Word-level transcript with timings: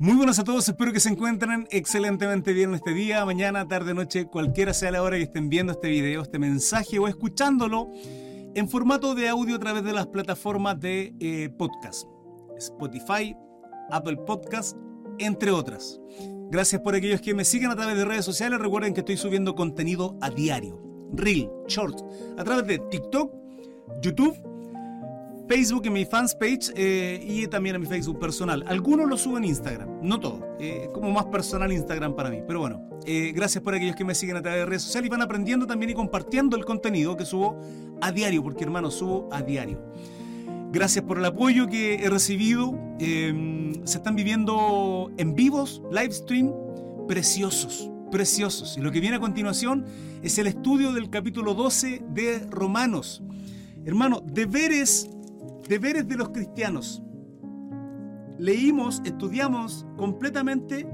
Muy 0.00 0.14
buenas 0.14 0.38
a 0.38 0.44
todos, 0.44 0.68
espero 0.68 0.92
que 0.92 1.00
se 1.00 1.08
encuentren 1.08 1.66
excelentemente 1.72 2.52
bien 2.52 2.72
este 2.72 2.94
día, 2.94 3.24
mañana, 3.24 3.66
tarde, 3.66 3.94
noche, 3.94 4.26
cualquiera 4.26 4.72
sea 4.72 4.92
la 4.92 5.02
hora 5.02 5.16
que 5.16 5.24
estén 5.24 5.48
viendo 5.48 5.72
este 5.72 5.88
video, 5.88 6.22
este 6.22 6.38
mensaje 6.38 7.00
o 7.00 7.08
escuchándolo 7.08 7.90
en 8.54 8.68
formato 8.68 9.16
de 9.16 9.28
audio 9.28 9.56
a 9.56 9.58
través 9.58 9.82
de 9.82 9.92
las 9.92 10.06
plataformas 10.06 10.78
de 10.78 11.16
eh, 11.18 11.48
podcast, 11.58 12.04
Spotify, 12.58 13.34
Apple 13.90 14.18
Podcast, 14.18 14.76
entre 15.18 15.50
otras. 15.50 16.00
Gracias 16.48 16.80
por 16.80 16.94
aquellos 16.94 17.20
que 17.20 17.34
me 17.34 17.44
siguen 17.44 17.72
a 17.72 17.74
través 17.74 17.96
de 17.96 18.04
redes 18.04 18.24
sociales, 18.24 18.60
recuerden 18.60 18.94
que 18.94 19.00
estoy 19.00 19.16
subiendo 19.16 19.56
contenido 19.56 20.16
a 20.20 20.30
diario, 20.30 20.80
reel, 21.12 21.50
short, 21.66 21.98
a 22.38 22.44
través 22.44 22.68
de 22.68 22.78
TikTok, 22.78 23.34
YouTube, 24.00 24.47
Facebook 25.48 25.86
en 25.86 25.94
mi 25.94 26.04
fans 26.04 26.34
page 26.34 26.70
eh, 26.76 27.24
y 27.26 27.46
también 27.46 27.74
en 27.74 27.80
mi 27.80 27.88
Facebook 27.88 28.18
personal. 28.18 28.62
Algunos 28.68 29.08
lo 29.08 29.16
subo 29.16 29.38
en 29.38 29.44
Instagram, 29.44 30.00
no 30.02 30.20
todo. 30.20 30.56
Eh, 30.60 30.88
como 30.92 31.10
más 31.10 31.24
personal 31.26 31.72
Instagram 31.72 32.14
para 32.14 32.28
mí. 32.28 32.40
Pero 32.46 32.60
bueno, 32.60 32.86
eh, 33.06 33.32
gracias 33.34 33.64
por 33.64 33.74
aquellos 33.74 33.96
que 33.96 34.04
me 34.04 34.14
siguen 34.14 34.36
a 34.36 34.42
través 34.42 34.60
de 34.60 34.66
redes 34.66 34.82
sociales 34.82 35.06
y 35.06 35.10
van 35.10 35.22
aprendiendo 35.22 35.66
también 35.66 35.90
y 35.90 35.94
compartiendo 35.94 36.56
el 36.56 36.66
contenido 36.66 37.16
que 37.16 37.24
subo 37.24 37.58
a 38.02 38.12
diario, 38.12 38.42
porque 38.42 38.64
hermano, 38.64 38.90
subo 38.90 39.28
a 39.32 39.40
diario. 39.40 39.82
Gracias 40.70 41.02
por 41.04 41.16
el 41.16 41.24
apoyo 41.24 41.66
que 41.66 41.94
he 41.94 42.10
recibido. 42.10 42.78
se 42.98 43.96
están 43.96 44.14
viviendo 44.16 45.10
en 45.16 45.34
vivos, 45.34 45.80
live 45.90 46.12
stream, 46.12 46.52
preciosos, 47.08 47.90
preciosos. 48.10 48.76
Y 48.76 48.82
lo 48.82 48.92
que 48.92 49.00
viene 49.00 49.16
a 49.16 49.20
continuación 49.20 49.86
es 50.22 50.36
el 50.38 50.46
estudio 50.46 50.92
del 50.92 51.08
capítulo 51.08 51.54
12 51.54 52.02
de 52.10 52.40
Romanos. 52.50 53.22
Hermano, 53.86 54.20
deberes 54.22 55.08
deberes 55.68 56.08
de 56.08 56.16
los 56.16 56.30
cristianos. 56.30 57.02
Leímos, 58.38 59.02
estudiamos 59.04 59.86
completamente 59.96 60.88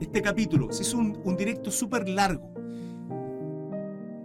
este 0.00 0.20
capítulo. 0.20 0.70
Se 0.70 0.82
hizo 0.82 0.98
un, 0.98 1.36
directo 1.36 1.70
súper 1.70 2.08
largo. 2.08 2.52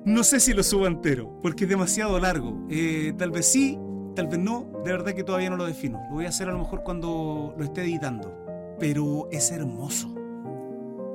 No 0.05 0.23
sé 0.23 0.39
si 0.39 0.53
lo 0.53 0.63
subo 0.63 0.88
entero, 0.88 1.39
porque 1.41 1.63
es 1.63 1.69
demasiado 1.69 2.19
largo. 2.19 2.66
Eh, 2.69 3.13
tal 3.17 3.31
vez 3.31 3.45
sí, 3.45 3.79
tal 4.16 4.27
vez 4.27 4.39
no. 4.39 4.69
De 4.83 4.91
verdad 4.91 5.13
que 5.13 5.23
todavía 5.23 5.49
no 5.49 5.57
lo 5.57 5.66
defino. 5.66 6.01
Lo 6.09 6.16
voy 6.16 6.25
a 6.25 6.29
hacer 6.29 6.49
a 6.49 6.53
lo 6.53 6.59
mejor 6.59 6.83
cuando 6.83 7.53
lo 7.57 7.63
esté 7.63 7.81
editando. 7.81 8.33
Pero 8.79 9.27
es 9.31 9.51
hermoso. 9.51 10.13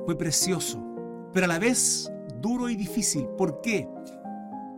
Fue 0.05 0.17
precioso. 0.17 0.83
Pero 1.33 1.45
a 1.45 1.49
la 1.49 1.59
vez 1.59 2.11
duro 2.39 2.69
y 2.69 2.75
difícil. 2.75 3.25
¿Por 3.37 3.61
qué? 3.61 3.89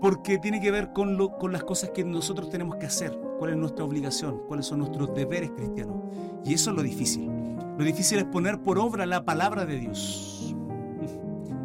Porque 0.01 0.37
tiene 0.39 0.61
que 0.61 0.71
ver 0.71 0.93
con, 0.93 1.17
lo, 1.17 1.37
con 1.37 1.51
las 1.51 1.63
cosas 1.63 1.91
que 1.91 2.03
nosotros 2.03 2.49
tenemos 2.49 2.77
que 2.77 2.85
hacer 2.85 3.24
cuál 3.37 3.51
es 3.51 3.57
nuestra 3.57 3.85
obligación, 3.85 4.41
cuáles 4.47 4.65
son 4.65 4.79
nuestros 4.79 5.13
deberes 5.13 5.51
cristianos. 5.51 5.97
Y 6.43 6.53
eso 6.53 6.71
es 6.71 6.75
lo 6.75 6.83
difícil. 6.83 7.29
Lo 7.77 7.83
difícil 7.83 8.19
es 8.19 8.25
poner 8.25 8.61
por 8.61 8.79
obra 8.79 9.05
la 9.05 9.25
palabra 9.25 9.65
de 9.65 9.79
Dios. 9.79 10.55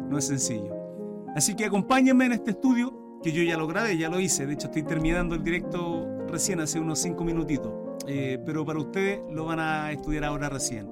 No 0.09 0.17
es 0.17 0.27
sencillo. 0.27 0.75
Así 1.37 1.55
que 1.55 1.63
acompáñenme 1.63 2.25
en 2.25 2.33
este 2.33 2.51
estudio, 2.51 3.19
que 3.23 3.31
yo 3.31 3.43
ya 3.43 3.55
lo 3.55 3.65
grabé, 3.65 3.97
ya 3.97 4.09
lo 4.09 4.19
hice. 4.19 4.45
De 4.45 4.55
hecho, 4.55 4.67
estoy 4.67 4.83
terminando 4.83 5.35
el 5.35 5.43
directo 5.43 6.05
recién, 6.27 6.59
hace 6.59 6.81
unos 6.81 6.99
cinco 6.99 7.23
minutitos. 7.23 7.71
Eh, 8.07 8.37
pero 8.45 8.65
para 8.65 8.79
ustedes 8.79 9.21
lo 9.31 9.45
van 9.45 9.59
a 9.59 9.89
estudiar 9.93 10.25
ahora 10.25 10.49
recién. 10.49 10.89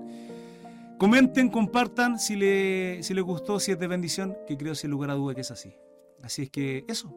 Comenten, 0.97 1.49
compartan 1.49 2.19
si, 2.19 2.35
le, 2.35 3.03
si 3.03 3.13
les 3.13 3.23
gustó, 3.23 3.59
si 3.59 3.71
es 3.71 3.79
de 3.79 3.87
bendición, 3.87 4.37
que 4.47 4.57
creo 4.57 4.75
sin 4.75 4.91
lugar 4.91 5.09
a 5.09 5.15
duda 5.15 5.35
que 5.35 5.41
es 5.41 5.51
así. 5.51 5.73
Así 6.21 6.43
es 6.43 6.49
que 6.49 6.85
eso, 6.87 7.15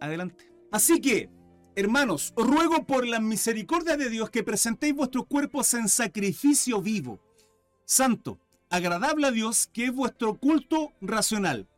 adelante. 0.00 0.50
Así 0.72 1.00
que 1.00 1.30
Hermanos, 1.78 2.32
os 2.36 2.46
ruego 2.46 2.86
por 2.86 3.06
la 3.06 3.20
misericordia 3.20 3.98
de 3.98 4.08
Dios 4.08 4.30
que 4.30 4.42
presentéis 4.42 4.94
vuestros 4.94 5.26
cuerpos 5.26 5.74
en 5.74 5.90
sacrificio 5.90 6.80
vivo, 6.80 7.20
santo, 7.84 8.38
agradable 8.70 9.26
a 9.26 9.30
Dios, 9.30 9.68
que 9.74 9.84
es 9.84 9.92
vuestro 9.92 10.38
culto 10.38 10.94
racional. 11.02 11.68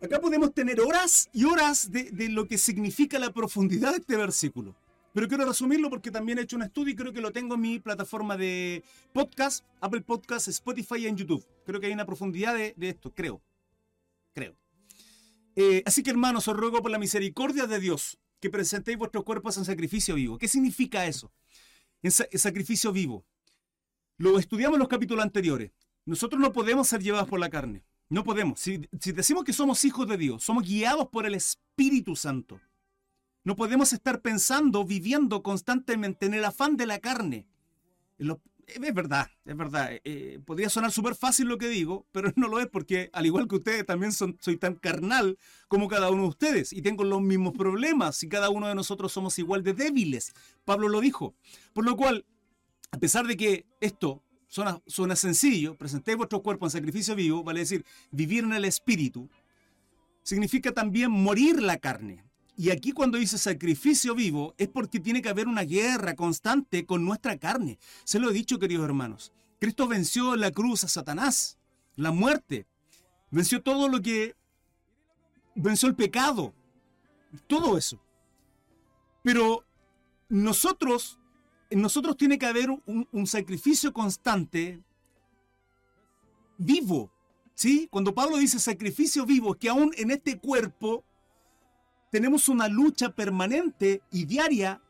Acá 0.00 0.18
podemos 0.22 0.54
tener 0.54 0.80
horas 0.80 1.28
y 1.34 1.44
horas 1.44 1.92
de, 1.92 2.30
lo 2.30 2.48
que 2.48 2.56
significa 2.56 3.18
la 3.18 3.30
profundidad 3.30 3.90
de 3.90 3.98
este 3.98 4.16
versículo. 4.16 4.74
Pero 5.12 5.28
quiero 5.28 5.44
resumirlo 5.44 5.90
porque 5.90 6.10
también 6.10 6.38
he 6.38 6.42
hecho 6.42 6.56
un 6.56 6.62
estudio 6.62 6.94
y 6.94 6.96
creo 6.96 7.12
que 7.12 7.20
lo 7.20 7.30
tengo 7.30 7.56
en 7.56 7.60
mi 7.60 7.80
plataforma 7.80 8.38
de 8.38 8.82
podcast, 9.12 9.66
Apple 9.82 10.00
Podcast, 10.00 10.48
Spotify 10.48 11.00
y 11.00 11.08
en 11.08 11.16
YouTube. 11.18 11.46
Creo 11.66 11.78
que 11.78 11.88
hay 11.88 11.92
una 11.92 12.06
profundidad 12.06 12.54
de, 12.54 12.74
esto, 12.80 13.12
creo. 13.12 13.42
Creo. 14.32 14.56
Eh, 15.56 15.82
así 15.84 16.02
que 16.02 16.08
hermanos, 16.08 16.48
os 16.48 16.56
ruego 16.56 16.80
por 16.80 16.90
la 16.90 16.98
misericordia 16.98 17.66
de 17.66 17.80
Dios 17.80 18.18
que 18.40 18.50
presentéis 18.50 18.98
vuestros 18.98 19.24
cuerpos 19.24 19.56
en 19.56 19.64
sacrificio 19.64 20.14
vivo. 20.14 20.38
¿Qué 20.38 20.48
significa 20.48 21.06
eso? 21.06 21.32
En, 22.02 22.10
sacrificio 22.10 22.92
vivo. 22.92 23.24
Lo 24.16 24.38
estudiamos 24.38 24.76
en 24.76 24.80
los 24.80 24.88
capítulos 24.88 25.24
anteriores. 25.24 25.72
Nosotros 26.04 26.40
no 26.40 26.52
podemos 26.52 26.88
ser 26.88 27.02
llevados 27.02 27.28
por 27.28 27.40
la 27.40 27.50
carne. 27.50 27.84
No 28.08 28.24
podemos. 28.24 28.60
Si, 28.60 28.88
decimos 28.90 29.44
que 29.44 29.52
somos 29.52 29.84
hijos 29.84 30.08
de 30.08 30.16
Dios, 30.16 30.42
somos 30.42 30.64
guiados 30.64 31.08
por 31.08 31.26
el 31.26 31.34
Espíritu 31.34 32.16
Santo. 32.16 32.60
No 33.44 33.56
podemos 33.56 33.92
estar 33.92 34.20
pensando, 34.20 34.84
viviendo 34.84 35.42
constantemente 35.42 36.26
en 36.26 36.34
el 36.34 36.44
afán 36.44 36.76
de 36.76 36.86
la 36.86 36.98
carne. 36.98 37.46
Es 38.68 38.94
verdad, 38.94 39.30
es 39.46 39.56
verdad. 39.56 39.90
Eh, 40.04 40.40
podría 40.44 40.68
sonar 40.68 40.92
súper 40.92 41.14
fácil 41.14 41.48
lo 41.48 41.56
que 41.56 41.68
digo, 41.68 42.06
pero 42.12 42.30
no 42.36 42.48
lo 42.48 42.60
es 42.60 42.66
porque 42.66 43.08
al 43.12 43.24
igual 43.24 43.48
que 43.48 43.56
ustedes 43.56 43.86
también 43.86 44.12
soy 44.12 44.56
tan 44.58 44.74
carnal 44.74 45.38
como 45.68 45.88
cada 45.88 46.10
uno 46.10 46.24
de 46.24 46.28
ustedes 46.28 46.72
y 46.72 46.82
tengo 46.82 47.02
los 47.04 47.22
mismos 47.22 47.54
problemas 47.56 48.22
y 48.22 48.28
cada 48.28 48.50
uno 48.50 48.68
de 48.68 48.74
nosotros 48.74 49.10
somos 49.10 49.38
igual 49.38 49.62
de 49.62 49.72
débiles. 49.72 50.34
Pablo 50.64 50.88
lo 50.88 51.00
dijo. 51.00 51.34
Por 51.72 51.84
lo 51.84 51.96
cual, 51.96 52.26
a 52.90 52.98
pesar 52.98 53.26
de 53.26 53.36
que 53.36 53.64
esto 53.80 54.22
suena, 54.48 54.82
suena 54.86 55.16
sencillo, 55.16 55.76
presentéis 55.76 56.18
vuestro 56.18 56.42
cuerpo 56.42 56.66
en 56.66 56.70
sacrificio 56.70 57.14
vivo, 57.14 57.42
vale 57.42 57.60
decir, 57.60 57.84
vivir 58.10 58.44
en 58.44 58.52
el 58.52 58.66
espíritu, 58.66 59.30
significa 60.22 60.72
también 60.72 61.10
morir 61.10 61.62
la 61.62 61.78
carne. 61.78 62.27
Y 62.58 62.70
aquí 62.70 62.90
cuando 62.90 63.18
dice 63.18 63.38
sacrificio 63.38 64.16
vivo 64.16 64.52
es 64.58 64.66
porque 64.66 64.98
tiene 64.98 65.22
que 65.22 65.28
haber 65.28 65.46
una 65.46 65.62
guerra 65.62 66.16
constante 66.16 66.84
con 66.84 67.04
nuestra 67.04 67.38
carne. 67.38 67.78
Se 68.02 68.18
lo 68.18 68.28
he 68.28 68.32
dicho, 68.32 68.58
queridos 68.58 68.84
hermanos. 68.84 69.32
Cristo 69.60 69.86
venció 69.86 70.34
en 70.34 70.40
la 70.40 70.50
cruz 70.50 70.82
a 70.82 70.88
Satanás, 70.88 71.56
la 71.94 72.10
muerte. 72.10 72.66
Venció 73.30 73.62
todo 73.62 73.86
lo 73.86 74.02
que... 74.02 74.34
Venció 75.54 75.88
el 75.88 75.94
pecado. 75.94 76.52
Todo 77.46 77.78
eso. 77.78 78.00
Pero 79.22 79.64
nosotros, 80.28 81.20
nosotros 81.70 82.16
tiene 82.16 82.38
que 82.38 82.46
haber 82.46 82.70
un, 82.70 83.26
sacrificio 83.28 83.92
constante, 83.92 84.82
vivo. 86.56 87.12
¿Sí? 87.54 87.86
Cuando 87.88 88.16
Pablo 88.16 88.36
dice 88.36 88.58
sacrificio 88.58 89.24
vivo, 89.26 89.54
que 89.54 89.68
aún 89.68 89.92
en 89.96 90.10
este 90.10 90.40
cuerpo 90.40 91.04
tenemos 92.10 92.48
una 92.48 92.68
lucha 92.68 93.10
permanente 93.10 94.02
y 94.10 94.24
diaria 94.24 94.80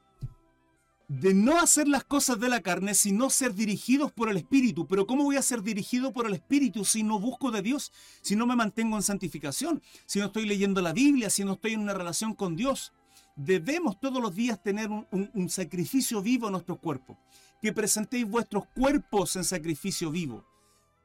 de 1.08 1.32
no 1.32 1.58
hacer 1.58 1.88
las 1.88 2.04
cosas 2.04 2.38
de 2.38 2.50
la 2.50 2.60
carne, 2.60 2.94
sino 2.94 3.30
ser 3.30 3.54
dirigidos 3.54 4.12
por 4.12 4.28
el 4.28 4.36
Espíritu. 4.36 4.86
Pero 4.86 5.06
¿cómo 5.06 5.24
voy 5.24 5.36
a 5.36 5.42
ser 5.42 5.62
dirigido 5.62 6.12
por 6.12 6.26
el 6.26 6.34
Espíritu 6.34 6.84
si 6.84 7.02
no 7.02 7.18
busco 7.18 7.50
de 7.50 7.62
Dios, 7.62 7.92
si 8.20 8.36
no 8.36 8.46
me 8.46 8.54
mantengo 8.54 8.96
en 8.96 9.02
santificación, 9.02 9.82
si 10.04 10.18
no 10.18 10.26
estoy 10.26 10.46
leyendo 10.46 10.82
la 10.82 10.92
Biblia, 10.92 11.30
si 11.30 11.44
no 11.44 11.54
estoy 11.54 11.72
en 11.72 11.80
una 11.80 11.94
relación 11.94 12.34
con 12.34 12.56
Dios? 12.56 12.92
Debemos 13.36 13.98
todos 13.98 14.20
los 14.20 14.34
días 14.34 14.62
tener 14.62 14.90
un, 14.90 15.48
sacrificio 15.48 16.20
vivo 16.20 16.48
en 16.48 16.52
nuestro 16.52 16.76
cuerpo. 16.76 17.18
Que 17.62 17.72
presentéis 17.72 18.28
vuestros 18.28 18.66
cuerpos 18.66 19.34
en 19.36 19.44
sacrificio 19.44 20.10
vivo. 20.10 20.44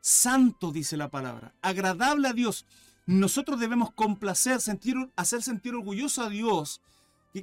Santo, 0.02 0.72
dice 0.72 0.98
la 0.98 1.10
palabra. 1.10 1.56
Agradable 1.62 2.28
a 2.28 2.34
Dios 2.34 2.66
nosotros 3.06 3.60
debemos 3.60 3.92
complacer, 3.94 4.62
sentir, 4.62 4.96
hacer 5.16 5.42
sentir 5.42 5.76
orgulloso 5.76 6.22
a 6.22 6.30
Dios, 6.30 6.82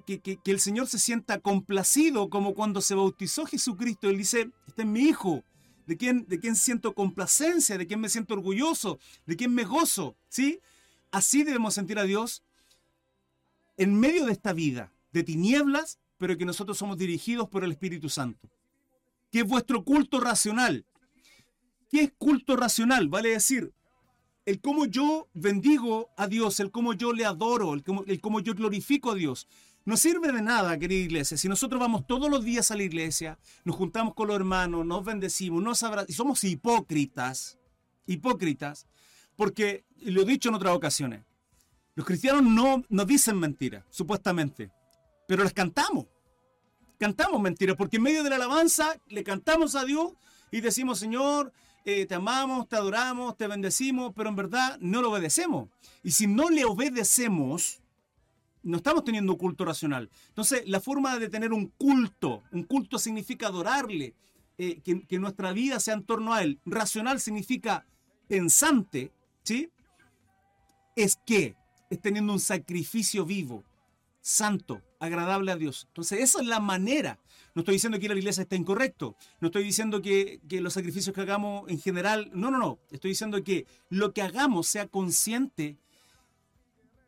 que, 0.06 0.38
el 0.44 0.60
Señor 0.60 0.86
se 0.86 0.98
sienta 0.98 1.40
complacido 1.40 2.30
como 2.30 2.54
cuando 2.54 2.80
se 2.80 2.94
bautizó 2.94 3.44
Jesucristo. 3.44 4.08
Él 4.08 4.18
dice, 4.18 4.50
este 4.66 4.82
es 4.82 4.88
mi 4.88 5.00
hijo, 5.00 5.42
de 5.86 5.96
quien, 5.96 6.26
de 6.28 6.38
quien 6.38 6.54
siento 6.54 6.94
complacencia, 6.94 7.76
de 7.76 7.86
quien 7.86 8.00
me 8.00 8.08
siento 8.08 8.34
orgulloso, 8.34 9.00
de 9.26 9.36
quien 9.36 9.52
me 9.52 9.64
gozo. 9.64 10.16
¿sí? 10.28 10.60
Así 11.10 11.42
debemos 11.42 11.74
sentir 11.74 11.98
a 11.98 12.04
Dios 12.04 12.44
en 13.76 13.98
medio 13.98 14.26
de 14.26 14.32
esta 14.32 14.52
vida 14.52 14.92
de 15.12 15.24
tinieblas, 15.24 15.98
pero 16.18 16.36
que 16.38 16.44
nosotros 16.44 16.78
somos 16.78 16.96
dirigidos 16.96 17.48
por 17.48 17.64
el 17.64 17.72
Espíritu 17.72 18.08
Santo. 18.08 18.48
Que 19.32 19.40
es 19.40 19.46
vuestro 19.46 19.84
culto 19.84 20.20
racional. 20.20 20.84
¿Qué 21.90 22.02
es 22.02 22.12
culto 22.16 22.56
racional? 22.56 23.08
Vale 23.08 23.30
decir, 23.30 23.72
el 24.50 24.60
cómo 24.60 24.84
yo 24.84 25.28
bendigo 25.32 26.10
a 26.16 26.26
Dios, 26.26 26.58
el 26.58 26.72
cómo 26.72 26.92
yo 26.92 27.12
le 27.12 27.24
adoro, 27.24 27.72
el 27.72 27.84
cómo, 28.20 28.40
yo 28.40 28.52
glorifico 28.54 29.12
a 29.12 29.14
Dios. 29.14 29.46
No 29.84 29.96
sirve 29.96 30.32
de 30.32 30.42
nada, 30.42 30.76
querida 30.76 31.04
iglesia, 31.04 31.36
si 31.36 31.48
nosotros 31.48 31.80
vamos 31.80 32.04
todos 32.04 32.28
los 32.28 32.44
días 32.44 32.70
a 32.72 32.76
la 32.76 32.82
iglesia, 32.82 33.38
nos 33.64 33.76
juntamos 33.76 34.12
con 34.14 34.26
los 34.26 34.34
hermanos, 34.34 34.84
nos 34.84 35.04
bendecimos, 35.04 35.62
nos 35.62 35.84
abrazamos, 35.84 36.10
y 36.10 36.14
somos 36.14 36.42
hipócritas, 36.42 37.58
hipócritas, 38.06 38.88
porque, 39.36 39.84
lo 40.02 40.22
he 40.22 40.24
dicho 40.24 40.48
en 40.48 40.56
otras 40.56 40.74
ocasiones, 40.74 41.22
los 41.94 42.04
cristianos 42.04 42.42
no 42.42 42.82
nos 42.88 43.06
dicen 43.06 43.38
mentiras, 43.38 43.84
supuestamente, 43.88 44.72
pero 45.28 45.44
les 45.44 45.52
cantamos. 45.52 46.06
Cantamos 46.98 47.40
mentiras, 47.40 47.76
porque 47.76 47.98
en 47.98 48.02
medio 48.02 48.24
de 48.24 48.30
la 48.30 48.36
alabanza 48.36 48.96
le 49.06 49.22
cantamos 49.22 49.76
a 49.76 49.84
Dios 49.84 50.12
y 50.50 50.60
decimos, 50.60 50.98
Señor, 50.98 51.52
eh, 51.84 52.06
te 52.06 52.14
amamos, 52.14 52.68
te 52.68 52.76
adoramos, 52.76 53.36
te 53.36 53.46
bendecimos, 53.46 54.12
pero 54.14 54.28
en 54.28 54.36
verdad 54.36 54.78
no 54.80 55.00
lo 55.00 55.10
obedecemos. 55.10 55.68
Y 56.02 56.10
si 56.10 56.26
no 56.26 56.50
le 56.50 56.64
obedecemos, 56.64 57.80
no 58.62 58.76
estamos 58.76 59.04
teniendo 59.04 59.36
culto 59.38 59.64
racional. 59.64 60.10
Entonces, 60.28 60.62
la 60.66 60.80
forma 60.80 61.18
de 61.18 61.28
tener 61.28 61.52
un 61.52 61.68
culto, 61.78 62.42
un 62.52 62.64
culto 62.64 62.98
significa 62.98 63.46
adorarle, 63.46 64.14
eh, 64.58 64.80
que, 64.84 65.06
que, 65.06 65.18
nuestra 65.18 65.52
vida 65.52 65.80
sea 65.80 65.94
en 65.94 66.04
torno 66.04 66.34
a 66.34 66.42
Él. 66.42 66.60
Racional 66.66 67.18
significa 67.18 67.86
pensante, 68.28 69.10
¿sí? 69.42 69.70
Es 70.94 71.18
que 71.24 71.56
es 71.88 72.00
teniendo 72.00 72.34
un 72.34 72.40
sacrificio 72.40 73.24
vivo, 73.24 73.64
santo, 74.30 74.80
agradable 75.00 75.52
a 75.52 75.56
Dios. 75.56 75.86
Entonces, 75.88 76.20
esa 76.20 76.40
es 76.40 76.46
la 76.46 76.60
manera. 76.60 77.18
No 77.54 77.60
estoy 77.60 77.74
diciendo 77.74 77.98
que 77.98 78.08
la 78.08 78.14
iglesia 78.14 78.42
está 78.42 78.56
incorrecto. 78.56 79.16
No 79.40 79.48
estoy 79.48 79.64
diciendo 79.64 80.00
que, 80.00 80.40
los 80.48 80.72
sacrificios 80.72 81.14
que 81.14 81.20
hagamos 81.20 81.68
en 81.68 81.80
general. 81.80 82.30
No, 82.32 82.50
no, 82.50 82.58
no. 82.58 82.78
Estoy 82.90 83.10
diciendo 83.10 83.42
que 83.42 83.66
lo 83.88 84.12
que 84.12 84.22
hagamos 84.22 84.68
sea 84.68 84.86
consciente 84.86 85.78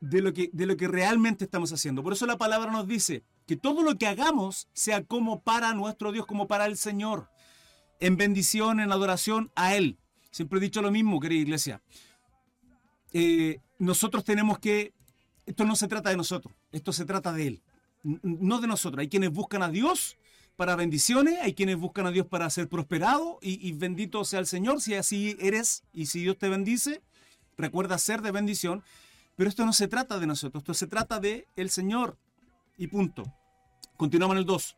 de 0.01 0.21
lo 0.21 0.33
que, 0.33 0.51
de 0.53 0.67
lo 0.67 0.77
que 0.77 0.89
realmente 0.89 1.45
estamos 1.45 1.73
haciendo. 1.73 2.03
Por 2.03 2.13
eso 2.13 2.27
la 2.27 2.39
palabra 2.39 2.73
nos 2.73 2.89
dice 2.89 3.23
que 3.47 3.57
todo 3.57 3.83
lo 3.83 3.97
que 3.97 4.09
hagamos 4.09 4.69
sea 4.73 5.05
como 5.05 5.43
para 5.43 5.75
nuestro 5.75 6.11
Dios, 6.11 6.27
como 6.27 6.49
para 6.49 6.67
el 6.67 6.77
Señor. 6.77 7.31
En 8.01 8.17
bendición, 8.17 8.81
en 8.81 8.91
adoración 8.91 9.53
a 9.55 9.77
Él. 9.77 9.97
Siempre 10.33 10.59
he 10.59 10.63
dicho 10.63 10.83
lo 10.83 10.91
mismo, 10.91 11.21
querida 11.21 11.43
iglesia. 11.43 11.83
Eh, 13.13 13.61
nosotros 13.79 14.25
tenemos 14.25 14.59
que. 14.59 14.93
Esto 15.47 15.65
no 15.65 15.77
se 15.77 15.89
trata 15.89 16.11
de 16.11 16.17
nosotros, 16.17 16.55
esto 16.71 16.93
se 16.93 17.05
trata 17.05 17.33
de 17.33 17.47
Él, 17.49 17.63
no 18.03 18.61
de 18.61 18.67
nosotros. 18.67 19.01
Hay 19.01 19.09
quienes 19.09 19.31
buscan 19.31 19.63
a 19.63 19.69
Dios 19.69 20.17
para 20.57 20.77
bendiciones, 20.77 21.41
hay 21.41 21.55
quienes 21.55 21.77
buscan 21.77 22.07
a 22.07 22.11
Dios 22.11 22.27
para 22.27 22.49
ser 22.51 22.69
prosperado 22.69 23.39
y, 23.43 23.67
y 23.67 23.73
bendito 23.73 24.25
sea 24.25 24.41
el 24.41 24.47
Señor 24.47 24.81
si 24.81 24.95
así 24.95 25.37
eres 25.41 25.85
y 25.93 26.07
si 26.07 26.21
Dios 26.21 26.39
te 26.39 26.49
bendice. 26.49 27.03
Recuerda 27.57 27.99
ser 27.99 28.23
de 28.23 28.31
bendición, 28.31 28.83
pero 29.37 29.49
esto 29.49 29.67
no 29.67 29.73
se 29.73 29.89
trata 29.89 30.19
de 30.19 30.27
nosotros, 30.27 30.63
esto 30.63 30.75
se 30.75 30.87
trata 30.87 31.19
de 31.19 31.49
el 31.57 31.71
Señor 31.71 32.17
y 32.77 32.87
punto. 32.87 33.25
Continuamos 33.97 34.35
en 34.35 34.39
el 34.39 34.47
2. 34.47 34.77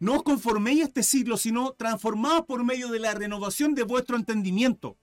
No 0.00 0.16
os 0.16 0.22
conforméis 0.22 0.82
este 0.82 1.02
siglo, 1.02 1.36
sino 1.36 1.72
transformaos 1.72 2.46
por 2.46 2.64
medio 2.64 2.88
de 2.88 2.98
la 2.98 3.14
renovación 3.14 3.74
de 3.74 3.84
vuestro 3.84 4.16
entendimiento. 4.16 4.96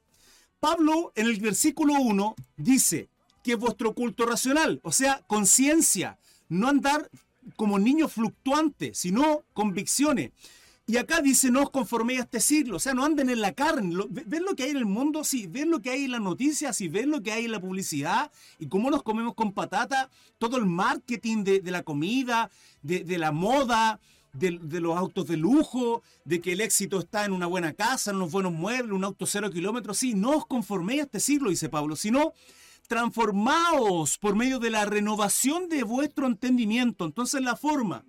Pablo 0.59 1.11
en 1.15 1.27
el 1.27 1.39
versículo 1.39 1.93
1 1.93 2.35
dice 2.57 3.09
que 3.43 3.55
vuestro 3.55 3.93
culto 3.93 4.25
racional, 4.25 4.79
o 4.83 4.91
sea, 4.91 5.21
conciencia, 5.27 6.17
no 6.49 6.67
andar 6.67 7.09
como 7.55 7.79
niños 7.79 8.11
fluctuantes, 8.13 8.97
sino 8.97 9.43
convicciones. 9.53 10.31
Y 10.87 10.97
acá 10.97 11.21
dice, 11.21 11.51
no 11.51 11.61
os 11.61 11.69
conforméis 11.69 12.19
a 12.19 12.23
este 12.23 12.41
siglo, 12.41 12.75
o 12.75 12.79
sea, 12.79 12.93
no 12.93 13.05
anden 13.05 13.29
en 13.29 13.39
la 13.39 13.53
carne. 13.53 13.95
¿Ven 14.09 14.43
lo 14.43 14.55
que 14.55 14.63
hay 14.63 14.71
en 14.71 14.77
el 14.77 14.85
mundo? 14.85 15.23
Sí, 15.23 15.47
ven 15.47 15.69
lo 15.69 15.81
que 15.81 15.91
hay 15.91 16.03
en 16.05 16.11
las 16.11 16.21
noticias, 16.21 16.75
sí, 16.75 16.89
ven 16.89 17.09
lo 17.11 17.21
que 17.21 17.31
hay 17.31 17.45
en 17.45 17.51
la 17.51 17.61
publicidad 17.61 18.31
y 18.59 18.67
cómo 18.67 18.89
nos 18.89 19.03
comemos 19.03 19.35
con 19.35 19.53
patata, 19.53 20.09
todo 20.37 20.57
el 20.57 20.65
marketing 20.65 21.43
de, 21.43 21.59
de 21.61 21.71
la 21.71 21.83
comida, 21.83 22.49
de, 22.81 23.03
de 23.05 23.17
la 23.17 23.31
moda, 23.31 24.01
de, 24.33 24.59
de, 24.61 24.81
los 24.81 24.97
autos 24.97 25.27
de 25.27 25.37
lujo, 25.37 26.01
de 26.25 26.41
que 26.41 26.53
el 26.53 26.61
éxito 26.61 26.99
está 26.99 27.25
en 27.25 27.31
una 27.31 27.45
buena 27.45 27.73
casa, 27.73 28.11
en 28.11 28.17
unos 28.17 28.31
buenos 28.31 28.51
muebles, 28.51 28.91
un 28.91 29.03
auto 29.03 29.25
cero 29.25 29.49
kilómetros. 29.51 29.97
Sí, 29.97 30.13
no 30.13 30.31
os 30.31 30.45
conforméis 30.45 31.01
a 31.01 31.03
este 31.03 31.19
siglo, 31.19 31.51
dice 31.51 31.69
Pablo, 31.69 31.95
sino 31.95 32.33
transformaos 32.91 34.17
por 34.17 34.35
medio 34.35 34.59
de 34.59 34.69
la 34.69 34.83
renovación 34.83 35.69
de 35.69 35.83
vuestro 35.83 36.27
entendimiento. 36.27 37.05
Entonces 37.05 37.41
la 37.41 37.55
forma, 37.55 38.03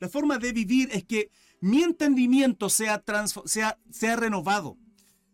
la 0.00 0.08
forma 0.08 0.36
de 0.38 0.50
vivir 0.50 0.88
es 0.90 1.04
que 1.04 1.30
mi 1.60 1.84
entendimiento 1.84 2.68
sea, 2.70 3.04
sea, 3.44 3.78
sea 3.92 4.16
renovado. 4.16 4.76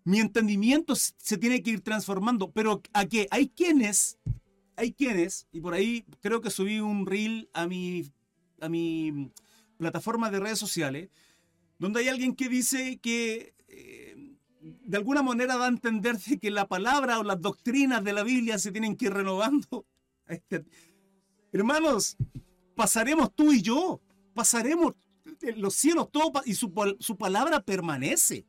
Mi 0.04 0.20
entendimiento 0.20 0.94
se 0.94 1.38
tiene 1.38 1.62
que 1.62 1.70
ir 1.70 1.80
transformando. 1.80 2.50
Pero 2.50 2.82
¿a 2.92 3.06
qué? 3.06 3.28
Hay 3.30 3.48
quienes, 3.48 4.18
hay 4.76 4.92
quienes, 4.92 5.48
y 5.52 5.62
por 5.62 5.72
ahí 5.72 6.04
creo 6.20 6.42
que 6.42 6.50
subí 6.50 6.80
un 6.80 7.06
reel 7.06 7.48
a 7.54 7.66
mi, 7.66 8.12
a 8.60 8.68
mi 8.68 9.30
plataforma 9.78 10.30
de 10.30 10.38
redes 10.38 10.58
sociales, 10.58 11.08
donde 11.78 12.00
hay 12.00 12.08
alguien 12.08 12.34
que 12.34 12.50
dice 12.50 12.98
que 12.98 13.54
eh, 13.68 13.99
de 14.60 14.96
alguna 14.96 15.22
manera 15.22 15.56
da 15.56 15.66
a 15.66 15.68
entender 15.68 16.16
que 16.40 16.50
la 16.50 16.68
palabra 16.68 17.18
o 17.18 17.22
las 17.22 17.40
doctrinas 17.40 18.04
de 18.04 18.12
la 18.12 18.22
Biblia 18.22 18.58
se 18.58 18.72
tienen 18.72 18.96
que 18.96 19.06
ir 19.06 19.12
renovando. 19.12 19.86
Este, 20.30 20.64
hermanos, 21.50 22.16
pasaremos 22.76 23.34
tú 23.34 23.52
y 23.52 23.62
yo, 23.62 24.00
pasaremos 24.32 24.94
los 25.56 25.74
cielos, 25.74 26.08
todo, 26.12 26.40
y 26.44 26.54
su, 26.54 26.72
su 27.00 27.16
palabra 27.16 27.64
permanece. 27.64 28.46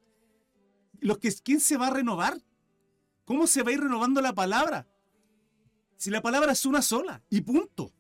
Los 1.00 1.18
que, 1.18 1.34
¿Quién 1.44 1.60
se 1.60 1.78
va 1.78 1.88
a 1.88 1.90
renovar? 1.90 2.40
¿Cómo 3.26 3.48
se 3.48 3.64
va 3.64 3.72
a 3.72 3.74
ir 3.74 3.80
renovando 3.82 4.22
la 4.22 4.34
palabra? 4.34 4.88
Si 5.98 6.12
la 6.12 6.22
palabra 6.22 6.52
es 6.52 6.68
una 6.68 6.84
sola, 6.84 7.24
y 7.32 7.42
punto. 7.42 7.92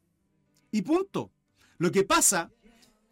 Y 0.69 0.83
punto. 0.83 1.31
Lo 1.79 1.91
que 1.91 2.03
pasa 2.03 2.51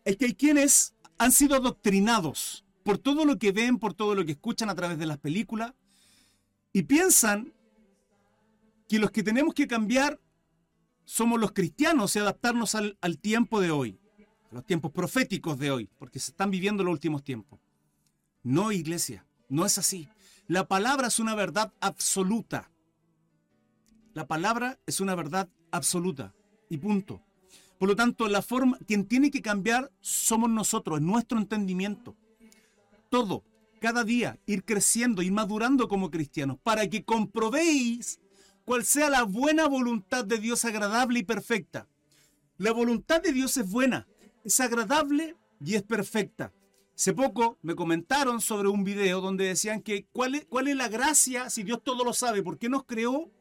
es 0.06 0.18
que 0.18 0.26
hay 0.26 0.36
quienes 0.36 0.94
han 1.18 1.32
sido 1.32 1.56
adoctrinados 1.56 2.64
por 2.84 2.98
todo 2.98 3.26
lo 3.26 3.38
que 3.38 3.52
ven, 3.52 3.78
por 3.78 3.94
todo 3.94 4.16
lo 4.16 4.26
que 4.26 4.34
escuchan 4.34 4.70
a 4.70 4.76
través 4.76 4.98
de 4.98 5.06
las 5.06 5.18
películas, 5.18 5.74
y 6.74 6.84
piensan 6.84 7.54
que 8.88 9.00
los 9.00 9.12
que 9.12 9.24
tenemos 9.24 9.54
que 9.54 9.68
cambiar 9.68 10.20
somos 11.06 11.40
los 11.40 11.52
cristianos 11.52 12.16
y 12.16 12.20
adaptarnos 12.20 12.76
al, 12.76 12.98
al 13.02 13.18
tiempo 13.18 13.60
de 13.60 13.72
hoy, 13.72 14.00
los 14.52 14.66
tiempos 14.66 14.92
proféticos 14.92 15.58
de 15.60 15.72
hoy, 15.72 15.90
porque 15.98 16.20
se 16.20 16.32
están 16.32 16.52
viviendo 16.52 16.84
los 16.84 16.94
últimos 16.94 17.24
tiempos. 17.24 17.60
No, 18.44 18.72
iglesia, 18.72 19.26
no 19.48 19.66
es 19.66 19.78
así. 19.78 20.08
La 20.48 20.68
palabra 20.68 21.08
es 21.08 21.20
una 21.20 21.36
verdad 21.36 21.74
absoluta. 21.80 22.72
La 24.14 24.28
palabra 24.28 24.80
es 24.86 25.00
una 25.00 25.16
verdad 25.16 25.50
absoluta. 25.72 26.34
Y 26.70 26.78
punto. 26.78 27.22
Por 27.78 27.90
lo 27.90 27.96
tanto, 27.96 28.28
la 28.28 28.42
forma, 28.42 28.78
quien 28.88 29.06
tiene 29.06 29.32
que 29.32 29.42
cambiar 29.42 29.92
somos 30.02 30.50
nosotros, 30.50 31.02
nuestro 31.02 31.38
entendimiento. 31.38 32.16
Todo, 33.10 33.44
cada 33.82 34.04
día, 34.04 34.40
ir 34.46 34.64
creciendo, 34.64 35.22
ir 35.22 35.32
madurando 35.32 35.88
como 35.88 36.12
cristianos, 36.12 36.58
para 36.64 36.88
que 36.90 37.04
comprobéis 37.04 38.20
cuál 38.66 38.86
sea 38.86 39.10
la 39.10 39.24
buena 39.24 39.68
voluntad 39.68 40.26
de 40.26 40.38
Dios 40.38 40.66
agradable 40.66 41.20
y 41.20 41.24
perfecta. 41.24 41.88
La 42.58 42.72
voluntad 42.72 43.22
de 43.22 43.34
Dios 43.34 43.58
es 43.58 43.70
buena, 43.70 44.08
es 44.44 44.60
agradable 44.60 45.36
y 45.64 45.76
es 45.76 45.84
perfecta. 45.84 46.54
Hace 46.96 47.14
poco 47.14 47.58
me 47.62 47.76
comentaron 47.76 48.42
sobre 48.42 48.68
un 48.68 48.84
video 48.84 49.22
donde 49.22 49.46
decían 49.46 49.82
que 49.82 50.06
cuál 50.12 50.36
es, 50.36 50.46
cuál 50.46 50.68
es 50.68 50.76
la 50.76 50.90
gracia 50.90 51.50
si 51.50 51.64
Dios 51.64 51.82
todo 51.84 52.04
lo 52.04 52.14
sabe, 52.14 52.44
¿por 52.44 52.58
qué 52.58 52.70
nos 52.70 52.84
creó 52.84 53.32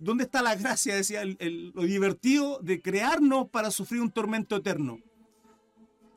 ¿Dónde 0.00 0.24
está 0.24 0.40
la 0.40 0.54
gracia, 0.54 0.94
decía, 0.94 1.20
el, 1.20 1.72
lo 1.74 1.82
divertido 1.82 2.58
de 2.62 2.80
crearnos 2.80 3.50
para 3.50 3.70
sufrir 3.70 4.00
un 4.00 4.10
tormento 4.10 4.56
eterno? 4.56 4.98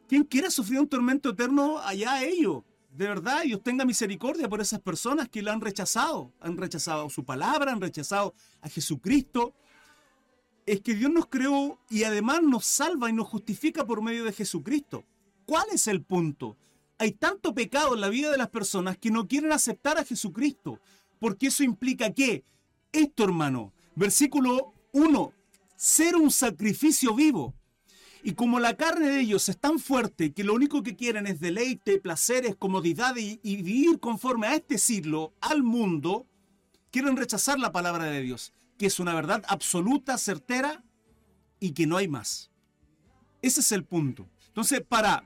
¿Quién 0.08 0.24
quiere 0.24 0.50
sufrir 0.50 0.80
un 0.80 0.88
tormento 0.88 1.32
eterno 1.32 1.80
allá 1.80 2.24
ellos? 2.24 2.64
De 2.94 3.08
verdad, 3.08 3.42
Dios 3.42 3.64
tenga 3.64 3.86
misericordia 3.86 4.48
por 4.48 4.62
esas 4.62 4.80
personas 4.80 5.28
que 5.28 5.42
lo 5.42 5.52
han 5.52 5.62
rechazado. 5.62 6.32
Han 6.40 6.58
rechazado 6.58 7.10
su 7.10 7.26
palabra, 7.26 7.72
han 7.72 7.82
rechazado 7.82 8.36
a 8.62 8.70
Jesucristo. 8.70 9.56
Es 10.68 10.82
que 10.82 10.94
Dios 10.94 11.12
nos 11.12 11.26
creó 11.26 11.80
y 11.90 12.04
además 12.04 12.44
nos 12.44 12.66
salva 12.66 13.10
y 13.10 13.14
nos 13.14 13.28
justifica 13.28 13.84
por 13.84 14.04
medio 14.04 14.24
de 14.24 14.32
Jesucristo. 14.32 15.06
¿Cuál 15.46 15.66
es 15.74 15.88
el 15.88 16.04
punto? 16.04 16.56
Hay 17.00 17.14
tanto 17.14 17.56
pecado 17.56 17.96
en 17.96 18.02
la 18.02 18.10
vida 18.10 18.30
de 18.30 18.38
las 18.38 18.50
personas 18.50 18.98
que 19.00 19.10
no 19.10 19.28
quieren 19.28 19.52
aceptar 19.52 19.98
a 19.98 20.06
Jesucristo, 20.06 20.80
porque 21.20 21.48
eso 21.48 21.64
implica 21.64 22.14
que 22.14 22.46
esto, 22.92 23.24
hermano. 23.24 23.74
Versículo 23.96 24.74
1. 24.92 25.34
Ser 25.76 26.16
un 26.16 26.30
sacrificio 26.30 27.16
vivo. 27.16 27.56
Y 28.24 28.34
como 28.34 28.60
la 28.60 28.76
carne 28.76 29.10
de 29.10 29.20
ellos 29.20 29.50
es 29.50 29.58
tan 29.58 29.80
fuerte 29.80 30.32
que 30.32 30.44
lo 30.44 30.54
único 30.54 30.82
que 30.82 30.96
quieren 30.96 31.28
es 31.28 31.40
deleite, 31.40 32.00
placeres, 32.00 32.56
comodidad 32.56 33.16
y, 33.18 33.38
vivir 33.44 34.00
conforme 34.00 34.48
a 34.48 34.56
este 34.56 34.78
siglo, 34.78 35.34
al 35.42 35.62
mundo, 35.62 36.26
quieren 36.90 37.18
rechazar 37.18 37.60
la 37.60 37.74
palabra 37.74 38.06
de 38.06 38.22
Dios, 38.22 38.54
que 38.78 38.86
es 38.86 39.00
una 39.00 39.14
verdad 39.14 39.44
absoluta, 39.48 40.18
certera 40.18 40.84
y 41.60 41.74
que 41.74 41.86
no 41.86 41.98
hay 41.98 42.08
más. 42.08 42.50
Ese 43.42 43.60
es 43.60 43.72
el 43.74 43.84
punto. 43.84 44.30
Entonces, 44.48 44.82
para, 44.88 45.26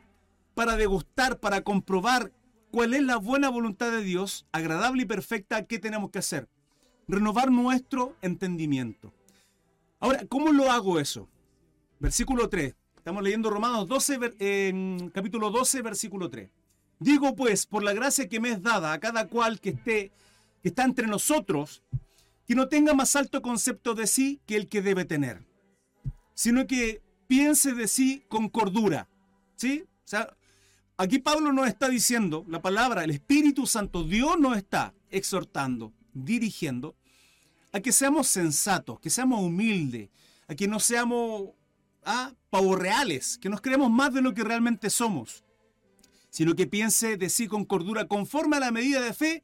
para 0.56 0.76
degustar, 0.76 1.40
para 1.40 1.62
comprobar 1.62 2.34
cuál 2.72 2.96
es 2.96 3.04
la 3.04 3.18
buena 3.18 3.50
voluntad 3.50 3.92
de 3.92 4.02
Dios, 4.02 4.48
agradable 4.52 5.04
y 5.04 5.06
perfecta, 5.06 5.66
¿qué 5.68 5.78
tenemos 5.78 6.10
que 6.10 6.20
hacer? 6.20 6.50
renovar 7.08 7.52
nuestro 7.52 8.16
entendimiento. 8.22 9.14
Ahora, 10.00 10.26
¿cómo 10.28 10.52
lo 10.52 10.70
hago 10.72 11.00
eso? 11.00 11.28
Versículo 12.00 12.50
3. 12.50 12.76
Estamos 13.08 13.24
leyendo 13.24 13.50
Romanos 13.50 13.88
12, 13.88 14.20
en 14.40 15.10
capítulo 15.12 15.50
12, 15.50 15.82
versículo 15.82 16.30
3. 16.30 16.50
Digo 17.00 17.38
pues, 17.38 17.66
por 17.66 17.82
la 17.82 17.94
gracia 17.94 18.28
que 18.28 18.42
me 18.42 18.50
es 18.50 18.62
dada 18.62 18.92
a 18.92 19.00
cada 19.00 19.30
cual 19.30 19.62
que 19.62 19.70
esté, 19.70 20.12
que 20.62 20.68
está 20.68 20.84
entre 20.84 21.08
nosotros, 21.08 21.84
que 22.46 22.54
no 22.54 22.68
tenga 22.68 22.94
más 22.94 23.16
alto 23.16 23.42
concepto 23.42 23.96
de 23.96 24.08
sí 24.08 24.42
que 24.46 24.58
el 24.58 24.68
que 24.68 24.82
debe 24.82 25.06
tener, 25.06 25.46
sino 26.34 26.68
que 26.68 27.02
piense 27.28 27.74
de 27.74 27.88
sí 27.88 28.26
con 28.28 28.50
cordura. 28.50 29.08
¿Sí? 29.56 29.86
O 30.04 30.08
sea, 30.08 30.36
Aquí 30.98 31.20
Pablo 31.20 31.54
nos 31.54 31.70
está 31.70 31.88
diciendo, 31.88 32.44
la 32.50 32.62
palabra, 32.62 33.06
el 33.06 33.12
Espíritu 33.12 33.68
Santo, 33.68 34.04
Dios 34.04 34.38
nos 34.38 34.58
está 34.58 34.94
exhortando, 35.12 35.94
dirigiendo, 36.12 36.94
a 37.72 37.80
que 37.80 37.94
seamos 37.94 38.28
sensatos, 38.28 39.00
que 39.00 39.10
seamos 39.10 39.40
humildes, 39.40 40.10
a 40.50 40.56
que 40.56 40.68
no 40.68 40.82
seamos 40.82 41.52
ah, 42.08 42.34
reales, 42.76 43.38
que 43.38 43.50
nos 43.50 43.62
creemos 43.62 43.92
más 43.92 44.14
de 44.14 44.22
lo 44.22 44.34
que 44.34 44.44
realmente 44.44 44.90
somos, 44.90 45.44
sino 46.30 46.56
que 46.56 46.66
piense 46.66 47.18
de 47.18 47.30
sí 47.30 47.48
con 47.48 47.66
cordura, 47.66 48.08
conforme 48.08 48.58
a 48.58 48.62
la 48.62 48.72
medida 48.72 49.02
de 49.02 49.14
fe 49.14 49.44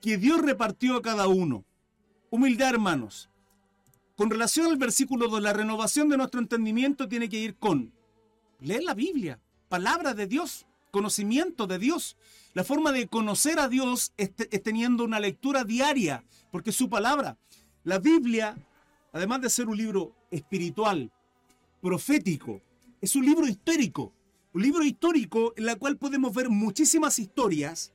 que 0.00 0.18
Dios 0.18 0.40
repartió 0.40 0.96
a 0.96 1.02
cada 1.02 1.28
uno. 1.28 1.64
Humildad, 2.30 2.70
hermanos. 2.70 3.30
Con 4.16 4.30
relación 4.30 4.66
al 4.66 4.76
versículo 4.76 5.28
2, 5.28 5.42
la 5.42 5.52
renovación 5.52 6.08
de 6.08 6.16
nuestro 6.16 6.40
entendimiento 6.40 7.08
tiene 7.08 7.28
que 7.28 7.38
ir 7.38 7.56
con 7.56 7.92
leer 8.60 8.84
la 8.84 8.94
Biblia, 8.94 9.40
palabra 9.68 10.14
de 10.14 10.26
Dios, 10.26 10.66
conocimiento 10.90 11.66
de 11.66 11.78
Dios. 11.78 12.16
La 12.54 12.64
forma 12.64 12.92
de 12.92 13.08
conocer 13.08 13.58
a 13.58 13.68
Dios 13.68 14.12
es, 14.16 14.32
teniendo 14.62 15.04
una 15.04 15.18
lectura 15.18 15.64
diaria, 15.64 16.24
porque 16.50 16.70
su 16.70 16.88
palabra, 16.88 17.36
la 17.82 17.98
Biblia, 17.98 18.56
además 19.12 19.40
de 19.40 19.50
ser 19.50 19.68
un 19.68 19.76
libro 19.76 20.14
espiritual, 20.30 21.10
profético, 21.84 22.62
es 23.02 23.14
un 23.14 23.26
libro 23.26 23.46
histórico. 23.46 24.14
Un 24.54 24.62
libro 24.62 24.84
histórico 24.84 25.52
en 25.54 25.68
el 25.68 25.76
cual 25.76 25.98
podemos 25.98 26.32
ver 26.32 26.48
muchísimas 26.48 27.18
historias, 27.18 27.92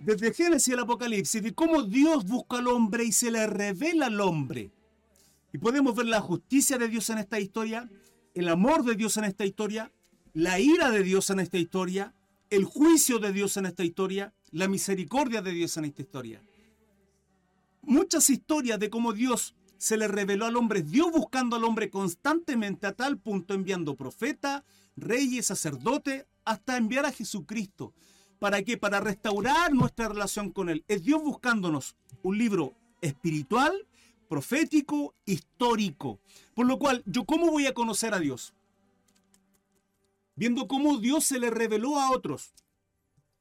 desde 0.00 0.32
Génesis 0.32 0.72
al 0.72 0.80
Apocalipsis, 0.80 1.42
de 1.42 1.52
cómo 1.52 1.82
Dios 1.82 2.24
busca 2.24 2.58
al 2.58 2.68
hombre 2.68 3.04
y 3.04 3.12
se 3.12 3.30
le 3.30 3.46
revela 3.46 4.06
al 4.06 4.20
hombre. 4.22 4.70
Y 5.52 5.58
podemos 5.58 5.94
ver 5.94 6.06
la 6.06 6.22
justicia 6.22 6.78
de 6.78 6.88
Dios 6.88 7.10
en 7.10 7.18
esta 7.18 7.38
historia, 7.38 7.90
el 8.32 8.48
amor 8.48 8.84
de 8.84 8.94
Dios 8.94 9.18
en 9.18 9.24
esta 9.24 9.44
historia, 9.44 9.92
la 10.32 10.58
ira 10.58 10.90
de 10.90 11.02
Dios 11.02 11.28
en 11.28 11.40
esta 11.40 11.58
historia, 11.58 12.14
el 12.48 12.64
juicio 12.64 13.18
de 13.18 13.32
Dios 13.32 13.58
en 13.58 13.66
esta 13.66 13.84
historia, 13.84 14.32
la 14.50 14.66
misericordia 14.66 15.42
de 15.42 15.50
Dios 15.50 15.76
en 15.76 15.84
esta 15.84 16.00
historia. 16.00 16.42
Muchas 17.82 18.30
historias 18.30 18.78
de 18.78 18.88
cómo 18.88 19.12
Dios 19.12 19.54
se 19.84 19.96
le 19.98 20.08
reveló 20.08 20.46
al 20.46 20.56
hombre, 20.56 20.82
Dios 20.82 21.12
buscando 21.12 21.56
al 21.56 21.64
hombre 21.64 21.90
constantemente 21.90 22.86
a 22.86 22.92
tal 22.92 23.18
punto 23.18 23.52
enviando 23.52 23.96
profeta, 23.96 24.64
reyes, 24.96 25.46
sacerdote, 25.46 26.26
hasta 26.44 26.76
enviar 26.76 27.04
a 27.04 27.12
Jesucristo. 27.12 27.92
¿Para 28.38 28.62
qué? 28.62 28.78
Para 28.78 29.00
restaurar 29.00 29.74
nuestra 29.74 30.08
relación 30.08 30.50
con 30.50 30.70
Él. 30.70 30.84
Es 30.88 31.04
Dios 31.04 31.22
buscándonos 31.22 31.96
un 32.22 32.38
libro 32.38 32.72
espiritual, 33.02 33.86
profético, 34.28 35.14
histórico. 35.26 36.18
Por 36.54 36.66
lo 36.66 36.78
cual, 36.78 37.02
¿yo 37.04 37.26
cómo 37.26 37.50
voy 37.50 37.66
a 37.66 37.74
conocer 37.74 38.14
a 38.14 38.20
Dios? 38.20 38.54
viendo 40.36 40.66
cómo 40.66 40.98
Dios 40.98 41.24
se 41.24 41.38
le 41.38 41.50
reveló 41.50 41.98
a 41.98 42.10
otros. 42.10 42.54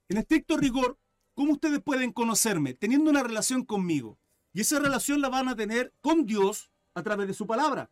En 0.09 0.17
estricto 0.17 0.57
rigor, 0.57 0.99
¿cómo 1.33 1.53
ustedes 1.53 1.81
pueden 1.81 2.11
conocerme? 2.11 2.73
Teniendo 2.73 3.09
una 3.09 3.23
relación 3.23 3.65
conmigo. 3.65 4.17
Y 4.53 4.61
esa 4.61 4.79
relación 4.79 5.21
la 5.21 5.29
van 5.29 5.49
a 5.49 5.55
tener 5.55 5.93
con 6.01 6.25
Dios 6.25 6.71
a 6.93 7.03
través 7.03 7.27
de 7.27 7.33
su 7.33 7.47
palabra. 7.47 7.89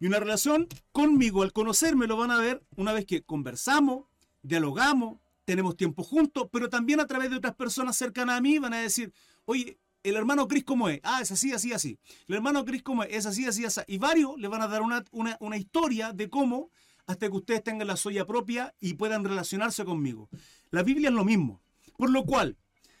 Y 0.00 0.06
una 0.06 0.18
relación 0.18 0.66
conmigo, 0.90 1.42
al 1.42 1.52
conocerme, 1.52 2.06
lo 2.06 2.16
van 2.16 2.32
a 2.32 2.38
ver 2.38 2.62
una 2.76 2.92
vez 2.92 3.06
que 3.06 3.22
conversamos, 3.22 4.06
dialogamos, 4.42 5.20
tenemos 5.44 5.76
tiempo 5.76 6.02
juntos, 6.02 6.48
pero 6.50 6.68
también 6.68 7.00
a 7.00 7.06
través 7.06 7.30
de 7.30 7.36
otras 7.36 7.54
personas 7.54 7.96
cercanas 7.96 8.38
a 8.38 8.40
mí 8.40 8.58
van 8.58 8.74
a 8.74 8.80
decir, 8.80 9.12
oye, 9.44 9.78
el 10.02 10.16
hermano 10.16 10.48
Cris 10.48 10.64
cómo 10.64 10.88
es. 10.88 11.00
Ah, 11.04 11.20
es 11.22 11.30
así, 11.30 11.52
así, 11.52 11.72
así. 11.72 11.98
El 12.26 12.34
hermano 12.34 12.64
Cris 12.64 12.82
cómo 12.82 13.04
es. 13.04 13.14
Es 13.14 13.26
así, 13.26 13.46
así, 13.46 13.64
así. 13.64 13.80
Y 13.86 13.98
varios 13.98 14.36
le 14.38 14.48
van 14.48 14.62
a 14.62 14.68
dar 14.68 14.82
una, 14.82 15.04
una, 15.12 15.36
una 15.40 15.56
historia 15.56 16.12
de 16.12 16.28
cómo 16.28 16.70
hasta 17.06 17.28
que 17.28 17.36
ustedes 17.36 17.62
tengan 17.62 17.86
la 17.86 17.96
suya 17.96 18.26
propia 18.26 18.74
y 18.80 18.94
puedan 18.94 19.24
relacionarse 19.24 19.84
conmigo. 19.84 20.28
La 20.70 20.82
Biblia 20.82 21.08
es 21.08 21.14
lo 21.14 21.24
mismo. 21.24 21.62
Por 21.96 22.10
lo 22.10 22.24
cual, 22.24 22.56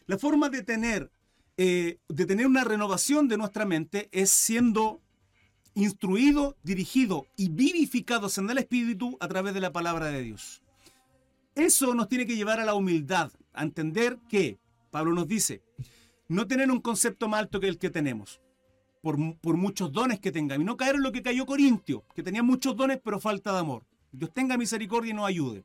la 0.06 0.18
forma 0.18 0.48
de 0.48 0.62
tener, 0.62 1.10
eh, 1.64 2.00
de 2.08 2.26
tener 2.26 2.48
una 2.48 2.64
renovación 2.64 3.28
de 3.28 3.36
nuestra 3.36 3.64
mente 3.64 4.08
es 4.10 4.30
siendo 4.30 5.00
instruido, 5.74 6.56
dirigido 6.64 7.28
y 7.36 7.50
vivificados 7.50 8.36
en 8.38 8.50
el 8.50 8.58
Espíritu 8.58 9.16
a 9.20 9.28
través 9.28 9.54
de 9.54 9.60
la 9.60 9.70
palabra 9.70 10.06
de 10.06 10.22
Dios. 10.22 10.60
Eso 11.54 11.94
nos 11.94 12.08
tiene 12.08 12.26
que 12.26 12.34
llevar 12.34 12.58
a 12.58 12.64
la 12.64 12.74
humildad, 12.74 13.30
a 13.52 13.62
entender 13.62 14.18
que, 14.28 14.58
Pablo 14.90 15.14
nos 15.14 15.28
dice, 15.28 15.62
no 16.26 16.48
tener 16.48 16.68
un 16.68 16.80
concepto 16.80 17.28
más 17.28 17.42
alto 17.42 17.60
que 17.60 17.68
el 17.68 17.78
que 17.78 17.90
tenemos, 17.90 18.40
por, 19.00 19.16
por 19.38 19.56
muchos 19.56 19.92
dones 19.92 20.18
que 20.18 20.32
tengan, 20.32 20.60
y 20.60 20.64
no 20.64 20.76
caer 20.76 20.96
en 20.96 21.04
lo 21.04 21.12
que 21.12 21.22
cayó 21.22 21.46
Corintio, 21.46 22.04
que 22.16 22.24
tenía 22.24 22.42
muchos 22.42 22.74
dones 22.74 22.98
pero 23.04 23.20
falta 23.20 23.52
de 23.52 23.60
amor. 23.60 23.84
Dios 24.10 24.34
tenga 24.34 24.58
misericordia 24.58 25.12
y 25.12 25.14
nos 25.14 25.28
ayude. 25.28 25.64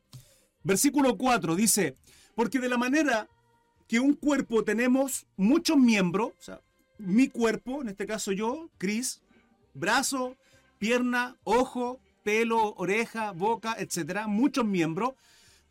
Versículo 0.64 1.18
4 1.18 1.56
dice, 1.56 1.98
porque 2.36 2.60
de 2.60 2.70
la 2.70 2.78
manera 2.78 3.28
que 3.88 4.00
un 4.00 4.14
cuerpo 4.14 4.64
tenemos 4.64 5.26
muchos 5.38 5.78
miembros, 5.78 6.34
o 6.40 6.42
sea, 6.42 6.62
mi 6.98 7.30
cuerpo, 7.30 7.82
en 7.82 7.90
este 7.90 8.06
caso 8.06 8.32
yo, 8.32 8.70
Cris, 8.78 9.22
brazo, 9.74 10.36
pierna, 10.78 11.38
ojo, 11.44 12.00
pelo, 12.24 12.74
oreja, 12.76 13.32
boca, 13.32 13.76
etcétera, 13.78 14.28
muchos 14.28 14.66
miembros, 14.66 15.14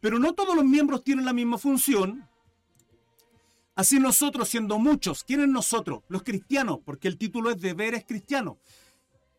pero 0.01 0.19
no 0.19 0.35
todos 0.35 0.55
los 0.55 0.65
miembros 0.65 1.05
tienen 1.05 1.25
la 1.25 1.33
misma 1.33 1.59
función. 1.59 2.27
Así 3.75 4.01
nosotros, 4.01 4.49
siendo 4.49 4.79
muchos, 4.79 5.23
¿quiénes 5.25 5.49
nosotros? 5.49 6.03
Los 6.09 6.23
cristianos, 6.23 6.79
porque 6.85 7.09
el 7.09 7.19
título 7.19 7.51
es 7.51 7.61
deberes 7.61 8.05
cristianos. 8.07 8.57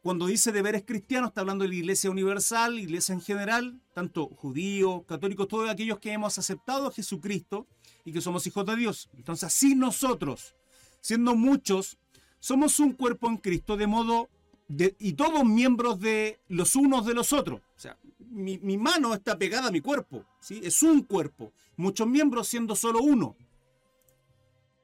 Cuando 0.03 0.27
dice 0.27 0.51
deberes 0.51 0.83
cristianos, 0.85 1.29
está 1.29 1.41
hablando 1.41 1.63
de 1.63 1.69
la 1.69 1.75
iglesia 1.75 2.11
universal, 2.11 2.77
iglesia 2.77 3.13
en 3.13 3.21
general, 3.21 3.81
tanto 3.93 4.27
judíos, 4.27 5.03
católicos, 5.07 5.47
todos 5.47 5.69
aquellos 5.69 5.99
que 5.99 6.11
hemos 6.11 6.37
aceptado 6.37 6.87
a 6.87 6.91
Jesucristo 6.91 7.65
y 8.07 8.13
que 8.13 8.21
somos 8.21 8.47
hijos 8.47 8.65
de 8.65 8.77
Dios. 8.77 9.09
Entonces, 9.17 9.43
así 9.43 9.75
nosotros, 9.75 10.55
siendo 11.01 11.35
muchos, 11.35 11.97
somos 12.39 12.79
un 12.79 12.93
cuerpo 12.93 13.27
en 13.27 13.35
Cristo, 13.35 13.75
de 13.75 13.85
modo, 13.85 14.29
de, 14.69 14.95
y 14.97 15.11
todos 15.11 15.43
miembros 15.43 15.99
de 15.99 16.39
los 16.47 16.77
unos 16.77 17.05
de 17.05 17.13
los 17.13 17.33
otros. 17.33 17.59
O 17.59 17.79
sea, 17.79 17.97
mi, 18.19 18.77
mano 18.77 19.13
está 19.13 19.37
pegada 19.37 19.67
a 19.67 19.71
mi 19.71 19.81
cuerpo, 19.81 20.23
¿sí? 20.39 20.61
es 20.63 20.81
un 20.83 21.01
cuerpo, 21.01 21.51
muchos 21.75 22.07
miembros 22.07 22.47
siendo 22.47 22.77
solo 22.77 23.01
uno. 23.01 23.35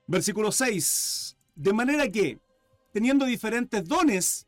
Versículo 0.06 0.52
6. 0.52 1.38
De 1.56 1.72
manera 1.72 2.10
que, 2.10 2.42
teniendo 2.92 3.24
diferentes 3.24 3.86
dones, 3.86 4.48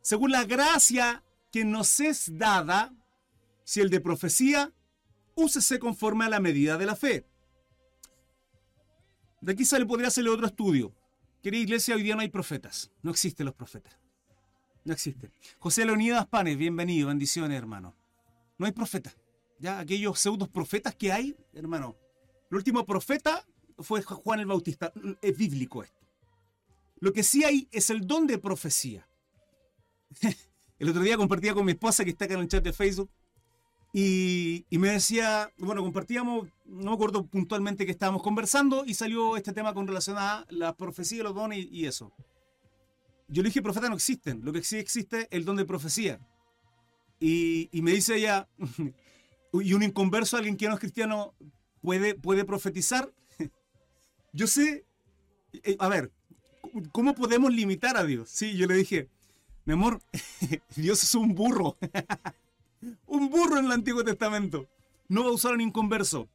según 0.00 0.32
la 0.32 0.44
gracia 0.46 1.22
que 1.52 1.64
nos 1.64 2.00
es 2.00 2.36
dada, 2.36 2.92
si 3.62 3.80
el 3.80 3.88
de 3.88 4.00
profecía, 4.00 4.72
úsese 5.36 5.78
conforme 5.78 6.24
a 6.24 6.28
la 6.28 6.40
medida 6.40 6.76
de 6.76 6.86
la 6.86 6.96
fe. 6.96 7.24
De 9.42 9.52
aquí 9.52 9.64
sale, 9.64 9.84
podría 9.84 10.06
hacerle 10.06 10.30
otro 10.30 10.46
estudio. 10.46 10.94
Querida 11.42 11.62
iglesia, 11.62 11.96
hoy 11.96 12.04
día 12.04 12.14
no 12.14 12.20
hay 12.20 12.28
profetas. 12.28 12.92
No 13.02 13.10
existen 13.10 13.44
los 13.44 13.54
profetas. 13.56 13.98
No 14.84 14.92
existen. 14.92 15.32
José 15.58 15.84
Leonidas 15.84 16.28
Panes, 16.28 16.56
bienvenido, 16.56 17.08
bendiciones, 17.08 17.58
hermano. 17.58 17.92
No 18.56 18.66
hay 18.66 18.72
profeta. 18.72 19.12
Ya 19.58 19.80
aquellos 19.80 20.20
pseudos 20.20 20.48
profetas 20.48 20.94
que 20.94 21.10
hay, 21.10 21.36
hermano. 21.54 21.96
El 22.52 22.58
último 22.58 22.86
profeta 22.86 23.44
fue 23.78 24.00
Juan 24.02 24.38
el 24.38 24.46
Bautista. 24.46 24.92
Es 25.20 25.36
bíblico 25.36 25.82
esto. 25.82 26.06
Lo 27.00 27.12
que 27.12 27.24
sí 27.24 27.42
hay 27.42 27.68
es 27.72 27.90
el 27.90 28.06
don 28.06 28.28
de 28.28 28.38
profecía. 28.38 29.08
el 30.78 30.88
otro 30.88 31.02
día 31.02 31.16
compartía 31.16 31.52
con 31.52 31.66
mi 31.66 31.72
esposa 31.72 32.04
que 32.04 32.10
está 32.10 32.26
acá 32.26 32.34
en 32.34 32.40
el 32.42 32.48
chat 32.48 32.62
de 32.62 32.72
Facebook 32.72 33.10
y, 33.94 34.64
me 34.70 34.88
decía, 34.88 35.52
bueno, 35.58 35.82
compartíamos, 35.82 36.48
no 36.64 36.90
me 36.90 36.94
acuerdo 36.94 37.26
puntualmente 37.26 37.84
que 37.84 37.92
estábamos 37.92 38.22
conversando 38.22 38.84
y 38.86 38.94
salió 38.94 39.36
este 39.36 39.52
tema 39.52 39.74
con 39.74 39.86
relación 39.86 40.16
a 40.18 40.46
la 40.48 40.74
profecía, 40.74 41.22
los 41.22 41.34
dones 41.34 41.66
y, 41.70 41.84
eso. 41.84 42.10
Yo 43.28 43.42
le 43.42 43.50
dije, 43.50 43.60
profetas 43.60 43.90
no 43.90 43.96
existen, 43.96 44.42
lo 44.44 44.52
que 44.52 44.62
sí 44.62 44.78
existe 44.78 45.22
es 45.22 45.28
el 45.30 45.44
don 45.44 45.56
de 45.56 45.66
profecía. 45.66 46.18
Y, 47.20 47.68
me 47.74 47.90
dice 47.90 48.16
ella, 48.16 48.48
y 49.52 49.74
un 49.74 49.82
inconverso, 49.82 50.38
alguien 50.38 50.56
que 50.56 50.68
no 50.68 50.74
es 50.74 50.80
cristiano, 50.80 51.34
puede, 51.82 52.14
puede 52.14 52.46
profetizar. 52.46 53.12
Yo 54.32 54.46
sé, 54.46 54.86
eh, 55.64 55.76
a 55.78 55.88
ver, 55.88 56.10
¿cómo 56.92 57.14
podemos 57.14 57.52
limitar 57.52 57.98
a 57.98 58.04
Dios? 58.04 58.30
Sí, 58.30 58.56
yo 58.56 58.66
le 58.66 58.74
dije, 58.74 59.10
mi 59.66 59.74
amor, 59.74 60.00
Dios 60.76 61.02
es 61.02 61.14
un 61.14 61.34
burro. 61.34 61.76
Un 63.06 63.30
burro 63.30 63.58
en 63.58 63.66
el 63.66 63.72
Antiguo 63.72 64.04
Testamento. 64.04 64.68
No 65.08 65.24
va 65.24 65.30
a 65.30 65.32
usar 65.32 65.54
un 65.54 65.60
inconverso. 65.60 66.28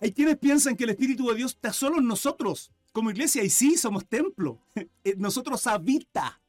Hay 0.00 0.12
quienes 0.12 0.36
piensan 0.38 0.76
que 0.76 0.84
el 0.84 0.90
Espíritu 0.90 1.28
de 1.28 1.36
Dios 1.36 1.52
está 1.52 1.72
solo 1.72 1.98
en 1.98 2.06
nosotros, 2.06 2.72
como 2.92 3.10
iglesia, 3.10 3.42
y 3.44 3.50
sí, 3.50 3.76
somos 3.76 4.06
templo. 4.06 4.60
Eh, 5.04 5.16
nosotros 5.18 5.66
habita, 5.66 6.40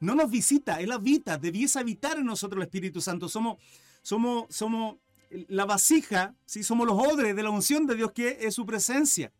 no 0.00 0.14
nos 0.14 0.30
visita, 0.30 0.80
Él 0.80 0.92
habita, 0.92 1.36
debiese 1.36 1.78
habitar 1.78 2.18
en 2.18 2.24
nosotros 2.24 2.58
el 2.58 2.64
Espíritu 2.64 3.02
Santo. 3.02 3.28
Somos, 3.28 3.58
somos, 4.02 4.46
somos 4.48 4.96
la 5.30 5.66
vasija, 5.66 6.34
¿sí? 6.46 6.62
somos 6.62 6.86
los 6.86 6.98
odres 6.98 7.36
de 7.36 7.42
la 7.42 7.50
unción 7.50 7.86
de 7.86 7.96
Dios 7.96 8.12
que 8.12 8.38
es 8.40 8.54
su 8.54 8.64
presencia. 8.64 9.32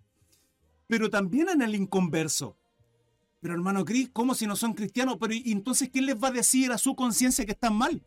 Pero 0.86 1.08
también 1.08 1.48
en 1.48 1.62
el 1.62 1.74
inconverso. 1.74 2.58
Pero 3.40 3.54
hermano 3.54 3.84
Cris, 3.84 4.10
¿cómo 4.12 4.34
si 4.34 4.46
no 4.46 4.56
son 4.56 4.74
cristianos? 4.74 5.16
Pero 5.20 5.32
entonces, 5.32 5.88
¿quién 5.90 6.06
les 6.06 6.16
va 6.16 6.28
a 6.28 6.32
decir 6.32 6.72
a 6.72 6.78
su 6.78 6.94
conciencia 6.94 7.46
que 7.46 7.52
están 7.52 7.74
mal? 7.74 8.02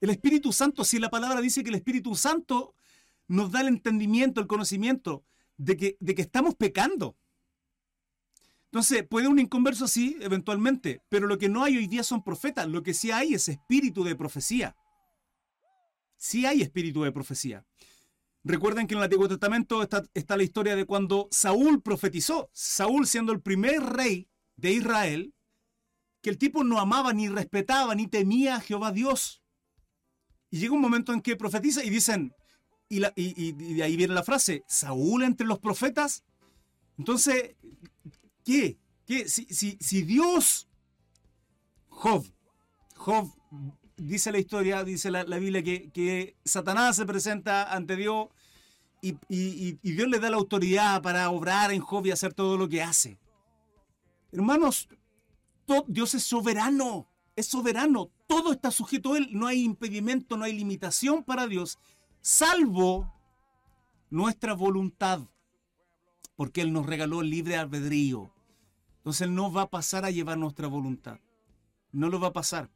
El 0.00 0.10
Espíritu 0.10 0.52
Santo, 0.52 0.84
si 0.84 0.98
la 0.98 1.10
palabra 1.10 1.40
dice 1.40 1.62
que 1.62 1.70
el 1.70 1.76
Espíritu 1.76 2.14
Santo 2.14 2.74
nos 3.28 3.50
da 3.50 3.60
el 3.60 3.68
entendimiento, 3.68 4.40
el 4.40 4.46
conocimiento 4.46 5.24
de 5.56 5.76
que, 5.76 5.96
de 6.00 6.14
que 6.14 6.22
estamos 6.22 6.54
pecando. 6.54 7.16
Entonces, 8.66 9.06
puede 9.08 9.28
un 9.28 9.38
inconverso 9.38 9.88
sí, 9.88 10.18
eventualmente, 10.20 11.02
pero 11.08 11.26
lo 11.26 11.38
que 11.38 11.48
no 11.48 11.64
hay 11.64 11.78
hoy 11.78 11.86
día 11.86 12.02
son 12.02 12.22
profetas, 12.22 12.68
lo 12.68 12.82
que 12.82 12.94
sí 12.94 13.10
hay 13.10 13.34
es 13.34 13.48
espíritu 13.48 14.04
de 14.04 14.16
profecía. 14.16 14.76
Sí 16.16 16.44
hay 16.44 16.62
espíritu 16.62 17.02
de 17.02 17.12
profecía. 17.12 17.64
Recuerden 18.44 18.86
que 18.86 18.94
en 18.94 18.98
el 18.98 19.04
Antiguo 19.04 19.28
Testamento 19.28 19.82
está, 19.82 20.04
está 20.14 20.36
la 20.36 20.42
historia 20.42 20.76
de 20.76 20.84
cuando 20.84 21.28
Saúl 21.30 21.82
profetizó, 21.82 22.50
Saúl 22.52 23.06
siendo 23.06 23.32
el 23.32 23.40
primer 23.40 23.82
rey 23.82 24.28
de 24.56 24.72
Israel, 24.72 25.34
que 26.22 26.30
el 26.30 26.38
tipo 26.38 26.64
no 26.64 26.78
amaba, 26.78 27.12
ni 27.12 27.28
respetaba, 27.28 27.94
ni 27.94 28.08
temía 28.08 28.56
a 28.56 28.60
Jehová 28.60 28.92
Dios. 28.92 29.42
Y 30.56 30.58
llega 30.58 30.72
un 30.72 30.80
momento 30.80 31.12
en 31.12 31.20
que 31.20 31.36
profetiza 31.36 31.84
y 31.84 31.90
dicen, 31.90 32.34
y, 32.88 33.00
de 33.52 33.82
ahí 33.82 33.94
viene 33.94 34.14
la 34.14 34.22
frase, 34.22 34.64
Saúl 34.66 35.22
entre 35.22 35.46
los 35.46 35.58
profetas. 35.58 36.24
Entonces, 36.96 37.56
¿qué? 38.42 38.78
¿Qué? 39.04 39.28
Si, 39.28 39.44
si, 39.78 40.02
Dios, 40.02 40.66
Job, 41.90 42.24
Job, 42.94 43.30
dice 43.98 44.32
la 44.32 44.38
historia, 44.38 44.82
dice 44.82 45.10
la, 45.10 45.24
Biblia, 45.24 45.62
que, 45.62 45.90
que, 45.90 46.38
Satanás 46.42 46.96
se 46.96 47.04
presenta 47.04 47.70
ante 47.70 47.94
Dios 47.94 48.28
y, 49.02 49.18
y, 49.28 49.72
Dios 49.82 50.08
le 50.08 50.20
da 50.20 50.30
la 50.30 50.38
autoridad 50.38 51.02
para 51.02 51.28
obrar 51.28 51.70
en 51.70 51.82
Job 51.82 52.06
y 52.06 52.12
hacer 52.12 52.32
todo 52.32 52.56
lo 52.56 52.66
que 52.66 52.80
hace. 52.82 53.18
Hermanos, 54.32 54.88
Dios 55.86 56.14
es 56.14 56.22
soberano, 56.22 57.10
es 57.36 57.44
soberano, 57.44 58.10
todo 58.26 58.52
está 58.52 58.70
sujeto 58.70 59.14
a 59.14 59.18
Él, 59.18 59.28
no 59.32 59.46
hay 59.46 59.62
impedimento, 59.62 60.36
no 60.36 60.44
hay 60.44 60.52
limitación 60.52 61.24
para 61.24 61.46
Dios 61.46 61.78
salvo 62.26 63.14
nuestra 64.10 64.52
voluntad, 64.54 65.20
porque 66.34 66.60
Él 66.60 66.72
nos 66.72 66.84
regaló 66.84 67.22
libre 67.22 67.54
albedrío. 67.54 68.32
Entonces 68.96 69.22
Él 69.22 69.34
no 69.36 69.52
va 69.52 69.62
a 69.62 69.70
pasar 69.70 70.04
a 70.04 70.10
llevar 70.10 70.36
nuestra 70.36 70.66
voluntad, 70.66 71.20
no 71.92 72.08
lo 72.08 72.18
va 72.18 72.28
a 72.28 72.32
pasar. 72.32 72.68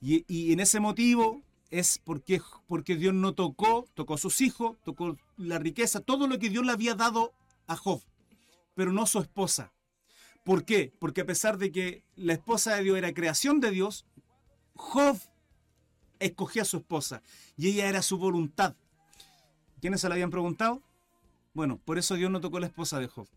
Y, 0.00 0.52
en 0.52 0.58
ese 0.58 0.80
motivo 0.80 1.40
es 1.70 2.00
porque, 2.02 2.42
porque 2.66 2.96
Dios 2.96 3.14
no 3.14 3.32
tocó, 3.32 3.86
tocó 3.94 4.14
a 4.14 4.18
sus 4.18 4.40
hijos, 4.40 4.76
tocó 4.82 5.16
la 5.36 5.60
riqueza, 5.60 6.00
todo 6.00 6.26
lo 6.26 6.40
que 6.40 6.50
Dios 6.50 6.66
le 6.66 6.72
había 6.72 6.96
dado 6.96 7.32
a 7.68 7.76
Job, 7.76 8.02
pero 8.74 8.92
no 8.92 9.06
su 9.06 9.20
esposa. 9.20 9.72
¿Por 10.42 10.64
qué? 10.64 10.92
Porque 10.98 11.20
a 11.20 11.26
pesar 11.26 11.58
de 11.58 11.70
que 11.70 12.02
la 12.16 12.32
esposa 12.32 12.74
de 12.74 12.82
Dios 12.82 12.98
era 12.98 13.14
creación 13.14 13.60
de 13.60 13.70
Dios, 13.70 14.04
Job 14.76 15.18
escogía 16.18 16.62
a 16.62 16.66
su 16.66 16.78
esposa 16.78 17.22
y 17.56 17.68
ella 17.68 17.88
era 17.88 18.02
su 18.02 18.18
voluntad. 18.18 18.74
¿Quiénes 19.80 20.00
se 20.00 20.08
lo 20.08 20.14
habían 20.14 20.30
preguntado? 20.30 20.82
Bueno, 21.54 21.80
por 21.84 21.98
eso 21.98 22.14
Dios 22.14 22.30
no 22.30 22.40
tocó 22.40 22.60
la 22.60 22.66
esposa 22.66 22.98
de 22.98 23.08
Job. 23.08 23.28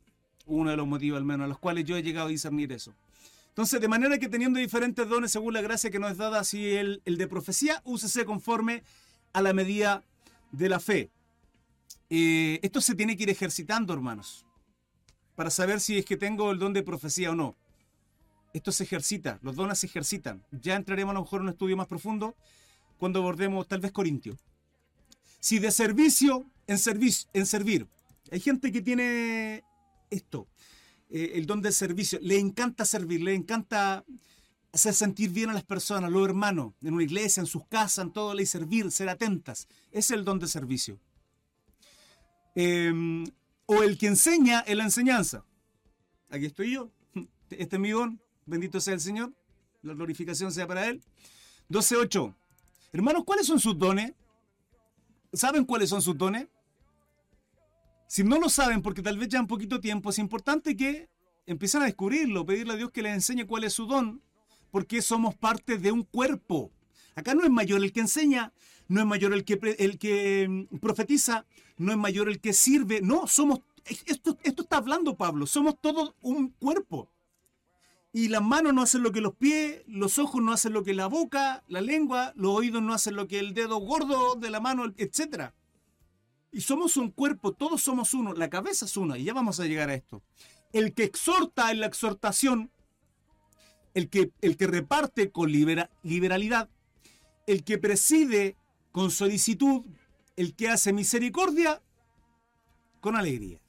Uno 0.46 0.72
de 0.72 0.78
los 0.78 0.88
motivos 0.88 1.18
al 1.18 1.26
menos 1.26 1.46
a 1.46 1.48
los 1.48 1.60
cuales 1.60 1.86
yo 1.86 1.96
he 1.96 2.04
llegado 2.04 2.28
a 2.28 2.32
discernir 2.32 2.72
eso. 2.72 2.94
Entonces, 3.50 3.82
de 3.82 3.88
manera 3.88 4.18
que 4.18 4.30
teniendo 4.30 4.60
diferentes 4.60 5.08
dones 5.08 5.32
según 5.32 5.54
la 5.54 5.62
gracia 5.62 5.90
que 5.90 6.00
nos 6.00 6.12
es 6.12 6.18
dada, 6.18 6.40
así 6.40 6.76
el, 6.76 7.02
el 7.06 7.18
de 7.18 7.28
profecía, 7.28 7.82
úsese 7.84 8.26
conforme 8.26 8.84
a 9.34 9.42
la 9.42 9.54
medida 9.54 10.04
de 10.52 10.70
la 10.70 10.80
fe. 10.80 11.12
Eh, 12.10 12.60
esto 12.64 12.82
se 12.82 12.96
tiene 12.96 13.16
que 13.16 13.24
ir 13.24 13.30
ejercitando, 13.30 13.94
hermanos, 13.94 14.46
para 15.36 15.50
saber 15.50 15.80
si 15.80 15.98
es 15.98 16.06
que 16.06 16.18
tengo 16.18 16.52
el 16.52 16.60
don 16.60 16.74
de 16.74 16.84
profecía 16.84 17.32
o 17.32 17.36
no. 17.36 17.56
Esto 18.54 18.72
se 18.72 18.84
ejercita, 18.84 19.40
los 19.42 19.56
dones 19.56 19.80
se 19.80 19.88
ejercitan. 19.88 20.44
Ya 20.52 20.76
entraremos 20.76 21.12
a 21.12 21.16
lo 21.16 21.22
mejor 21.22 21.42
en 21.42 21.48
un 21.48 21.54
estudio 21.54 21.78
más 21.78 21.88
profundo 21.88 22.36
cuando 22.98 23.20
abordemos 23.20 23.68
tal 23.68 23.80
vez 23.80 23.92
Corintio. 23.92 24.38
Si 25.40 25.60
de 25.60 25.72
servicio 25.72 26.46
en, 26.68 26.78
en 27.34 27.46
servir. 27.46 27.88
Hay 28.32 28.40
gente 28.40 28.72
que 28.72 28.82
tiene 28.82 29.64
esto, 30.10 30.48
eh, 31.10 31.32
el 31.36 31.46
don 31.46 31.62
del 31.62 31.74
servicio. 31.74 32.20
Le 32.22 32.38
encanta 32.38 32.86
servir, 32.86 33.22
le 33.22 33.34
encanta 33.34 34.04
hacer 34.72 34.94
sentir 34.94 35.32
bien 35.32 35.50
a 35.50 35.54
las 35.54 35.64
personas, 35.64 36.12
los 36.12 36.26
hermanos, 36.28 36.74
en 36.82 36.94
una 36.94 37.04
iglesia, 37.04 37.42
en 37.42 37.48
sus 37.48 37.66
casas, 37.68 38.06
en 38.06 38.14
todo, 38.14 38.34
le 38.34 38.46
servir, 38.46 38.92
ser 38.92 39.10
atentas. 39.10 39.68
Es 39.92 40.12
el 40.12 40.24
don 40.24 40.40
de 40.40 40.48
servicio. 40.48 41.00
Em, 42.56 43.26
o 43.66 43.84
el 43.84 43.98
que 43.98 44.08
enseña 44.08 44.64
en 44.68 44.78
la 44.78 44.84
enseñanza. 44.84 45.46
Aquí 46.30 46.46
estoy 46.46 46.74
yo. 46.74 46.92
Este 47.50 47.78
es 47.78 47.80
mi 47.80 47.90
don. 47.90 48.22
Bendito 48.50 48.82
sea 48.82 48.96
el 48.96 49.00
Señor. 49.00 49.32
La 49.84 49.94
glorificación 49.94 50.52
sea 50.52 50.68
para 50.68 50.88
Él. 50.88 51.02
12.8. 51.70 52.36
Hermanos, 52.92 53.24
¿cuáles 53.24 53.46
son 53.46 53.60
sus 53.60 53.78
dones? 53.78 54.14
¿Saben 55.32 55.66
cuáles 55.66 55.90
son 55.90 56.02
sus 56.02 56.18
dones? 56.18 56.48
Si 58.08 58.24
no 58.24 58.40
lo 58.40 58.50
saben, 58.50 58.82
porque 58.82 59.04
tal 59.04 59.20
vez 59.20 59.30
ya 59.30 59.40
un 59.40 59.46
poquito 59.46 59.80
tiempo, 59.80 60.10
es 60.10 60.18
importante 60.18 60.76
que 60.76 61.08
empiecen 61.46 61.84
a 61.84 61.86
descubrirlo, 61.86 62.44
pedirle 62.44 62.74
a 62.74 62.78
Dios 62.78 62.90
que 62.90 63.04
les 63.04 63.14
enseñe 63.14 63.46
cuál 63.46 63.66
es 63.66 63.74
su 63.74 63.86
don, 63.86 64.24
porque 64.72 65.04
somos 65.04 65.36
parte 65.36 65.78
de 65.78 65.92
un 65.92 66.02
cuerpo. 66.02 66.72
Acá 67.14 67.36
no 67.36 67.44
es 67.44 67.52
mayor 67.52 67.84
el 67.84 67.94
que 67.94 68.00
enseña, 68.00 68.52
no 68.88 69.00
es 69.00 69.06
mayor 69.06 69.34
el 69.34 69.46
que, 69.46 69.60
el 69.78 70.00
que 70.00 70.48
mm, 70.50 70.78
profetiza, 70.78 71.46
no 71.78 71.92
es 71.92 72.00
mayor 72.00 72.30
el 72.30 72.42
que 72.42 72.54
sirve, 72.54 73.02
no, 73.02 73.28
somos, 73.28 73.60
esto, 74.08 74.40
esto 74.44 74.64
está 74.64 74.78
hablando 74.78 75.16
Pablo, 75.16 75.46
somos 75.46 75.80
todos 75.80 76.16
un 76.22 76.50
cuerpo. 76.50 77.12
Y 78.12 78.30
las 78.30 78.42
manos 78.42 78.74
no 78.74 78.82
hacen 78.82 79.04
lo 79.04 79.12
que 79.12 79.22
los 79.22 79.36
pies, 79.36 79.84
los 79.86 80.18
ojos 80.18 80.42
no 80.42 80.52
hacen 80.52 80.74
lo 80.74 80.84
que 80.84 80.94
la 80.94 81.08
boca, 81.08 81.64
la 81.68 81.82
lengua, 81.82 82.34
los 82.36 82.56
oídos 82.56 82.82
no 82.82 82.94
hacen 82.94 83.16
lo 83.16 83.28
que 83.28 83.38
el 83.40 83.54
dedo 83.54 83.78
gordo 83.78 84.36
de 84.36 84.50
la 84.50 84.60
mano, 84.60 84.86
etc. 84.98 85.52
Y 86.52 86.62
somos 86.62 86.98
un 86.98 87.12
cuerpo, 87.12 87.54
todos 87.54 87.84
somos 87.84 88.16
uno, 88.16 88.34
la 88.34 88.50
cabeza 88.50 88.86
es 88.86 88.98
una, 88.98 89.18
y 89.18 89.26
ya 89.26 89.34
vamos 89.34 89.60
a 89.60 89.66
llegar 89.66 89.90
a 89.90 89.94
esto. 89.94 90.24
El 90.74 90.94
que 90.94 91.04
exhorta 91.04 91.72
en 91.72 91.82
la 91.82 91.86
exhortación, 91.86 92.72
el 93.94 94.10
que, 94.10 94.32
el 94.42 94.58
que 94.58 94.66
reparte 94.66 95.32
con 95.32 95.52
liberalidad, 95.52 96.70
el 97.46 97.64
que 97.64 97.78
preside 97.78 98.56
con 98.92 99.12
solicitud, 99.12 99.84
el 100.36 100.56
que 100.56 100.70
hace 100.70 100.94
misericordia 100.94 101.82
con 103.02 103.16
alegría. 103.16 103.62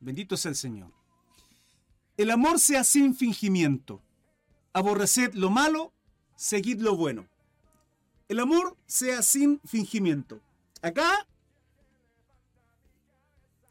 Bendito 0.00 0.36
sea 0.36 0.50
el 0.50 0.56
Señor. 0.56 1.01
El 2.16 2.30
amor 2.30 2.58
sea 2.58 2.84
sin 2.84 3.14
fingimiento. 3.14 4.02
Aborreced 4.72 5.34
lo 5.34 5.50
malo, 5.50 5.92
seguid 6.36 6.80
lo 6.80 6.96
bueno. 6.96 7.26
El 8.28 8.40
amor 8.40 8.76
sea 8.86 9.22
sin 9.22 9.60
fingimiento. 9.60 10.40
Acá, 10.80 11.26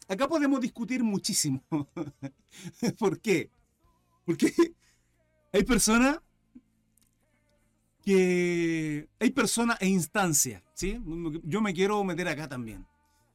acá 0.08 0.28
podemos 0.28 0.62
discutir 0.62 1.04
muchísimo. 1.04 1.64
¿Por 3.00 3.20
qué? 3.20 3.50
Porque 4.26 4.54
hay 5.52 5.64
personas 5.64 6.20
que 8.04 9.08
hay 9.20 9.30
personas 9.32 9.78
e 9.80 9.88
instancias, 9.88 10.64
¿sí? 10.74 11.00
Yo 11.44 11.62
me 11.62 11.74
quiero 11.74 12.04
meter 12.04 12.28
acá 12.28 12.48
también. 12.48 12.86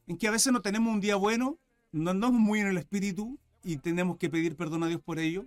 En 0.06 0.16
que 0.16 0.28
a 0.28 0.32
veces 0.32 0.52
no 0.52 0.60
tenemos 0.62 0.92
un 0.92 1.00
día 1.00 1.16
bueno, 1.16 1.58
no 1.92 2.10
andamos 2.10 2.40
muy 2.40 2.60
en 2.60 2.68
el 2.68 2.78
espíritu, 2.78 3.38
y 3.66 3.78
tenemos 3.78 4.16
que 4.16 4.30
pedir 4.30 4.54
perdón 4.56 4.84
a 4.84 4.86
Dios 4.86 5.00
por 5.00 5.18
ello. 5.18 5.44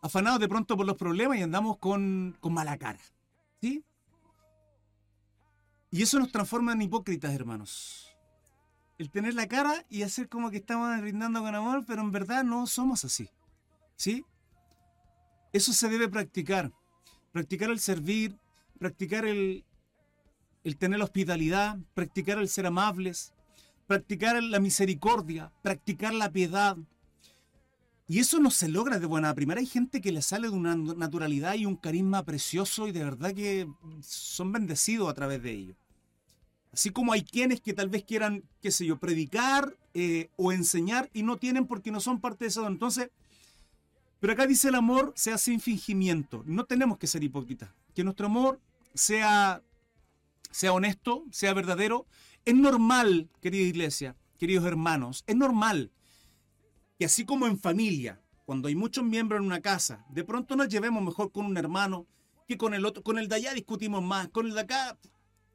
Afanados 0.00 0.40
de 0.40 0.48
pronto 0.48 0.74
por 0.74 0.86
los 0.86 0.96
problemas 0.96 1.36
y 1.36 1.42
andamos 1.42 1.76
con, 1.76 2.38
mala 2.42 2.78
cara. 2.78 2.98
¿Sí? 3.60 3.84
Y 5.90 6.02
eso 6.02 6.18
nos 6.18 6.32
transforma 6.32 6.72
en 6.72 6.80
hipócritas, 6.80 7.34
hermanos. 7.34 8.16
El 8.96 9.10
tener 9.10 9.34
la 9.34 9.48
cara 9.48 9.84
y 9.90 10.02
hacer 10.02 10.30
como 10.30 10.50
que 10.50 10.56
estamos 10.56 10.98
brindando 11.02 11.42
con 11.42 11.54
amor, 11.54 11.84
pero 11.86 12.00
en 12.00 12.10
verdad 12.10 12.42
no 12.42 12.66
somos 12.66 13.04
así. 13.04 13.28
¿Sí? 13.96 14.24
Eso 15.52 15.74
se 15.74 15.90
debe 15.90 16.08
practicar. 16.08 16.72
Practicar 17.32 17.68
el 17.68 17.80
servir, 17.80 18.34
practicar 18.78 19.26
el, 19.26 19.66
el 20.64 20.78
tener 20.78 21.02
hospitalidad, 21.02 21.76
practicar 21.92 22.38
el 22.38 22.48
ser 22.48 22.64
amables, 22.64 23.34
practicar 23.90 24.40
la 24.40 24.60
misericordia, 24.60 25.50
practicar 25.62 26.14
la 26.14 26.30
piedad. 26.30 26.76
Y 28.06 28.20
eso 28.20 28.38
no 28.38 28.52
se 28.52 28.68
logra 28.68 29.00
de 29.00 29.06
buena 29.06 29.34
primera. 29.34 29.58
Hay 29.58 29.66
gente 29.66 30.00
que 30.00 30.12
le 30.12 30.22
sale 30.22 30.48
de 30.48 30.54
una 30.54 30.76
naturalidad 30.76 31.54
y 31.54 31.66
un 31.66 31.74
carisma 31.74 32.22
precioso 32.22 32.86
y 32.86 32.92
de 32.92 33.02
verdad 33.02 33.34
que 33.34 33.66
son 34.00 34.52
bendecidos 34.52 35.10
a 35.10 35.14
través 35.14 35.42
de 35.42 35.50
ello. 35.50 35.74
Así 36.72 36.90
como 36.90 37.12
hay 37.12 37.24
quienes 37.24 37.60
que 37.60 37.72
tal 37.72 37.88
vez 37.88 38.04
quieran, 38.04 38.44
qué 38.62 38.70
sé 38.70 38.86
yo, 38.86 38.96
predicar 38.96 39.76
eh, 39.94 40.30
o 40.36 40.52
enseñar 40.52 41.10
y 41.12 41.24
no 41.24 41.38
tienen 41.38 41.66
porque 41.66 41.90
no 41.90 41.98
son 41.98 42.20
parte 42.20 42.44
de 42.44 42.50
eso. 42.50 42.64
Entonces, 42.68 43.10
pero 44.20 44.34
acá 44.34 44.46
dice 44.46 44.68
el 44.68 44.76
amor 44.76 45.12
sea 45.16 45.36
sin 45.36 45.58
fingimiento. 45.58 46.44
No 46.46 46.64
tenemos 46.64 46.96
que 46.96 47.08
ser 47.08 47.24
hipócritas. 47.24 47.70
Que 47.96 48.04
nuestro 48.04 48.26
amor 48.26 48.60
sea, 48.94 49.62
sea 50.52 50.72
honesto, 50.72 51.24
sea 51.32 51.54
verdadero, 51.54 52.06
es 52.44 52.54
normal, 52.54 53.28
querida 53.40 53.62
iglesia, 53.62 54.16
queridos 54.38 54.64
hermanos, 54.64 55.24
es 55.26 55.36
normal 55.36 55.92
que 56.98 57.06
así 57.06 57.24
como 57.24 57.46
en 57.46 57.58
familia, 57.58 58.20
cuando 58.44 58.68
hay 58.68 58.74
muchos 58.74 59.04
miembros 59.04 59.40
en 59.40 59.46
una 59.46 59.60
casa, 59.60 60.04
de 60.10 60.24
pronto 60.24 60.56
nos 60.56 60.68
llevemos 60.68 61.02
mejor 61.02 61.32
con 61.32 61.46
un 61.46 61.56
hermano 61.56 62.06
que 62.46 62.58
con 62.58 62.74
el 62.74 62.84
otro. 62.84 63.02
Con 63.02 63.18
el 63.18 63.28
de 63.28 63.36
allá 63.36 63.54
discutimos 63.54 64.02
más, 64.02 64.28
con 64.28 64.46
el 64.46 64.54
de 64.54 64.60
acá 64.60 64.98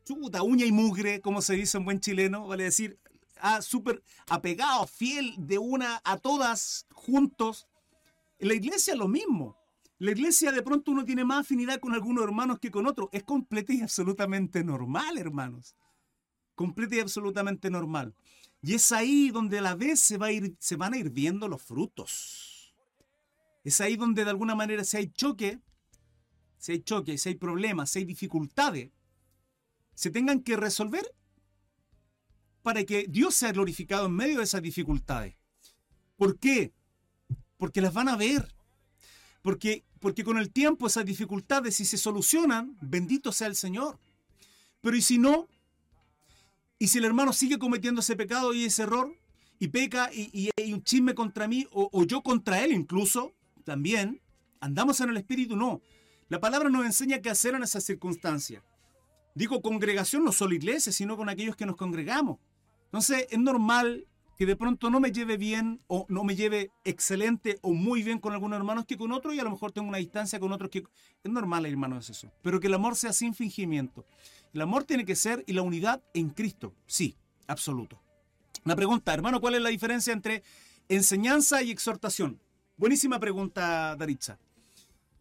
chuta, 0.05 0.43
uña 0.43 0.65
y 0.65 0.71
mugre, 0.71 1.21
como 1.21 1.41
se 1.41 1.55
dice 1.55 1.77
en 1.77 1.85
buen 1.85 1.99
chileno, 1.99 2.47
vale 2.47 2.63
decir, 2.63 2.97
ah, 3.41 3.61
súper 3.61 4.01
apegado, 4.27 4.87
fiel 4.87 5.35
de 5.37 5.57
una 5.57 6.01
a 6.03 6.17
todas, 6.17 6.87
juntos. 6.93 7.67
La 8.39 8.53
iglesia 8.53 8.95
lo 8.95 9.07
mismo. 9.07 9.57
La 9.97 10.11
iglesia 10.11 10.51
de 10.51 10.61
pronto 10.61 10.91
uno 10.91 11.05
tiene 11.05 11.25
más 11.25 11.41
afinidad 11.41 11.79
con 11.79 11.93
algunos 11.93 12.23
hermanos 12.23 12.59
que 12.59 12.71
con 12.71 12.87
otros. 12.87 13.09
Es 13.11 13.23
completa 13.23 13.73
y 13.73 13.81
absolutamente 13.81 14.63
normal, 14.63 15.17
hermanos. 15.17 15.75
Completa 16.55 16.95
y 16.95 16.99
absolutamente 16.99 17.69
normal. 17.69 18.15
Y 18.61 18.73
es 18.73 18.91
ahí 18.91 19.29
donde 19.29 19.59
a 19.59 19.61
la 19.61 19.75
vez 19.75 19.99
se, 19.99 20.17
va 20.17 20.31
ir, 20.31 20.55
se 20.59 20.75
van 20.75 20.93
a 20.93 20.97
ir 20.97 21.09
viendo 21.11 21.47
los 21.47 21.61
frutos. 21.61 22.73
Es 23.63 23.81
ahí 23.81 23.95
donde 23.95 24.23
de 24.23 24.29
alguna 24.29 24.55
manera 24.55 24.83
si 24.83 24.97
hay 24.97 25.07
choque, 25.09 25.59
si 26.57 26.71
hay 26.71 26.79
choque, 26.79 27.17
si 27.17 27.29
hay 27.29 27.35
problemas, 27.35 27.91
si 27.91 27.99
hay 27.99 28.05
dificultades, 28.05 28.91
se 29.93 30.09
tengan 30.09 30.41
que 30.41 30.57
resolver 30.57 31.05
para 32.63 32.83
que 32.83 33.05
Dios 33.07 33.35
sea 33.35 33.51
glorificado 33.51 34.07
en 34.07 34.13
medio 34.13 34.39
de 34.39 34.43
esas 34.45 34.61
dificultades. 34.61 35.35
¿Por 36.15 36.39
qué? 36.39 36.73
Porque 37.57 37.81
las 37.81 37.93
van 37.93 38.09
a 38.09 38.15
ver. 38.15 38.55
Porque, 39.41 39.85
porque 39.99 40.23
con 40.23 40.39
el 40.39 40.51
tiempo 40.51 40.87
esas 40.87 41.05
dificultades, 41.05 41.75
si 41.75 41.85
se 41.85 41.97
solucionan, 41.97 42.75
bendito 42.81 43.31
sea 43.31 43.45
el 43.45 43.55
Señor. 43.55 43.99
Pero 44.81 44.97
¿y 44.97 45.03
si 45.03 45.19
no? 45.19 45.47
¿Y 46.77 46.87
si 46.87 46.97
el 46.97 47.05
hermano 47.05 47.33
sigue 47.33 47.57
cometiendo 47.57 48.01
ese 48.01 48.15
pecado 48.15 48.53
y 48.53 48.65
ese 48.65 48.83
error? 48.83 49.15
Y 49.59 49.69
peca 49.69 50.09
y, 50.13 50.49
hay 50.57 50.73
un 50.73 50.83
chisme 50.83 51.15
contra 51.15 51.47
mí 51.47 51.65
o, 51.71 51.89
o 51.91 52.03
yo 52.03 52.21
contra 52.21 52.63
él 52.63 52.71
incluso, 52.73 53.33
también. 53.63 54.21
¿Andamos 54.59 54.99
en 54.99 55.09
el 55.09 55.17
Espíritu? 55.17 55.55
No. 55.55 55.81
La 56.27 56.39
palabra 56.39 56.69
nos 56.69 56.85
enseña 56.85 57.21
qué 57.21 57.29
hacer 57.29 57.55
en 57.55 57.63
esas 57.63 57.83
circunstancias. 57.83 58.63
Digo 59.35 59.61
congregación, 59.61 60.23
no 60.23 60.31
solo 60.31 60.55
iglesia, 60.55 60.91
sino 60.91 61.17
con 61.17 61.29
aquellos 61.29 61.55
que 61.55 61.65
nos 61.65 61.75
congregamos. 61.75 62.39
Entonces 62.85 63.27
es 63.29 63.39
normal 63.39 64.07
que 64.37 64.45
de 64.45 64.55
pronto 64.55 64.89
no 64.89 64.99
me 64.99 65.11
lleve 65.11 65.37
bien 65.37 65.81
o 65.87 66.05
no 66.09 66.23
me 66.23 66.35
lleve 66.35 66.71
excelente 66.83 67.57
o 67.61 67.73
muy 67.73 68.03
bien 68.03 68.19
con 68.19 68.33
algunos 68.33 68.57
hermanos 68.57 68.85
que 68.85 68.97
con 68.97 69.11
otros 69.11 69.33
y 69.33 69.39
a 69.39 69.43
lo 69.43 69.51
mejor 69.51 69.71
tengo 69.71 69.87
una 69.87 69.97
distancia 69.97 70.39
con 70.39 70.51
otros 70.51 70.69
que... 70.69 70.83
Es 71.23 71.31
normal, 71.31 71.65
hermanos, 71.65 72.09
eso. 72.09 72.31
Pero 72.41 72.59
que 72.59 72.67
el 72.67 72.73
amor 72.73 72.95
sea 72.95 73.13
sin 73.13 73.33
fingimiento. 73.33 74.05
El 74.55 74.61
amor 74.61 74.85
tiene 74.85 75.03
que 75.03 75.17
ser 75.17 75.43
y 75.47 75.51
la 75.51 75.63
unidad 75.63 76.01
en 76.13 76.29
Cristo. 76.29 76.73
Sí, 76.87 77.17
absoluto. 77.45 78.01
Una 78.63 78.77
pregunta, 78.77 79.13
hermano, 79.13 79.41
¿cuál 79.41 79.55
es 79.55 79.61
la 79.61 79.67
diferencia 79.67 80.13
entre 80.13 80.43
enseñanza 80.87 81.61
y 81.61 81.71
exhortación? 81.71 82.39
Buenísima 82.77 83.19
pregunta, 83.19 83.97
Daritza. 83.97 84.39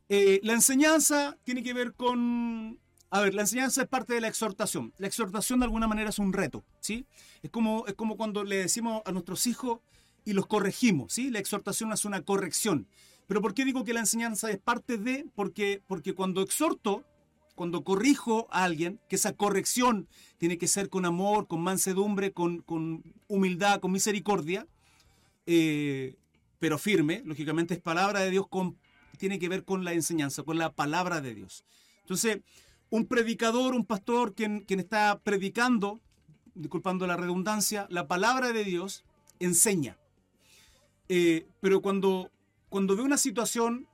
Eh, 0.09 0.39
la 0.45 0.53
enseñanza 0.53 1.37
tiene 1.43 1.65
que 1.65 1.75
ver 1.75 1.95
con 1.95 2.79
a 3.11 3.21
ver, 3.21 3.35
la 3.35 3.43
enseñanza 3.43 3.83
es 3.83 3.89
parte 3.89 4.15
de 4.15 4.21
la 4.21 4.29
exhortación. 4.29 4.93
La 4.99 5.09
exhortación 5.09 5.59
de 5.59 5.65
alguna 5.65 5.89
manera 5.89 6.11
es 6.11 6.21
un 6.21 6.33
reto, 6.33 6.65
¿sí? 6.79 7.05
Es 7.43 7.51
como, 7.51 7.87
es 7.89 7.95
como 7.95 8.17
cuando 8.17 8.45
le 8.45 8.59
decimos 8.59 9.03
a 9.05 9.11
nuestros 9.11 9.49
hijos 9.49 9.81
y 10.25 10.33
los 10.35 10.47
corregimos, 10.47 11.13
¿sí? 11.13 11.31
La 11.31 11.41
exhortación 11.41 11.93
es 11.93 12.05
una 12.05 12.23
corrección. 12.23 12.87
Pero 13.27 13.43
¿por 13.43 13.53
qué 13.53 13.65
digo 13.65 13.83
que 13.83 13.95
la 13.95 14.01
enseñanza 14.01 14.49
es 14.53 14.59
parte 14.59 14.97
de? 14.97 15.27
Porque, 15.35 15.83
porque 15.89 16.15
cuando 16.15 16.41
exhorto, 16.41 17.05
cuando 17.55 17.85
corrijo 17.85 18.49
a 18.51 18.65
alguien, 18.65 19.01
que 19.09 19.17
esa 19.17 19.35
corrección 19.35 20.09
tiene 20.39 20.59
que 20.59 20.69
ser 20.69 20.89
con 20.89 21.05
amor, 21.05 21.47
con 21.47 21.63
mansedumbre, 21.63 22.33
con, 22.33 22.61
con 22.63 23.03
humildad, 23.29 23.81
con 23.81 23.93
misericordia, 23.93 24.67
eh, 25.47 26.17
pero 26.59 26.79
firme, 26.79 27.23
lógicamente 27.25 27.75
es 27.75 27.81
palabra 27.81 28.21
de 28.21 28.31
Dios, 28.31 28.47
con, 28.49 28.79
tiene 29.19 29.39
que 29.39 29.49
ver 29.49 29.65
con 29.65 29.85
la 29.85 29.93
enseñanza, 29.93 30.43
con 30.43 30.59
la 30.59 30.73
palabra 30.73 31.21
de 31.21 31.35
Dios. 31.35 31.65
Entonces, 32.01 32.41
un 32.91 33.07
predicador, 33.07 33.75
un 33.75 33.85
pastor, 33.85 34.35
quien, 34.35 34.65
está 34.69 35.21
predicando, 35.21 36.01
disculpando 36.55 37.07
la 37.07 37.17
redundancia, 37.17 37.87
la 37.91 38.07
palabra 38.07 38.53
de 38.53 38.65
Dios, 38.65 39.05
enseña. 39.39 39.97
Eh, 41.09 41.47
pero 41.61 41.83
cuando, 41.83 42.31
cuando 42.69 42.97
ve 42.97 43.03
una 43.03 43.19
situación 43.19 43.89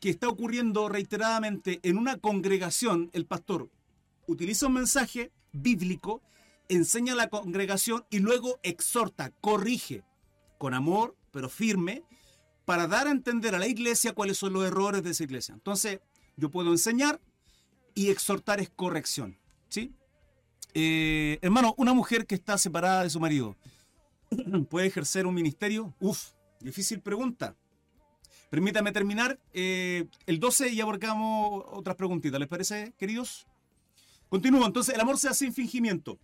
que 0.00 0.10
está 0.10 0.28
ocurriendo 0.28 0.88
reiteradamente 0.88 1.80
en 1.82 1.98
una 1.98 2.16
congregación, 2.16 3.10
el 3.12 3.26
pastor 3.26 3.70
utiliza 4.26 4.66
un 4.66 4.74
mensaje 4.74 5.30
bíblico, 5.52 6.22
enseña 6.68 7.12
a 7.12 7.16
la 7.16 7.28
congregación 7.28 8.04
y 8.10 8.20
luego 8.20 8.58
exhorta, 8.62 9.32
corrige, 9.40 10.04
con 10.58 10.74
amor, 10.74 11.16
pero 11.30 11.48
firme, 11.48 12.02
para 12.64 12.86
dar 12.86 13.08
a 13.08 13.10
entender 13.10 13.54
a 13.54 13.58
la 13.58 13.66
iglesia 13.66 14.12
cuáles 14.14 14.38
son 14.38 14.52
los 14.52 14.64
errores 14.64 15.02
de 15.02 15.10
esa 15.10 15.24
iglesia. 15.24 15.54
Entonces, 15.54 16.00
yo 16.36 16.50
puedo 16.50 16.70
enseñar, 16.70 17.20
y 17.94 18.10
exhortar 18.10 18.60
es 18.60 18.70
corrección. 18.70 19.38
¿sí? 19.68 19.92
Eh, 20.74 21.38
hermano, 21.42 21.74
una 21.76 21.92
mujer 21.92 22.26
que 22.26 22.34
está 22.34 22.58
separada 22.58 23.02
de 23.02 23.10
su 23.10 23.20
marido, 23.20 23.56
¿puede 24.70 24.86
ejercer 24.86 25.26
un 25.26 25.34
ministerio? 25.34 25.94
Uf, 26.00 26.30
difícil 26.60 27.00
pregunta. 27.00 27.56
Permítame 28.50 28.90
terminar. 28.90 29.38
Eh, 29.52 30.08
el 30.26 30.40
12 30.40 30.70
y 30.70 30.80
abarcamos 30.80 31.64
otras 31.70 31.96
preguntitas. 31.96 32.38
¿Les 32.40 32.48
parece, 32.48 32.92
queridos? 32.98 33.46
Continúo. 34.28 34.66
Entonces, 34.66 34.94
el 34.94 35.00
amor 35.00 35.18
se 35.18 35.28
hace 35.28 35.44
sin 35.44 35.54
fingimiento. 35.54 36.18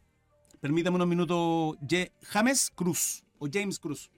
Permítame 0.60 0.96
unos 0.96 1.08
minutos. 1.08 1.76
James 2.22 2.72
Cruz 2.74 3.24
o 3.38 3.48
James 3.50 3.78
Cruz. 3.78 4.10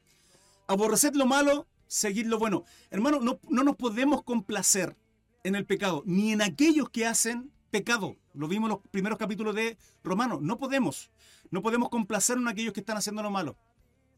Aborreced 0.66 1.14
lo 1.14 1.26
malo, 1.26 1.66
seguid 1.86 2.26
lo 2.26 2.38
bueno. 2.38 2.64
Hermano, 2.90 3.20
no, 3.20 3.40
no 3.48 3.62
nos 3.62 3.76
podemos 3.76 4.22
complacer 4.22 4.96
en 5.44 5.54
el 5.54 5.66
pecado, 5.66 6.02
ni 6.06 6.32
en 6.32 6.42
aquellos 6.42 6.88
que 6.90 7.06
hacen 7.06 7.50
pecado. 7.70 8.16
Lo 8.34 8.48
vimos 8.48 8.70
en 8.70 8.76
los 8.76 8.88
primeros 8.90 9.18
capítulos 9.18 9.54
de 9.54 9.76
Romanos. 10.02 10.40
No 10.40 10.58
podemos. 10.58 11.10
No 11.50 11.62
podemos 11.62 11.88
complacer 11.88 12.38
en 12.38 12.48
aquellos 12.48 12.72
que 12.72 12.80
están 12.80 12.96
haciendo 12.96 13.22
lo 13.22 13.30
malo. 13.30 13.56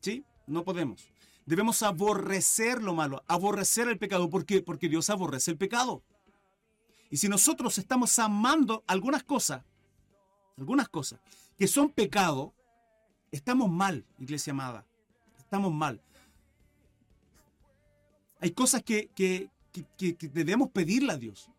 ¿Sí? 0.00 0.24
No 0.46 0.64
podemos. 0.64 1.08
Debemos 1.50 1.82
aborrecer 1.82 2.80
lo 2.80 2.94
malo, 2.94 3.24
aborrecer 3.26 3.88
el 3.88 3.98
pecado. 3.98 4.30
¿Por 4.30 4.46
qué? 4.46 4.62
Porque 4.62 4.88
Dios 4.88 5.10
aborrece 5.10 5.50
el 5.50 5.56
pecado. 5.58 6.04
Y 7.10 7.16
si 7.16 7.28
nosotros 7.28 7.76
estamos 7.76 8.16
amando 8.20 8.84
algunas 8.86 9.24
cosas, 9.24 9.64
algunas 10.56 10.88
cosas 10.88 11.18
que 11.58 11.66
son 11.66 11.90
pecado, 11.90 12.54
estamos 13.32 13.68
mal, 13.68 14.06
iglesia 14.20 14.52
amada. 14.52 14.86
Estamos 15.38 15.72
mal. 15.72 16.00
Hay 18.38 18.52
cosas 18.52 18.84
que, 18.84 19.10
que, 19.16 19.50
que, 19.72 20.28
debemos 20.28 20.70
pedirle 20.70 21.14
a 21.14 21.16
Dios, 21.16 21.50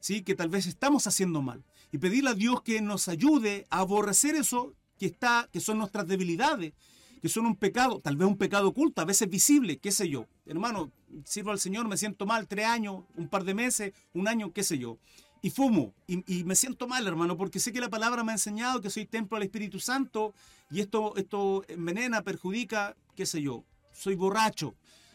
¿sí? 0.00 0.22
que 0.22 0.34
tal 0.34 0.48
vez 0.48 0.66
estamos 0.66 1.06
haciendo 1.06 1.42
mal, 1.42 1.62
y 1.92 1.98
pedirle 1.98 2.30
a 2.30 2.34
Dios 2.34 2.62
que 2.62 2.80
nos 2.80 3.06
ayude 3.06 3.68
a 3.70 3.78
aborrecer 3.78 4.34
eso 4.34 4.74
que, 4.98 5.06
está, 5.06 5.48
que 5.52 5.60
son 5.60 5.78
nuestras 5.78 6.08
debilidades, 6.08 6.72
que 7.18 7.28
son 7.28 7.46
un 7.46 7.56
pecado, 7.56 8.00
tal 8.00 8.16
vez 8.16 8.26
un 8.26 8.36
pecado 8.36 8.68
oculto, 8.68 9.02
a 9.02 9.04
veces 9.04 9.28
visible, 9.28 9.78
qué 9.78 9.92
sé 9.92 10.08
yo. 10.08 10.26
Hermano, 10.46 10.90
sirvo 11.24 11.50
al 11.50 11.58
Señor, 11.58 11.88
me 11.88 11.96
siento 11.96 12.26
mal 12.26 12.46
tres 12.48 12.66
años, 12.66 13.04
un 13.16 13.28
par 13.28 13.44
de 13.44 13.54
meses, 13.54 13.92
un 14.14 14.28
año, 14.28 14.52
qué 14.52 14.62
sé 14.62 14.78
yo. 14.78 14.98
Y 15.40 15.50
fumo, 15.50 15.94
y, 16.06 16.42
me 16.44 16.56
siento 16.56 16.88
mal, 16.88 17.06
hermano, 17.06 17.36
porque 17.36 17.60
sé 17.60 17.72
que 17.72 17.80
la 17.80 17.88
palabra 17.88 18.24
me 18.24 18.32
ha 18.32 18.34
enseñado 18.34 18.80
que 18.80 18.90
soy 18.90 19.06
templo 19.06 19.36
del 19.36 19.44
Espíritu 19.44 19.78
Santo, 19.78 20.34
y 20.70 20.80
esto, 20.80 21.16
esto 21.16 21.64
envenena, 21.68 22.22
perjudica, 22.22 22.96
qué 23.14 23.24
sé 23.24 23.40
yo. 23.40 23.64
Soy 23.92 24.16
borracho, 24.16 24.74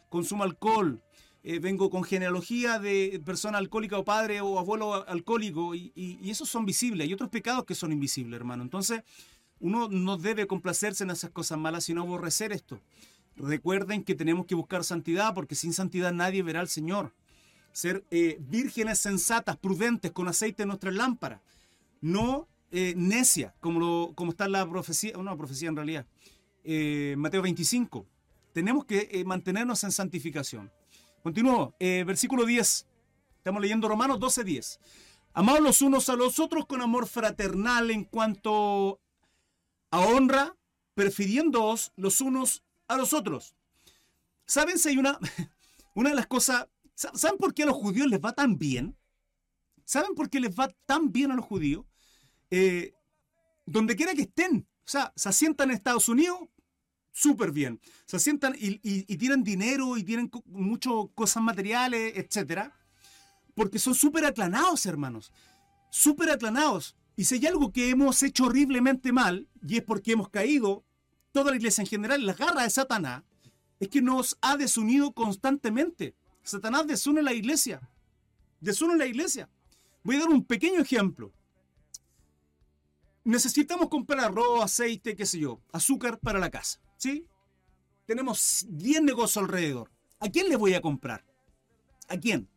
consumo 0.09 0.43
alcohol, 0.43 1.01
eh, 1.45 1.59
vengo 1.59 1.89
con 1.89 2.05
genealogía 2.05 2.79
de 2.79 3.21
persona 3.25 3.57
alcohólica 3.57 3.97
o 3.97 4.05
padre 4.05 4.39
o 4.39 4.59
abuelo 4.59 5.05
alcohólico 5.09 5.75
y, 5.75 5.91
esos 6.23 6.47
son 6.47 6.65
visibles. 6.65 7.05
Hay 7.05 7.13
otros 7.13 7.29
pecados 7.29 7.65
que 7.65 7.75
son 7.75 7.91
invisibles, 7.91 8.37
hermano. 8.37 8.63
Entonces, 8.63 9.03
uno 9.63 9.87
no 9.87 10.17
debe 10.17 10.45
complacerse 10.45 11.03
en 11.03 11.09
esas 11.09 11.31
cosas 11.31 11.57
malas, 11.57 11.85
sino 11.85 12.01
aborrecer 12.01 12.51
esto. 12.51 12.81
Recuerden 13.37 14.03
que 14.03 14.13
tenemos 14.13 14.45
que 14.45 14.55
buscar 14.55 14.83
santidad 14.83 15.33
porque 15.33 15.55
sin 15.55 15.73
santidad 15.73 16.11
nadie 16.11 16.43
verá 16.43 16.59
al 16.59 16.67
Señor. 16.67 17.13
Ser 17.71 18.05
eh, 18.11 18.37
vírgenes 18.41 18.99
sensatas, 18.99 19.57
prudentes, 19.57 20.11
con 20.11 20.27
aceite 20.27 20.63
en 20.63 20.67
nuestras 20.67 20.93
lámparas. 20.93 21.41
No 22.01 22.47
eh, 22.71 22.93
necia, 22.97 23.55
como, 23.61 23.79
lo, 23.79 24.11
como 24.15 24.31
está 24.31 24.47
la 24.49 24.69
profecía, 24.69 25.17
una 25.17 25.35
profecía 25.35 25.69
en 25.69 25.77
realidad. 25.77 26.05
Mateo 27.17 27.41
25. 27.41 28.05
Tenemos 28.53 28.85
que 28.85 29.23
mantenernos 29.25 29.83
en 29.83 29.91
santificación. 29.91 30.71
Continúo, 31.23 31.73
eh, 31.79 32.03
versículo 32.05 32.45
10. 32.45 32.85
Estamos 33.37 33.61
leyendo 33.61 33.87
Romanos 33.87 34.19
12, 34.19 34.43
10. 34.43 34.79
Amados 35.33 35.61
los 35.61 35.81
unos 35.81 36.09
a 36.09 36.17
los 36.17 36.37
otros 36.37 36.65
con 36.65 36.81
amor 36.81 37.07
fraternal 37.07 37.91
en 37.91 38.03
cuanto 38.03 38.99
a 39.93 39.99
honra, 39.99 40.57
prefiriéndoos 40.95 41.91
los 41.97 42.19
unos 42.19 42.63
a 42.87 42.97
los 42.97 43.13
otros. 43.13 43.53
¿Saben 44.47 44.79
si 44.79 44.89
hay 44.89 44.97
una, 44.97 45.19
una 45.93 46.09
de 46.09 46.15
las 46.15 46.25
cosas, 46.25 46.67
¿saben 46.95 47.37
por 47.37 47.53
qué 47.53 47.61
a 47.61 47.67
los 47.67 47.75
judíos 47.75 48.07
les 48.07 48.19
va 48.19 48.33
tan 48.33 48.57
bien? 48.57 48.97
¿Saben 49.85 50.15
por 50.15 50.31
qué 50.31 50.39
les 50.39 50.57
va 50.57 50.67
tan 50.87 51.11
bien 51.11 51.29
a 51.29 51.35
los 51.35 51.45
judíos? 51.45 51.85
Eh, 52.49 52.95
donde 53.67 53.95
quiera 53.95 54.15
que 54.15 54.23
estén, 54.23 54.67
o 54.79 54.89
sea, 54.89 55.13
se 55.15 55.29
asientan 55.29 55.69
en 55.69 55.75
Estados 55.75 56.09
Unidos, 56.09 56.39
súper 57.11 57.51
bien. 57.51 57.79
Se 58.07 58.17
sientan 58.17 58.55
y, 58.57 58.79
tienen 59.17 59.43
dinero 59.43 59.95
y 59.95 60.03
tienen 60.03 60.31
muchas 60.45 60.93
cosas 61.13 61.43
materiales, 61.43 62.13
etc. 62.15 62.71
Porque 63.53 63.77
son 63.77 63.93
súper 63.93 64.25
aclanados, 64.25 64.87
hermanos. 64.87 65.31
Súper 65.91 66.31
aclanados. 66.31 66.95
Y 67.15 67.25
si 67.25 67.35
hay 67.35 67.47
algo 67.47 67.71
que 67.71 67.89
hemos 67.89 68.23
hecho 68.23 68.45
horriblemente 68.45 69.11
mal, 69.11 69.47
y 69.65 69.77
es 69.77 69.83
porque 69.83 70.13
hemos 70.13 70.29
caído, 70.29 70.83
toda 71.31 71.51
la 71.51 71.57
iglesia 71.57 71.81
en 71.81 71.87
general, 71.87 72.21
en 72.21 72.27
las 72.27 72.37
garras 72.37 72.63
de 72.63 72.69
Satanás, 72.69 73.23
es 73.79 73.89
que 73.89 74.01
nos 74.01 74.37
ha 74.41 74.57
desunido 74.57 75.13
constantemente. 75.13 76.15
Satanás 76.41 76.87
desune 76.87 77.21
la 77.21 77.33
iglesia. 77.33 77.81
Desune 78.59 78.97
la 78.97 79.05
iglesia. 79.05 79.49
Voy 80.03 80.15
a 80.15 80.19
dar 80.19 80.29
un 80.29 80.43
pequeño 80.43 80.81
ejemplo. 80.81 81.31
Necesitamos 83.25 83.89
comprar 83.89 84.19
arroz, 84.19 84.63
aceite, 84.63 85.15
qué 85.15 85.25
sé 85.25 85.39
yo, 85.39 85.61
azúcar 85.71 86.19
para 86.19 86.39
la 86.39 86.49
casa. 86.49 86.79
¿Sí? 86.97 87.25
Tenemos 88.05 88.65
10 88.69 89.03
negocios 89.03 89.37
alrededor. 89.37 89.91
¿A 90.19 90.29
quién 90.29 90.49
le 90.49 90.55
voy 90.55 90.73
a 90.73 90.81
comprar? 90.81 91.25
¿A 92.09 92.17
quién? 92.17 92.49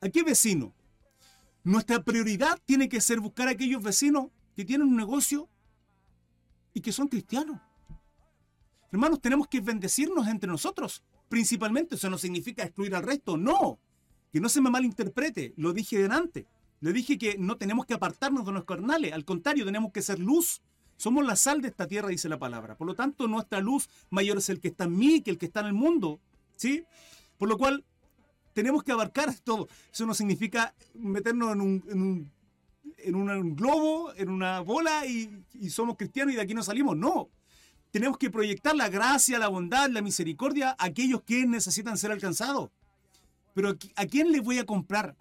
¿A 0.00 0.08
qué 0.08 0.22
vecino? 0.22 0.74
Nuestra 1.62 2.02
prioridad 2.02 2.58
tiene 2.64 2.88
que 2.88 3.00
ser 3.00 3.20
buscar 3.20 3.48
a 3.48 3.52
aquellos 3.52 3.82
vecinos 3.82 4.28
que 4.56 4.64
tienen 4.64 4.88
un 4.88 4.96
negocio 4.96 5.48
y 6.72 6.80
que 6.80 6.92
son 6.92 7.08
cristianos. 7.08 7.60
Hermanos, 8.92 9.20
tenemos 9.20 9.46
que 9.46 9.60
bendecirnos 9.60 10.26
entre 10.26 10.50
nosotros. 10.50 11.02
Principalmente, 11.28 11.94
eso 11.94 12.10
no 12.10 12.18
significa 12.18 12.64
excluir 12.64 12.94
al 12.94 13.04
resto. 13.04 13.36
No, 13.36 13.78
que 14.32 14.40
no 14.40 14.48
se 14.48 14.60
me 14.60 14.70
malinterprete. 14.70 15.54
Lo 15.56 15.72
dije 15.72 15.98
delante. 15.98 16.46
Le 16.80 16.92
dije 16.92 17.18
que 17.18 17.36
no 17.38 17.56
tenemos 17.56 17.86
que 17.86 17.94
apartarnos 17.94 18.46
de 18.46 18.52
los 18.52 18.64
carnales. 18.64 19.12
Al 19.12 19.24
contrario, 19.24 19.64
tenemos 19.64 19.92
que 19.92 20.02
ser 20.02 20.18
luz. 20.18 20.62
Somos 20.96 21.24
la 21.24 21.36
sal 21.36 21.60
de 21.62 21.68
esta 21.68 21.86
tierra, 21.86 22.08
dice 22.08 22.28
la 22.28 22.38
palabra. 22.38 22.76
Por 22.76 22.86
lo 22.86 22.94
tanto, 22.94 23.28
nuestra 23.28 23.60
luz 23.60 23.88
mayor 24.10 24.38
es 24.38 24.48
el 24.48 24.60
que 24.60 24.68
está 24.68 24.84
en 24.84 24.96
mí 24.96 25.20
que 25.20 25.30
el 25.30 25.38
que 25.38 25.46
está 25.46 25.60
en 25.60 25.66
el 25.66 25.74
mundo. 25.74 26.20
¿Sí? 26.56 26.84
Por 27.38 27.48
lo 27.48 27.58
cual, 27.58 27.84
tenemos 28.52 28.82
que 28.82 28.92
abarcar 28.92 29.34
todo. 29.40 29.68
Eso 29.92 30.06
no 30.06 30.14
significa 30.14 30.74
meternos 30.94 31.52
en 31.52 31.60
un, 31.60 32.32
en 32.98 33.14
un, 33.14 33.56
globo, 33.56 34.12
en 34.14 34.28
una 34.28 34.60
bola 34.60 35.06
y, 35.06 35.44
y 35.54 35.70
somos 35.70 35.96
cristianos 35.96 36.34
y 36.34 36.36
de 36.36 36.42
aquí 36.42 36.54
no 36.54 36.62
salimos. 36.62 36.96
No. 36.96 37.28
Tenemos 37.90 38.18
que 38.18 38.30
proyectar 38.30 38.76
la 38.76 38.88
gracia, 38.88 39.38
la 39.38 39.48
bondad, 39.48 39.90
la 39.90 40.02
misericordia 40.02 40.76
a 40.78 40.84
aquellos 40.86 41.22
que 41.22 41.46
necesitan 41.46 41.96
ser 41.96 42.12
alcanzados. 42.12 42.70
Pero 43.54 43.76
¿a 43.96 44.06
quién 44.06 44.30
le 44.30 44.40
voy 44.40 44.58
a 44.58 44.66
comprar? 44.66 45.16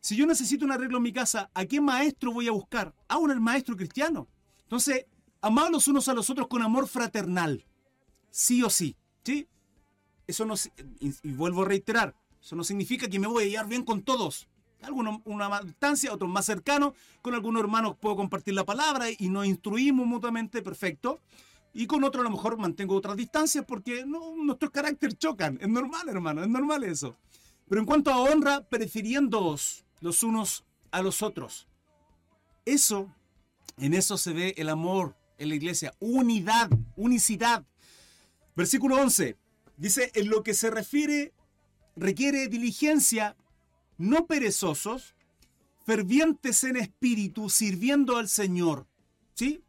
Si 0.00 0.16
yo 0.16 0.26
necesito 0.26 0.64
un 0.64 0.72
arreglo 0.72 0.98
en 0.98 1.04
mi 1.04 1.12
casa, 1.12 1.50
¿a 1.54 1.64
qué 1.64 1.80
maestro 1.80 2.32
voy 2.32 2.48
a 2.48 2.52
buscar? 2.52 2.94
A 3.08 3.18
un 3.18 3.40
maestro 3.42 3.76
cristiano. 3.76 4.28
Entonces, 4.62 5.06
amar 5.40 5.70
los 5.70 5.88
unos 5.88 6.08
a 6.08 6.14
los 6.14 6.28
otros 6.30 6.48
con 6.48 6.62
amor 6.62 6.88
fraternal. 6.88 7.64
Sí 8.30 8.62
o 8.62 8.70
sí. 8.70 8.96
¿Sí? 9.24 9.48
Eso 10.26 10.44
no, 10.44 10.54
y 11.00 11.32
vuelvo 11.32 11.62
a 11.62 11.66
reiterar, 11.66 12.14
eso 12.40 12.56
no 12.56 12.64
significa 12.64 13.08
que 13.08 13.18
me 13.18 13.26
voy 13.26 13.44
a 13.44 13.46
llevar 13.48 13.68
bien 13.68 13.84
con 13.84 14.02
todos. 14.02 14.48
Algunos 14.82 15.20
una 15.24 15.60
distancia, 15.60 16.12
otros 16.12 16.30
más 16.30 16.46
cercanos. 16.46 16.94
Con 17.20 17.34
algunos 17.34 17.60
hermanos 17.60 17.96
puedo 18.00 18.16
compartir 18.16 18.54
la 18.54 18.64
palabra 18.64 19.06
y 19.10 19.28
nos 19.28 19.46
instruimos 19.46 20.06
mutuamente, 20.06 20.62
perfecto. 20.62 21.20
Y 21.74 21.86
con 21.86 22.04
otros 22.04 22.22
a 22.22 22.24
lo 22.24 22.30
mejor 22.30 22.56
mantengo 22.56 22.94
otras 22.94 23.16
distancias 23.16 23.64
porque 23.66 24.04
no, 24.06 24.34
nuestros 24.36 24.70
caracteres 24.70 25.18
chocan. 25.18 25.58
Es 25.60 25.68
normal, 25.68 26.08
hermano, 26.08 26.42
es 26.42 26.48
normal 26.48 26.84
eso. 26.84 27.16
Pero 27.68 27.80
en 27.80 27.86
cuanto 27.86 28.10
a 28.10 28.18
honra, 28.18 28.66
prefiriéndoos 28.68 29.84
los 30.00 30.22
unos 30.22 30.64
a 30.90 31.02
los 31.02 31.22
otros. 31.22 31.68
Eso, 32.64 33.12
en 33.78 33.94
eso 33.94 34.16
se 34.16 34.32
ve 34.32 34.54
el 34.56 34.68
amor 34.68 35.16
en 35.38 35.50
la 35.50 35.54
iglesia. 35.54 35.92
Unidad, 36.00 36.70
unicidad. 36.96 37.64
Versículo 38.56 38.96
11. 38.96 39.36
Dice, 39.76 40.10
en 40.14 40.28
lo 40.28 40.42
que 40.42 40.54
se 40.54 40.70
refiere 40.70 41.32
requiere 41.98 42.48
diligencia, 42.48 43.36
no 43.96 44.26
perezosos, 44.26 45.14
fervientes 45.84 46.64
en 46.64 46.76
espíritu, 46.76 47.50
sirviendo 47.50 48.16
al 48.16 48.28
Señor. 48.28 48.86
¿Sí? 49.34 49.62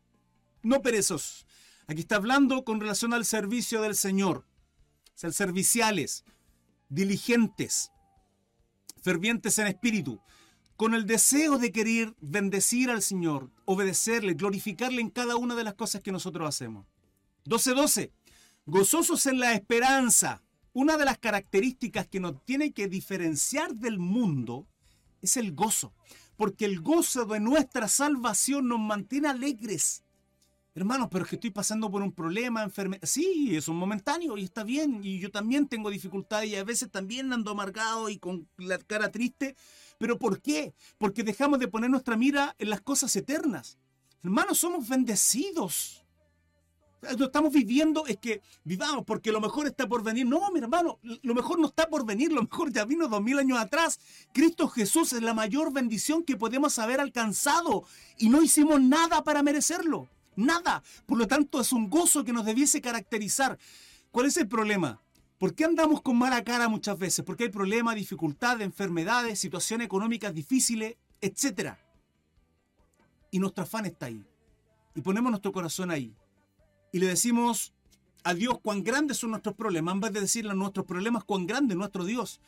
No 0.61 0.81
perezosos. 0.81 1.45
Aquí 1.87 2.01
está 2.01 2.17
hablando 2.17 2.63
con 2.63 2.79
relación 2.79 3.13
al 3.13 3.25
servicio 3.25 3.81
del 3.81 3.95
Señor. 3.95 4.45
Ser 5.15 5.33
serviciales, 5.33 6.23
diligentes, 6.87 7.91
fervientes 9.01 9.57
en 9.59 9.67
espíritu, 9.67 10.21
con 10.75 10.93
el 10.93 11.05
deseo 11.05 11.57
de 11.57 11.71
querer 11.71 12.15
bendecir 12.21 12.89
al 12.89 13.01
Señor, 13.01 13.51
obedecerle, 13.65 14.33
glorificarle 14.33 15.01
en 15.01 15.09
cada 15.09 15.35
una 15.35 15.55
de 15.55 15.63
las 15.63 15.73
cosas 15.73 16.01
que 16.01 16.11
nosotros 16.11 16.47
hacemos. 16.47 16.85
12.12. 17.45 18.11
Gozosos 18.65 19.25
en 19.25 19.39
la 19.39 19.53
esperanza, 19.53 20.43
una 20.79 20.95
de 20.95 21.03
las 21.03 21.17
características 21.17 22.07
que 22.07 22.21
nos 22.21 22.41
tiene 22.45 22.71
que 22.71 22.87
diferenciar 22.87 23.75
del 23.75 23.99
mundo 23.99 24.65
es 25.21 25.35
el 25.35 25.51
gozo, 25.51 25.91
porque 26.37 26.63
el 26.63 26.79
gozo 26.79 27.25
de 27.25 27.41
nuestra 27.41 27.89
salvación 27.89 28.69
nos 28.69 28.79
mantiene 28.79 29.27
alegres. 29.27 30.03
Hermanos, 30.73 31.09
pero 31.11 31.25
es 31.25 31.29
que 31.29 31.35
estoy 31.35 31.49
pasando 31.49 31.91
por 31.91 32.01
un 32.01 32.13
problema, 32.13 32.63
enfermedad. 32.63 33.01
Sí, 33.03 33.57
es 33.57 33.67
un 33.67 33.75
momentáneo 33.75 34.37
y 34.37 34.45
está 34.45 34.63
bien. 34.63 35.01
Y 35.03 35.19
yo 35.19 35.31
también 35.31 35.67
tengo 35.67 35.89
dificultades 35.89 36.49
y 36.49 36.55
a 36.55 36.63
veces 36.63 36.89
también 36.89 37.33
ando 37.33 37.51
amargado 37.51 38.07
y 38.07 38.17
con 38.17 38.47
la 38.55 38.77
cara 38.77 39.11
triste. 39.11 39.57
¿Pero 39.97 40.17
por 40.17 40.41
qué? 40.41 40.73
Porque 40.97 41.23
dejamos 41.23 41.59
de 41.59 41.67
poner 41.67 41.89
nuestra 41.89 42.15
mira 42.15 42.55
en 42.57 42.69
las 42.69 42.79
cosas 42.79 43.13
eternas. 43.17 43.77
Hermanos, 44.23 44.59
somos 44.59 44.87
bendecidos. 44.87 46.05
Lo 47.17 47.25
estamos 47.25 47.53
viviendo 47.53 48.05
es 48.07 48.17
que 48.17 48.41
vivamos 48.65 49.05
porque 49.05 49.31
lo 49.31 49.39
mejor 49.39 49.67
está 49.67 49.87
por 49.87 50.03
venir. 50.03 50.25
No, 50.25 50.51
mi 50.51 50.59
hermano, 50.59 50.99
lo 51.21 51.33
mejor 51.33 51.59
no 51.59 51.67
está 51.67 51.87
por 51.87 52.05
venir, 52.05 52.31
lo 52.31 52.41
mejor 52.41 52.73
ya 52.73 52.83
vino 52.83 53.07
dos 53.07 53.21
mil 53.21 53.39
años 53.39 53.57
atrás. 53.57 53.99
Cristo 54.33 54.67
Jesús 54.67 55.13
es 55.13 55.21
la 55.21 55.33
mayor 55.33 55.71
bendición 55.71 56.23
que 56.23 56.35
podemos 56.35 56.77
haber 56.77 56.99
alcanzado 56.99 57.85
y 58.17 58.29
no 58.29 58.43
hicimos 58.43 58.81
nada 58.81 59.23
para 59.23 59.43
merecerlo. 59.43 60.09
Nada. 60.35 60.83
Por 61.05 61.17
lo 61.17 61.27
tanto, 61.27 61.61
es 61.61 61.71
un 61.71 61.89
gozo 61.89 62.23
que 62.23 62.33
nos 62.33 62.45
debiese 62.45 62.81
caracterizar. 62.81 63.57
¿Cuál 64.11 64.25
es 64.25 64.37
el 64.37 64.47
problema? 64.47 65.01
¿Por 65.37 65.55
qué 65.55 65.63
andamos 65.63 66.01
con 66.01 66.17
mala 66.17 66.43
cara 66.43 66.67
muchas 66.67 66.97
veces? 66.97 67.23
Porque 67.23 67.45
hay 67.45 67.49
problemas, 67.49 67.95
dificultades, 67.95 68.65
enfermedades, 68.65 69.39
situaciones 69.39 69.85
económicas 69.85 70.33
difíciles, 70.33 70.97
etc. 71.21 71.75
Y 73.31 73.39
nuestro 73.39 73.63
afán 73.63 73.85
está 73.85 74.07
ahí. 74.07 74.25
Y 74.95 75.01
ponemos 75.01 75.29
nuestro 75.31 75.53
corazón 75.53 75.91
ahí 75.91 76.13
y 76.91 76.99
le 76.99 77.07
decimos 77.07 77.73
a 78.23 78.33
Dios 78.33 78.59
cuán 78.61 78.83
grandes 78.83 79.17
son 79.17 79.31
nuestros 79.31 79.55
problemas, 79.55 79.93
en 79.93 80.01
vez 80.01 80.13
de 80.13 80.21
decirle 80.21 80.51
a 80.51 80.55
nuestros 80.55 80.85
problemas 80.85 81.23
cuán 81.23 81.47
grande 81.47 81.73
es 81.73 81.77
nuestro 81.77 82.05
Dios. 82.05 82.41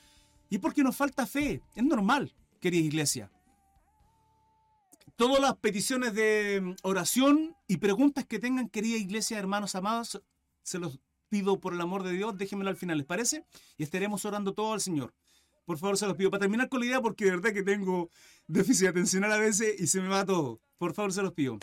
Y 0.49 0.57
porque 0.57 0.83
nos 0.83 0.95
falta 0.95 1.25
fe, 1.25 1.61
es 1.75 1.83
normal, 1.83 2.33
querida 2.59 2.85
iglesia. 2.85 3.31
Todas 5.15 5.39
las 5.39 5.55
peticiones 5.57 6.13
de 6.13 6.61
mm, 6.61 6.75
oración 6.83 7.55
y 7.67 7.77
preguntas 7.77 8.25
que 8.25 8.39
tengan, 8.39 8.69
querida 8.69 8.97
iglesia, 8.97 9.37
hermanos 9.37 9.75
amados, 9.75 10.21
se 10.63 10.79
los 10.79 10.99
pido 11.29 11.59
por 11.59 11.73
el 11.73 11.81
amor 11.81 12.03
de 12.03 12.11
Dios, 12.11 12.37
déjenmelo 12.37 12.69
al 12.69 12.75
final, 12.75 12.97
¿les 12.97 13.07
parece? 13.07 13.45
Y 13.77 13.83
estaremos 13.83 14.25
orando 14.25 14.53
todo 14.53 14.73
al 14.73 14.81
Señor. 14.81 15.13
Por 15.65 15.77
favor, 15.77 15.97
se 15.97 16.05
los 16.05 16.17
pido. 16.17 16.29
Para 16.29 16.41
terminar 16.41 16.67
con 16.67 16.81
la 16.81 16.87
idea, 16.87 17.01
porque 17.01 17.25
de 17.25 17.31
verdad 17.31 17.53
que 17.53 17.63
tengo 17.63 18.09
déficit 18.47 18.87
atencional 18.87 19.31
a 19.31 19.37
veces 19.37 19.79
y 19.79 19.87
se 19.87 20.01
me 20.01 20.09
va 20.09 20.25
todo. 20.25 20.59
Por 20.77 20.93
favor, 20.93 21.13
se 21.13 21.21
los 21.21 21.33
pido. 21.33 21.59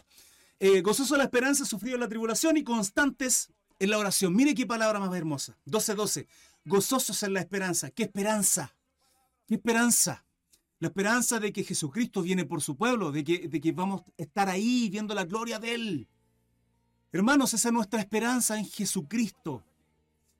Eh, 0.60 0.80
gozoso 0.80 1.16
la 1.16 1.24
esperanza, 1.24 1.64
sufrido 1.64 1.98
la 1.98 2.08
tribulación 2.08 2.56
y 2.56 2.64
constantes 2.64 3.50
en 3.78 3.90
la 3.90 3.98
oración. 3.98 4.34
Mire 4.34 4.54
qué 4.54 4.66
palabra 4.66 4.98
más 4.98 5.14
hermosa. 5.14 5.56
12.12. 5.66 6.26
Gozosos 6.64 7.22
en 7.22 7.34
la 7.34 7.40
esperanza. 7.40 7.90
¿Qué 7.90 8.04
esperanza? 8.04 8.74
¿Qué 9.46 9.54
esperanza? 9.54 10.24
La 10.80 10.88
esperanza 10.88 11.38
de 11.40 11.52
que 11.52 11.64
Jesucristo 11.64 12.22
viene 12.22 12.44
por 12.44 12.60
su 12.60 12.76
pueblo, 12.76 13.12
de 13.12 13.24
que, 13.24 13.48
de 13.48 13.60
que 13.60 13.72
vamos 13.72 14.02
a 14.02 14.04
estar 14.16 14.48
ahí 14.48 14.88
viendo 14.90 15.14
la 15.14 15.24
gloria 15.24 15.58
de 15.58 15.74
Él. 15.74 16.08
Hermanos, 17.12 17.54
esa 17.54 17.68
es 17.68 17.72
nuestra 17.72 18.00
esperanza 18.00 18.58
en 18.58 18.66
Jesucristo. 18.66 19.64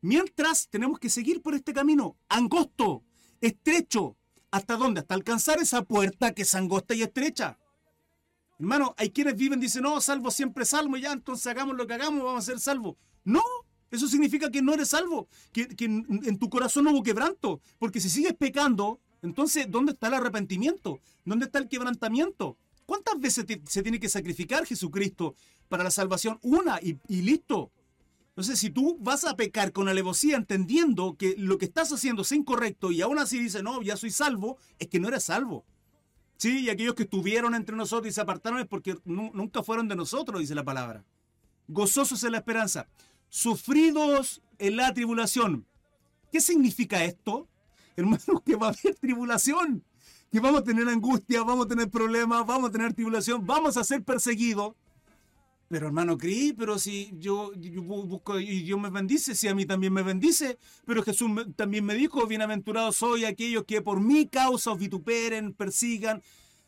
Mientras 0.00 0.68
tenemos 0.68 0.98
que 0.98 1.11
seguir 1.11 1.42
por 1.42 1.54
este 1.54 1.72
camino 1.72 2.16
angosto, 2.28 3.02
estrecho. 3.40 4.16
¿Hasta 4.50 4.76
dónde? 4.76 5.00
Hasta 5.00 5.14
alcanzar 5.14 5.59
esa 5.59 5.83
puerta 5.83 6.33
que 6.33 6.42
es 6.42 6.54
angosta 6.54 6.94
y 6.94 7.02
estrecha. 7.02 7.59
Hermano, 8.59 8.94
hay 8.99 9.11
quienes 9.11 9.37
viven, 9.37 9.61
dicen, 9.61 9.83
no, 9.83 10.01
salvo 10.01 10.31
siempre 10.31 10.64
salvo, 10.64 10.97
ya, 10.97 11.12
entonces 11.12 11.47
hagamos 11.47 11.77
lo 11.77 11.87
que 11.87 11.94
hagamos, 11.94 12.25
vamos 12.25 12.42
a 12.42 12.47
ser 12.47 12.59
salvos. 12.59 12.97
No, 13.25 13.42
eso 13.90 14.09
significa 14.09 14.51
que 14.51 14.62
no 14.62 14.75
eres 14.75 14.88
salvo, 14.88 15.29
que, 15.53 15.68
en, 15.79 16.38
tu 16.38 16.51
corazón 16.51 16.85
no 16.85 16.90
hubo 16.90 17.03
quebranto, 17.03 17.61
porque 17.79 18.01
si 18.01 18.11
sigues 18.11 18.35
pecando, 18.35 19.01
entonces, 19.23 19.71
¿dónde 19.71 19.92
está 19.92 20.09
el 20.09 20.14
arrepentimiento? 20.14 21.01
¿Dónde 21.25 21.47
está 21.47 21.59
el 21.59 21.68
quebrantamiento? 21.68 22.57
¿Cuántas 22.85 23.21
veces 23.21 23.44
se 23.66 23.83
tiene 23.83 24.01
que 24.01 24.09
sacrificar 24.09 24.66
Jesucristo 24.66 25.35
para 25.68 25.85
la 25.85 25.90
salvación? 25.90 26.38
Una 26.42 26.81
y, 26.81 26.99
y 27.09 27.23
listo. 27.23 27.71
Entonces, 28.31 28.59
si 28.59 28.71
tú 28.71 28.97
vas 29.01 29.25
a 29.25 29.37
pecar 29.37 29.73
con 29.73 29.88
alevosía 29.88 30.37
entendiendo 30.37 31.16
que 31.16 31.35
lo 31.37 31.59
que 31.59 31.66
estás 31.66 31.92
haciendo 31.92 32.23
es 32.23 32.33
incorrecto 32.33 32.92
y 32.92 33.03
aún 33.03 33.18
así 33.18 33.38
dices, 33.38 33.62
no, 33.62 33.83
ya 33.83 33.97
soy 33.97 34.11
salvo, 34.11 34.59
es 34.79 34.88
que 34.88 35.01
no 35.01 35.09
eres 35.09 35.25
salvo. 35.25 35.64
Sí, 36.38 36.61
y 36.61 36.70
aquellos 36.70 36.94
que 36.94 37.03
estuvieron 37.03 37.57
entre 37.57 37.74
nosotros 37.74 38.11
y 38.11 38.14
se 38.14 38.20
apartaron 38.20 38.61
es 38.61 38.66
porque 38.66 38.96
nunca 39.05 39.64
fueron 39.64 39.88
de 39.88 39.96
nosotros, 39.96 40.40
dice 40.40 40.55
la 40.55 40.64
palabra. 40.64 41.05
Gozosos 41.66 42.22
en 42.22 42.33
la 42.33 42.38
esperanza, 42.38 42.87
sufridos 43.29 44.40
en 44.59 44.77
la 44.77 44.94
tribulación. 44.94 45.66
¿Qué 46.31 46.40
significa 46.40 47.03
esto? 47.05 47.48
Hermanos, 47.96 48.42
que 48.46 48.55
va 48.55 48.68
a 48.68 48.70
haber 48.70 48.94
tribulación. 48.94 49.83
que 50.31 50.38
vamos 50.38 50.61
a 50.61 50.64
tener 50.64 50.88
angustia, 50.88 51.42
vamos 51.42 51.66
a 51.66 51.68
tener 51.68 51.90
problemas, 51.90 52.46
vamos 52.46 52.68
a 52.68 52.72
tener 52.72 52.94
tribulación, 52.94 53.44
vamos 53.44 53.77
a 53.77 53.83
ser 53.83 54.05
perseguidos. 54.05 54.74
Pero 55.68 55.87
hermano, 55.87 56.16
creí, 56.16 56.54
pero 56.54 56.78
si 56.78 57.11
yo, 57.18 57.52
busco 57.83 58.40
y 58.40 58.62
Dios 58.62 58.81
me 58.81 58.88
bendice, 58.88 59.35
si 59.35 59.48
a 59.48 59.54
mí 59.54 59.66
también 59.66 59.92
me 59.92 60.02
bendice, 60.02 60.59
pero 60.87 61.02
Jesús 61.02 61.31
también 61.57 61.85
me 61.85 61.94
dijo, 61.94 62.26
bienaventurado 62.26 62.90
soy 62.90 63.26
aquellos 63.26 63.64
que 63.64 63.83
por 63.83 64.00
mi 64.00 64.26
causa 64.26 64.70
os 64.70 64.78
vituperen, 64.78 65.52
persigan. 65.52 66.22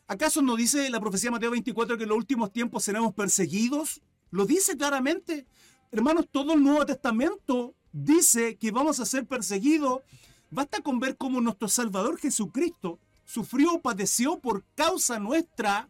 ¿Acaso 0.07 0.43
no 0.43 0.55
dice 0.55 0.91
la 0.91 1.01
profecía 1.01 1.29
de 1.29 1.33
Mateo 1.33 1.51
24 1.53 1.97
que 1.97 2.03
en 2.03 2.09
los 2.11 2.19
últimos 2.19 2.53
tiempos 2.53 2.85
seremos 2.85 3.15
perseguidos? 3.15 4.03
Lo 4.31 4.45
dice 4.45 4.77
claramente. 4.77 5.47
Hermanos, 5.93 6.27
todo 6.31 6.53
el 6.53 6.63
Nuevo 6.63 6.85
Testamento 6.85 7.75
dice 7.93 8.57
que 8.57 8.71
vamos 8.71 9.01
a 9.01 9.07
ser 9.07 9.25
perseguidos. 9.27 10.03
Basta 10.51 10.83
con 10.83 10.99
ver 10.99 11.17
cómo 11.17 11.41
nuestro 11.41 11.69
Salvador 11.69 12.19
Jesucristo 12.19 12.99
sufrió, 13.25 13.81
padeció 13.81 14.41
por 14.41 14.65
causa 14.75 15.19
nuestra 15.19 15.89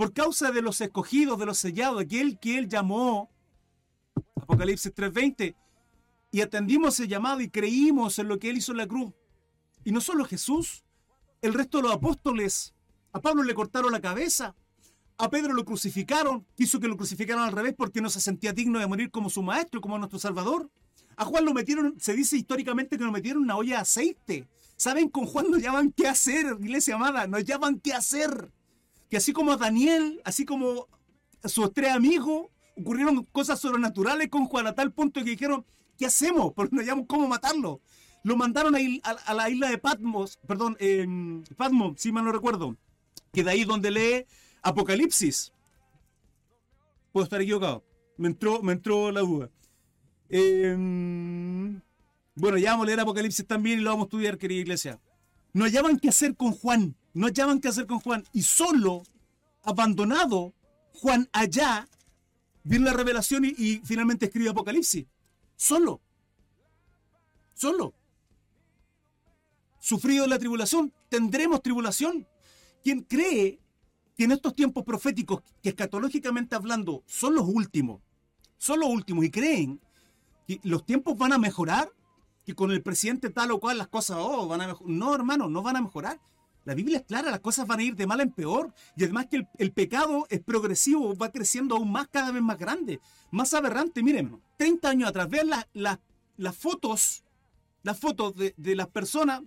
por 0.00 0.14
causa 0.14 0.50
de 0.50 0.62
los 0.62 0.80
escogidos, 0.80 1.38
de 1.38 1.44
los 1.44 1.58
sellados, 1.58 2.00
aquel 2.00 2.38
que 2.38 2.56
él 2.56 2.70
llamó, 2.70 3.28
Apocalipsis 4.34 4.94
3:20, 4.94 5.54
y 6.30 6.40
atendimos 6.40 6.94
ese 6.94 7.06
llamado 7.06 7.42
y 7.42 7.50
creímos 7.50 8.18
en 8.18 8.28
lo 8.28 8.38
que 8.38 8.48
él 8.48 8.56
hizo 8.56 8.72
en 8.72 8.78
la 8.78 8.86
cruz. 8.86 9.12
Y 9.84 9.92
no 9.92 10.00
solo 10.00 10.24
Jesús, 10.24 10.84
el 11.42 11.52
resto 11.52 11.76
de 11.76 11.82
los 11.82 11.92
apóstoles, 11.92 12.72
a 13.12 13.20
Pablo 13.20 13.42
le 13.42 13.52
cortaron 13.52 13.92
la 13.92 14.00
cabeza, 14.00 14.56
a 15.18 15.28
Pedro 15.28 15.52
lo 15.52 15.66
crucificaron, 15.66 16.46
quiso 16.56 16.80
que 16.80 16.88
lo 16.88 16.96
crucificaran 16.96 17.44
al 17.44 17.52
revés 17.52 17.74
porque 17.76 18.00
no 18.00 18.08
se 18.08 18.22
sentía 18.22 18.54
digno 18.54 18.78
de 18.78 18.86
morir 18.86 19.10
como 19.10 19.28
su 19.28 19.42
maestro, 19.42 19.82
como 19.82 19.98
nuestro 19.98 20.18
Salvador. 20.18 20.70
A 21.16 21.26
Juan 21.26 21.44
lo 21.44 21.52
metieron, 21.52 22.00
se 22.00 22.14
dice 22.14 22.38
históricamente 22.38 22.96
que 22.96 23.04
lo 23.04 23.12
metieron 23.12 23.42
en 23.42 23.50
una 23.50 23.56
olla 23.58 23.74
de 23.74 23.82
aceite. 23.82 24.48
¿Saben? 24.78 25.10
Con 25.10 25.26
Juan 25.26 25.50
nos 25.50 25.60
llaman 25.60 25.92
qué 25.92 26.08
hacer, 26.08 26.56
iglesia 26.58 26.94
amada, 26.94 27.26
nos 27.26 27.44
llaman 27.44 27.78
qué 27.80 27.92
hacer 27.92 28.50
que 29.10 29.16
así 29.16 29.32
como 29.32 29.52
a 29.52 29.56
Daniel, 29.56 30.22
así 30.24 30.44
como 30.44 30.86
a 31.42 31.48
sus 31.48 31.72
tres 31.72 31.90
amigos, 31.90 32.46
ocurrieron 32.78 33.24
cosas 33.24 33.60
sobrenaturales 33.60 34.28
con 34.28 34.46
Juan 34.46 34.68
a 34.68 34.74
tal 34.74 34.92
punto 34.92 35.20
que 35.20 35.30
dijeron, 35.30 35.66
¿qué 35.98 36.06
hacemos? 36.06 36.52
Porque 36.56 36.76
no 36.76 36.82
llamamos 36.82 37.08
cómo 37.08 37.26
matarlo. 37.28 37.80
Lo 38.22 38.36
mandaron 38.36 38.74
a, 38.76 39.34
la 39.34 39.50
isla 39.50 39.70
de 39.70 39.78
Patmos, 39.78 40.38
perdón, 40.46 40.76
Patmos, 41.56 42.00
si 42.00 42.12
mal 42.12 42.24
no 42.24 42.32
recuerdo, 42.32 42.76
que 43.32 43.42
de 43.42 43.50
ahí 43.50 43.64
donde 43.64 43.90
lee 43.90 44.26
Apocalipsis. 44.62 45.52
Puedo 47.12 47.24
estar 47.24 47.40
equivocado. 47.40 47.82
Me 48.18 48.28
entró, 48.28 48.62
me 48.62 48.74
entró 48.74 49.10
la 49.10 49.20
duda. 49.20 49.50
Em, 50.28 51.80
bueno, 52.34 52.58
ya 52.58 52.72
vamos 52.72 52.84
a 52.84 52.86
leer 52.88 53.00
Apocalipsis 53.00 53.46
también 53.46 53.80
y 53.80 53.82
lo 53.82 53.90
vamos 53.90 54.04
a 54.04 54.08
estudiar, 54.08 54.36
querida 54.36 54.60
iglesia. 54.60 55.00
No 55.54 55.64
hallaban 55.64 55.98
qué 55.98 56.10
hacer 56.10 56.36
con 56.36 56.52
Juan 56.52 56.94
no 57.12 57.26
hallaban 57.26 57.60
qué 57.60 57.68
hacer 57.68 57.86
con 57.86 58.00
Juan 58.00 58.24
y 58.32 58.42
solo, 58.42 59.02
abandonado, 59.62 60.54
Juan 60.94 61.28
allá, 61.32 61.88
viene 62.62 62.86
la 62.86 62.92
revelación 62.92 63.44
y, 63.44 63.80
finalmente 63.84 64.26
escribe 64.26 64.50
Apocalipsis. 64.50 65.06
Solo. 65.56 66.00
Solo. 67.54 67.94
Sufrido 69.78 70.26
la 70.26 70.38
tribulación, 70.38 70.92
tendremos 71.08 71.62
tribulación. 71.62 72.26
Quien 72.82 73.02
cree 73.02 73.58
que 74.16 74.24
en 74.24 74.32
estos 74.32 74.54
tiempos 74.54 74.84
proféticos, 74.84 75.42
que 75.62 75.70
escatológicamente 75.70 76.54
hablando 76.54 77.02
son 77.06 77.34
los 77.34 77.46
últimos, 77.46 78.00
son 78.58 78.80
los 78.80 78.88
últimos 78.90 79.24
y 79.24 79.30
creen 79.30 79.80
que 80.46 80.60
los 80.62 80.84
tiempos 80.84 81.16
van 81.16 81.32
a 81.32 81.38
mejorar, 81.38 81.90
que 82.44 82.54
con 82.54 82.70
el 82.70 82.82
presidente 82.82 83.30
tal 83.30 83.50
o 83.52 83.60
cual 83.60 83.78
las 83.78 83.88
cosas 83.88 84.18
oh, 84.20 84.48
van 84.48 84.60
a 84.62 84.66
mejorar. 84.68 84.90
No, 84.90 85.14
hermano, 85.14 85.48
no 85.48 85.62
van 85.62 85.76
a 85.76 85.82
mejorar. 85.82 86.20
La 86.64 86.74
Biblia 86.74 86.98
es 86.98 87.04
clara, 87.04 87.30
las 87.30 87.40
cosas 87.40 87.66
van 87.66 87.80
a 87.80 87.82
ir 87.82 87.96
de 87.96 88.06
mal 88.06 88.20
en 88.20 88.30
peor 88.30 88.72
y 88.96 89.04
además 89.04 89.26
que 89.30 89.46
el, 89.58 89.72
pecado 89.72 90.26
es 90.28 90.40
progresivo, 90.40 91.16
va 91.16 91.32
creciendo 91.32 91.76
aún 91.76 91.90
más, 91.90 92.08
cada 92.08 92.30
vez 92.32 92.42
más 92.42 92.58
grande, 92.58 93.00
más 93.30 93.54
aberrante. 93.54 94.02
Miren, 94.02 94.40
30 94.58 94.90
años 94.90 95.08
atrás, 95.08 95.28
vean 95.28 95.48
las 95.72 96.56
fotos, 96.56 97.24
las 97.82 97.98
fotos 97.98 98.34
de, 98.36 98.76
las 98.76 98.88
personas, 98.88 99.40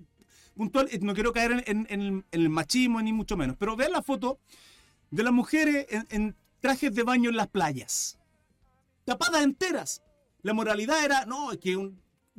puntual, 0.56 0.88
eh, 0.92 1.00
no 1.02 1.14
quiero 1.14 1.34
caer 1.34 1.64
en, 1.68 2.26
el 2.32 2.50
machismo 2.50 3.02
ni 3.02 3.14
mucho 3.14 3.38
menos, 3.38 3.56
pero 3.60 3.76
vean 3.76 3.92
la 3.92 4.02
foto 4.02 4.40
de 5.12 5.24
las 5.24 5.34
mujeres 5.34 5.86
en, 6.10 6.36
trajes 6.62 6.96
de 6.96 7.04
baño 7.04 7.30
en 7.30 7.36
las 7.36 7.48
playas, 7.48 8.18
tapadas 9.06 9.44
enteras. 9.44 10.02
La 10.42 10.54
moralidad 10.54 11.06
era, 11.06 11.26
no, 11.26 11.52
que, 11.60 11.92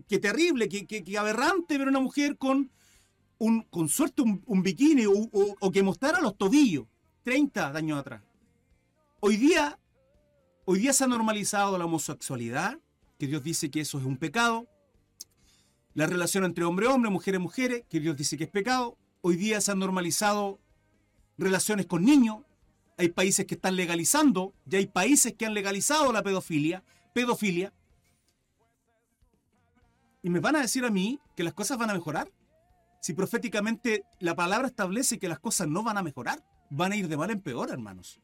que 0.08 0.18
terrible, 0.18 0.68
que, 0.68 0.86
que 0.86 1.18
aberrante 1.18 1.78
ver 1.78 1.88
una 1.88 2.00
mujer 2.00 2.36
con 2.36 2.70
un, 3.38 3.62
con 3.62 3.88
suerte 3.88 4.22
un, 4.22 4.62
bikini 4.62 5.04
o, 5.06 5.70
que 5.72 5.82
mostrara 5.82 6.20
los 6.20 6.36
tobillos 6.36 6.86
30 7.22 7.76
años 7.76 7.98
atrás. 7.98 8.22
Hoy 9.20 9.36
día, 9.36 9.78
hoy 10.64 10.80
día 10.80 10.92
se 10.92 11.04
ha 11.04 11.06
normalizado 11.06 11.78
la 11.78 11.86
homosexualidad, 11.86 12.78
que 13.18 13.26
Dios 13.26 13.42
dice 13.42 13.70
que 13.70 13.80
eso 13.80 13.98
es 13.98 14.04
un 14.04 14.18
pecado. 14.18 14.68
La 15.94 16.06
relación 16.06 16.44
entre 16.44 16.64
hombre-hombre, 16.64 17.10
mujeres-mujeres, 17.10 17.84
que 17.88 18.00
Dios 18.00 18.16
dice 18.16 18.36
que 18.36 18.44
es 18.44 18.50
pecado. 18.50 18.98
Hoy 19.22 19.36
día 19.36 19.60
se 19.60 19.72
han 19.72 19.78
normalizado 19.78 20.60
relaciones 21.38 21.86
con 21.86 22.04
niños. 22.04 22.38
Hay 22.98 23.08
países 23.08 23.46
que 23.46 23.54
están 23.54 23.76
legalizando, 23.76 24.54
ya 24.66 24.78
hay 24.78 24.86
países 24.86 25.32
que 25.32 25.46
han 25.46 25.54
legalizado 25.54 26.12
la 26.12 26.22
pedofilia, 26.22 26.84
pedofilia. 27.12 27.72
¿Y 30.22 30.30
me 30.30 30.40
van 30.40 30.56
a 30.56 30.60
decir 30.60 30.84
a 30.84 30.90
mí 30.90 31.20
que 31.36 31.44
las 31.44 31.54
cosas 31.54 31.78
van 31.78 31.90
a 31.90 31.94
mejorar? 31.94 32.30
Si 33.04 33.12
proféticamente 33.12 34.06
la 34.18 34.34
palabra 34.34 34.66
establece 34.66 35.18
que 35.18 35.28
las 35.28 35.38
cosas 35.38 35.68
no 35.68 35.82
van 35.82 35.98
a 35.98 36.02
mejorar, 36.02 36.42
van 36.70 36.92
a 36.92 36.96
ir 36.96 37.06
de 37.06 37.18
mal 37.18 37.28
en 37.28 37.42
peor, 37.42 37.68
hermanos. 37.68 38.18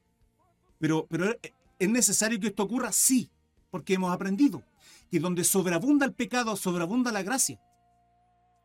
Pero, 0.79 1.07
pero 1.11 1.37
es 1.79 1.91
necesario 1.91 2.41
que 2.41 2.47
esto 2.47 2.63
ocurra, 2.63 2.91
sí, 2.91 3.31
porque 3.71 3.93
hemos 3.93 4.11
aprendido 4.11 4.63
que 5.11 5.21
donde 5.21 5.45
sobreabunda 5.45 6.07
el 6.07 6.15
pecado, 6.15 6.57
sobreabunda 6.57 7.13
la 7.13 7.23
gracia. 7.23 7.61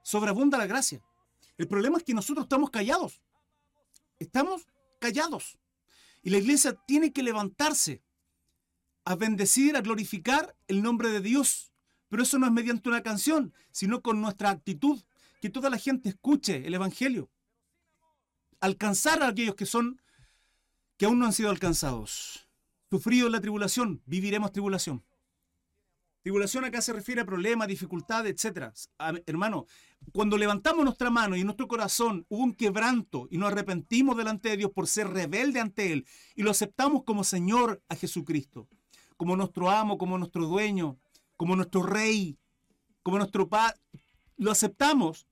Sobreabunda 0.03 0.57
la 0.57 0.67
gracia. 0.67 1.01
El 1.57 1.67
problema 1.67 1.97
es 1.97 2.05
que 2.05 2.13
nosotros 2.13 2.45
estamos 2.45 2.69
callados. 2.69 3.21
Estamos 4.17 4.65
callados. 5.01 5.59
Y 6.23 6.29
la 6.29 6.37
iglesia 6.37 6.77
tiene 6.87 7.11
que 7.11 7.23
levantarse 7.23 8.01
a 9.03 9.15
bendecir, 9.15 9.75
a 9.75 9.81
glorificar 9.81 10.55
el 10.69 10.81
nombre 10.81 11.09
de 11.09 11.19
Dios. 11.19 11.73
Pero 12.07 12.23
eso 12.23 12.39
no 12.39 12.45
es 12.45 12.53
mediante 12.53 12.87
una 12.87 13.03
canción, 13.03 13.53
sino 13.71 14.01
con 14.01 14.21
nuestra 14.21 14.49
actitud, 14.49 15.03
que 15.45 15.51
toda 15.51 15.69
la 15.69 15.77
gente 15.77 16.09
escuche 16.09 16.65
el 16.65 16.73
Evangelio. 16.73 17.29
Alcanzar 18.59 19.21
a 19.21 19.27
aquellos 19.27 19.53
que 19.53 19.67
son, 19.67 20.01
que 20.97 21.05
aún 21.05 21.19
no 21.19 21.27
han 21.27 21.33
sido 21.33 21.51
alcanzados. 21.51 22.49
Sufrido 22.89 23.29
la 23.29 23.39
tribulación, 23.39 24.01
viviremos 24.07 24.51
tribulación. 24.51 25.05
Tribulación 26.23 26.65
acá 26.65 26.81
se 26.81 26.93
refiere 26.93 27.21
a 27.21 27.27
problemas, 27.27 27.67
dificultades, 27.67 28.43
etc. 28.43 28.73
hermano, 29.27 29.67
cuando 30.11 30.35
levantamos 30.35 30.83
nuestra 30.83 31.11
mano 31.11 31.35
y 31.35 31.43
nuestro 31.43 31.67
corazón 31.67 32.25
hubo 32.27 32.41
un 32.41 32.55
quebranto 32.55 33.27
y 33.29 33.37
nos 33.37 33.51
arrepentimos 33.51 34.17
delante 34.17 34.49
de 34.49 34.57
Dios 34.57 34.71
por 34.71 34.87
ser 34.87 35.09
rebelde 35.09 35.59
ante 35.59 35.93
Él 35.93 36.07
y 36.33 36.41
lo 36.41 36.49
aceptamos 36.49 37.03
como 37.03 37.23
Señor 37.23 37.83
a 37.87 37.95
Jesucristo, 37.95 38.67
como 39.15 39.35
nuestro 39.35 39.69
amo, 39.69 39.99
como 39.99 40.17
nuestro 40.17 40.47
dueño, 40.47 40.97
como 41.37 41.55
nuestro 41.55 41.83
rey, 41.83 42.35
como 43.03 43.19
nuestro 43.19 43.47
padre, 43.47 43.79
lo 44.37 44.51
aceptamos 44.51 45.27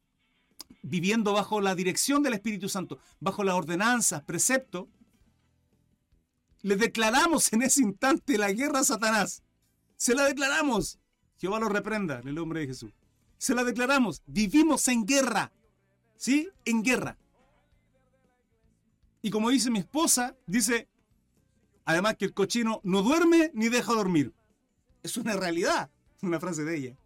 viviendo 0.82 1.34
bajo 1.34 1.62
la 1.62 1.76
dirección 1.76 2.24
del 2.24 2.34
Espíritu 2.34 2.70
Santo, 2.70 3.00
bajo 3.20 3.44
las 3.44 3.56
ordenanzas, 3.56 4.24
preceptos, 4.24 4.88
le 6.64 6.78
declaramos 6.78 7.52
en 7.54 7.62
ese 7.62 7.82
instante 7.82 8.38
la 8.38 8.52
guerra 8.52 8.80
a 8.80 8.84
Satanás. 8.84 9.44
Se 9.98 10.16
la 10.16 10.24
declaramos. 10.24 11.00
Jehová 11.38 11.60
lo 11.60 11.68
reprenda 11.68 12.20
en 12.20 12.30
el 12.30 12.36
nombre 12.36 12.62
de 12.62 12.68
Jesús. 12.68 12.94
Se 13.38 13.54
la 13.54 13.66
declaramos. 13.66 14.24
Vivimos 14.26 14.88
en 14.88 15.06
guerra. 15.06 15.52
¿Sí? 16.16 16.50
En 16.64 16.82
guerra. 16.82 17.18
Y 19.22 19.30
como 19.30 19.50
dice 19.50 19.70
mi 19.70 19.80
esposa, 19.80 20.38
dice, 20.48 20.88
además 21.84 22.16
que 22.16 22.26
el 22.26 22.34
cochino 22.34 22.80
no 22.84 23.02
duerme 23.02 23.52
ni 23.54 23.68
deja 23.68 23.92
dormir. 23.94 24.34
Es 25.04 25.18
una 25.18 25.36
realidad. 25.36 25.92
Una 26.22 26.40
frase 26.40 26.64
de 26.64 26.78
ella. 26.78 26.98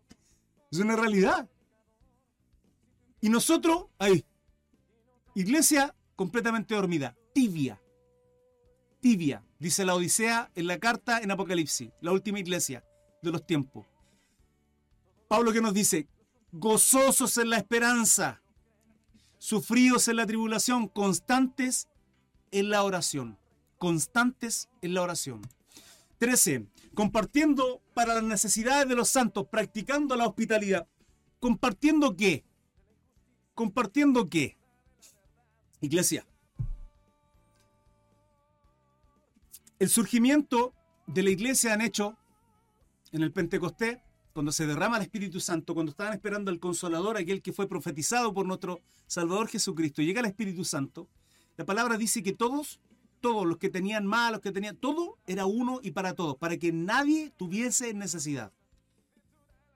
Es 0.72 0.78
una 0.78 0.96
realidad. 0.96 1.50
Y 3.28 3.30
nosotros, 3.30 3.88
ahí, 4.00 4.24
iglesia 5.36 5.94
completamente 6.16 6.74
dormida, 6.76 7.14
tibia, 7.34 7.82
tibia, 9.02 9.44
dice 9.60 9.84
la 9.84 9.96
Odisea 9.96 10.50
en 10.56 10.66
la 10.66 10.80
carta 10.80 11.20
en 11.20 11.32
Apocalipsis, 11.32 11.90
la 12.00 12.14
última 12.14 12.40
iglesia 12.40 12.86
de 13.22 13.32
los 13.34 13.46
tiempos. 13.46 13.86
Pablo 15.28 15.52
que 15.52 15.60
nos 15.60 15.74
dice, 15.74 16.08
gozosos 16.54 17.38
en 17.38 17.50
la 17.50 17.58
esperanza, 17.58 18.42
sufridos 19.40 20.08
en 20.08 20.16
la 20.16 20.26
tribulación, 20.26 20.88
constantes 20.88 21.90
en 22.52 22.70
la 22.70 22.82
oración, 22.84 23.38
constantes 23.78 24.70
en 24.82 24.94
la 24.94 25.02
oración. 25.02 25.42
13. 26.20 26.66
Compartiendo 26.94 27.82
para 27.94 28.14
las 28.14 28.24
necesidades 28.24 28.88
de 28.88 28.96
los 28.96 29.10
santos, 29.10 29.48
practicando 29.52 30.16
la 30.16 30.28
hospitalidad. 30.28 30.88
¿Compartiendo 31.42 32.16
qué? 32.16 32.47
¿Compartiendo 33.58 34.30
qué? 34.30 34.56
Iglesia, 35.82 36.28
el 39.80 39.90
surgimiento 39.90 40.76
de 41.08 41.24
la 41.24 41.32
iglesia 41.32 41.74
han 41.74 41.82
hecho 41.82 42.16
en 43.12 43.24
el 43.24 43.32
Pentecostés, 43.32 43.98
cuando 44.34 44.52
se 44.52 44.68
derrama 44.68 44.98
el 44.98 45.02
Espíritu 45.02 45.40
Santo, 45.40 45.74
cuando 45.74 45.90
estaban 45.90 46.14
esperando 46.14 46.52
al 46.52 46.60
Consolador, 46.60 47.18
aquel 47.18 47.42
que 47.42 47.52
fue 47.52 47.68
profetizado 47.68 48.32
por 48.32 48.46
nuestro 48.46 48.80
Salvador 49.08 49.48
Jesucristo, 49.48 50.04
llega 50.04 50.20
el 50.20 50.28
Espíritu 50.28 50.64
Santo, 50.64 51.10
la 51.58 51.66
palabra 51.66 51.98
dice 51.98 52.22
que 52.22 52.34
todos, 52.34 52.80
todos 53.22 53.48
los 53.48 53.58
que 53.58 53.72
tenían 53.72 54.06
mal, 54.06 54.34
los 54.34 54.42
que 54.42 54.52
tenían, 54.52 54.78
todo 54.78 55.18
era 55.26 55.48
uno 55.48 55.80
y 55.82 55.90
para 55.90 56.14
todos, 56.14 56.38
para 56.38 56.58
que 56.58 56.72
nadie 56.72 57.32
tuviese 57.36 57.92
necesidad. 57.96 58.52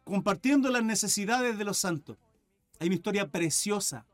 Compartiendo 0.03 0.69
las 0.69 0.83
necesidades 0.83 1.57
de 1.57 1.63
los 1.63 1.79
santos. 1.79 2.19
Hay 2.81 2.87
una 2.87 2.95
historia 2.95 3.29
preciosa, 3.29 4.07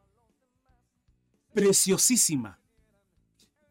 preciosísima, 1.54 2.60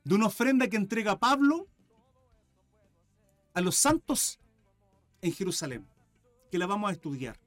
de 0.03 0.15
una 0.15 0.29
ofrenda 0.29 0.69
que 0.69 0.79
entrega 0.79 1.19
Pablo 1.19 1.69
a 3.53 3.61
los 3.61 3.77
santos 3.77 4.41
en 5.21 5.35
Jerusalén, 5.35 5.87
que 6.51 6.57
la 6.57 6.65
vamos 6.65 6.89
a 6.89 6.95
estudiar. 6.95 7.39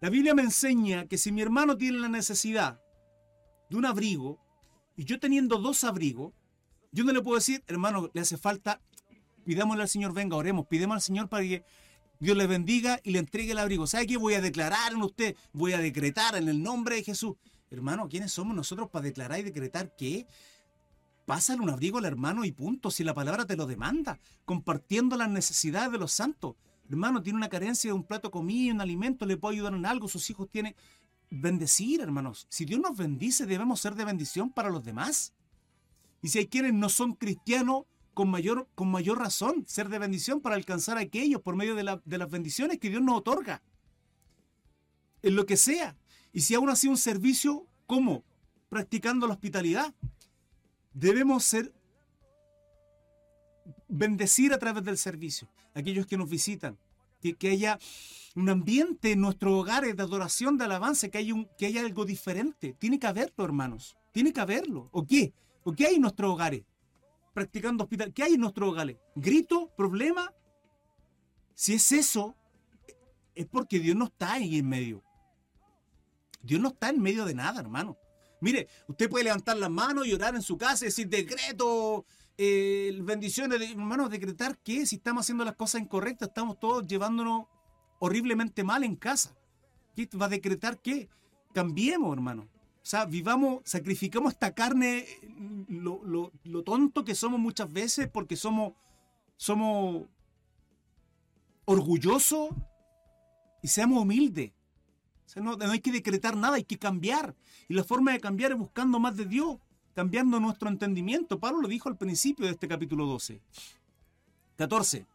La 0.00 0.10
Biblia 0.10 0.34
me 0.34 0.42
enseña 0.42 1.06
que 1.06 1.16
si 1.16 1.32
mi 1.32 1.40
hermano 1.40 1.78
tiene 1.78 1.96
la 1.96 2.08
necesidad 2.08 2.78
de 3.70 3.76
un 3.76 3.86
abrigo, 3.86 4.38
y 4.96 5.06
yo 5.06 5.18
teniendo 5.18 5.56
dos 5.56 5.82
abrigos, 5.82 6.34
yo 6.92 7.04
no 7.04 7.12
le 7.14 7.22
puedo 7.22 7.36
decir, 7.36 7.64
hermano, 7.68 8.10
le 8.12 8.20
hace 8.20 8.36
falta, 8.36 8.82
pidámosle 9.46 9.84
al 9.84 9.88
Señor, 9.88 10.12
venga, 10.12 10.36
oremos, 10.36 10.66
pidemos 10.66 10.96
al 10.96 11.00
Señor 11.00 11.30
para 11.30 11.42
que 11.42 11.64
Dios 12.20 12.36
le 12.36 12.46
bendiga 12.46 13.00
y 13.02 13.10
le 13.10 13.18
entregue 13.18 13.52
el 13.52 13.58
abrigo. 13.58 13.86
¿Sabe 13.86 14.06
qué? 14.06 14.16
Voy 14.16 14.34
a 14.34 14.40
declarar 14.40 14.92
en 14.92 15.02
usted, 15.02 15.36
voy 15.52 15.72
a 15.72 15.78
decretar 15.78 16.36
en 16.36 16.48
el 16.48 16.62
nombre 16.62 16.96
de 16.96 17.04
Jesús. 17.04 17.36
Hermano, 17.70 18.08
¿quiénes 18.08 18.32
somos 18.32 18.54
nosotros 18.54 18.88
para 18.90 19.04
declarar 19.04 19.40
y 19.40 19.42
decretar 19.42 19.94
qué? 19.96 20.26
Pásale 21.26 21.60
un 21.62 21.70
abrigo 21.70 21.98
al 21.98 22.04
hermano 22.04 22.44
y 22.44 22.52
punto, 22.52 22.90
si 22.90 23.02
la 23.02 23.14
palabra 23.14 23.46
te 23.46 23.56
lo 23.56 23.66
demanda, 23.66 24.18
compartiendo 24.44 25.16
las 25.16 25.30
necesidades 25.30 25.90
de 25.90 25.98
los 25.98 26.12
santos. 26.12 26.54
Hermano, 26.88 27.22
tiene 27.22 27.38
una 27.38 27.48
carencia 27.48 27.88
de 27.88 27.94
un 27.94 28.04
plato 28.04 28.28
de 28.28 28.32
comida, 28.32 28.74
un 28.74 28.80
alimento, 28.80 29.24
le 29.24 29.36
puedo 29.36 29.52
ayudar 29.52 29.74
en 29.74 29.86
algo, 29.86 30.08
sus 30.08 30.28
hijos 30.30 30.48
tienen... 30.50 30.74
Bendecir, 31.30 32.00
hermanos. 32.00 32.46
Si 32.48 32.64
Dios 32.64 32.78
nos 32.78 32.96
bendice, 32.96 33.44
debemos 33.44 33.80
ser 33.80 33.96
de 33.96 34.04
bendición 34.04 34.50
para 34.52 34.68
los 34.70 34.84
demás. 34.84 35.32
Y 36.22 36.28
si 36.28 36.38
hay 36.38 36.46
quienes 36.46 36.74
no 36.74 36.88
son 36.88 37.14
cristianos, 37.14 37.86
con 38.14 38.30
mayor, 38.30 38.68
con 38.74 38.90
mayor 38.90 39.18
razón, 39.18 39.64
ser 39.66 39.88
de 39.88 39.98
bendición 39.98 40.40
para 40.40 40.54
alcanzar 40.54 40.96
a 40.96 41.00
aquellos 41.00 41.42
por 41.42 41.56
medio 41.56 41.74
de, 41.74 42.00
de 42.04 42.18
las 42.18 42.30
bendiciones 42.30 42.78
que 42.78 42.90
Dios 42.90 43.02
nos 43.02 43.18
otorga. 43.18 43.62
En 45.22 45.36
lo 45.36 45.46
que 45.46 45.56
sea. 45.56 45.96
Y 46.32 46.40
si 46.40 46.54
aún 46.54 46.70
así 46.70 46.88
un 46.88 46.96
servicio, 46.96 47.66
¿cómo? 47.86 48.24
Practicando 48.68 49.26
la 49.26 49.34
hospitalidad 49.34 49.94
debemos 50.92 51.44
ser 51.44 51.72
bendecir 53.88 54.52
a 54.52 54.58
través 54.58 54.84
del 54.84 54.96
servicio, 54.96 55.48
aquellos 55.74 56.06
que 56.06 56.16
nos 56.16 56.28
visitan, 56.28 56.78
que, 57.20 57.34
que 57.34 57.50
haya 57.50 57.78
un 58.34 58.48
ambiente 58.48 59.12
en 59.12 59.20
nuestros 59.20 59.52
hogares 59.52 59.96
de 59.96 60.02
adoración, 60.02 60.56
de 60.56 60.64
alabanza, 60.64 61.08
que 61.08 61.18
haya, 61.18 61.34
un, 61.34 61.48
que 61.56 61.66
haya 61.66 61.80
algo 61.80 62.04
diferente. 62.04 62.74
Tiene 62.78 62.98
que 62.98 63.06
haberlo, 63.06 63.44
hermanos. 63.44 63.96
Tiene 64.12 64.32
que 64.32 64.40
haberlo. 64.40 64.88
¿O 64.92 65.06
qué? 65.06 65.32
¿O 65.62 65.72
qué 65.72 65.86
hay 65.86 65.94
en 65.96 66.02
nuestros 66.02 66.32
hogares? 66.32 66.62
Practicando 67.34 67.84
hospital. 67.84 68.14
¿Qué 68.14 68.22
hay 68.22 68.34
en 68.34 68.40
nuestros 68.40 68.70
hogares? 68.70 68.96
¿Grito? 69.14 69.70
¿Problema? 69.76 70.32
Si 71.54 71.74
es 71.74 71.92
eso, 71.92 72.34
es 73.34 73.46
porque 73.46 73.80
Dios 73.80 73.96
no 73.96 74.06
está 74.06 74.34
ahí 74.34 74.58
en 74.58 74.68
medio. 74.68 75.02
Dios 76.42 76.60
no 76.60 76.68
está 76.68 76.90
en 76.90 77.02
medio 77.02 77.24
de 77.24 77.34
nada, 77.34 77.60
hermano. 77.60 77.98
Mire, 78.40 78.68
usted 78.86 79.08
puede 79.08 79.24
levantar 79.24 79.56
las 79.56 79.70
manos 79.70 80.06
y 80.06 80.12
orar 80.12 80.34
en 80.34 80.42
su 80.42 80.56
casa 80.56 80.84
y 80.84 80.88
decir 80.88 81.08
decreto, 81.08 82.04
eh, 82.36 82.98
bendiciones, 83.02 83.58
de, 83.58 83.70
hermanos, 83.70 84.10
decretar 84.10 84.58
qué, 84.58 84.86
si 84.86 84.96
estamos 84.96 85.24
haciendo 85.24 85.44
las 85.44 85.56
cosas 85.56 85.80
incorrectas, 85.80 86.28
estamos 86.28 86.58
todos 86.58 86.86
llevándonos 86.86 87.46
horriblemente 88.00 88.62
mal 88.62 88.84
en 88.84 88.96
casa. 88.96 89.34
¿Qué 89.96 90.08
va 90.20 90.26
a 90.26 90.28
decretar 90.28 90.80
qué? 90.80 91.08
Cambiemos, 91.52 92.12
hermano. 92.12 92.48
O 92.84 92.86
sea, 92.86 93.06
vivamos, 93.06 93.62
sacrificamos 93.64 94.34
esta 94.34 94.54
carne, 94.54 95.06
lo, 95.68 96.30
lo, 96.44 96.62
tonto 96.62 97.04
que 97.04 97.14
somos 97.14 97.40
muchas 97.40 97.72
veces 97.72 98.08
porque 98.08 98.36
somos, 98.36 98.74
somos 99.36 100.06
orgullosos 101.64 102.50
y 103.62 103.68
seamos 103.68 104.02
humildes 104.02 104.52
no, 105.36 105.56
hay 105.60 105.80
que 105.80 105.92
decretar 105.92 106.36
nada, 106.36 106.56
hay 106.56 106.64
que 106.64 106.78
cambiar. 106.78 107.34
Y 107.68 107.74
la 107.74 107.84
forma 107.84 108.12
de 108.12 108.20
cambiar 108.20 108.52
es 108.52 108.58
buscando 108.58 108.98
más 108.98 109.16
de 109.16 109.24
Dios, 109.24 109.58
cambiando 109.94 110.38
nuestro 110.38 110.68
entendimiento. 110.68 111.40
Pablo 111.40 111.62
lo 111.62 111.68
dijo 111.68 111.88
al 111.88 111.96
principio 111.96 112.46
de 112.46 112.52
este 112.52 112.68
capítulo 112.68 113.06
12. 113.06 113.40
14. 114.56 115.06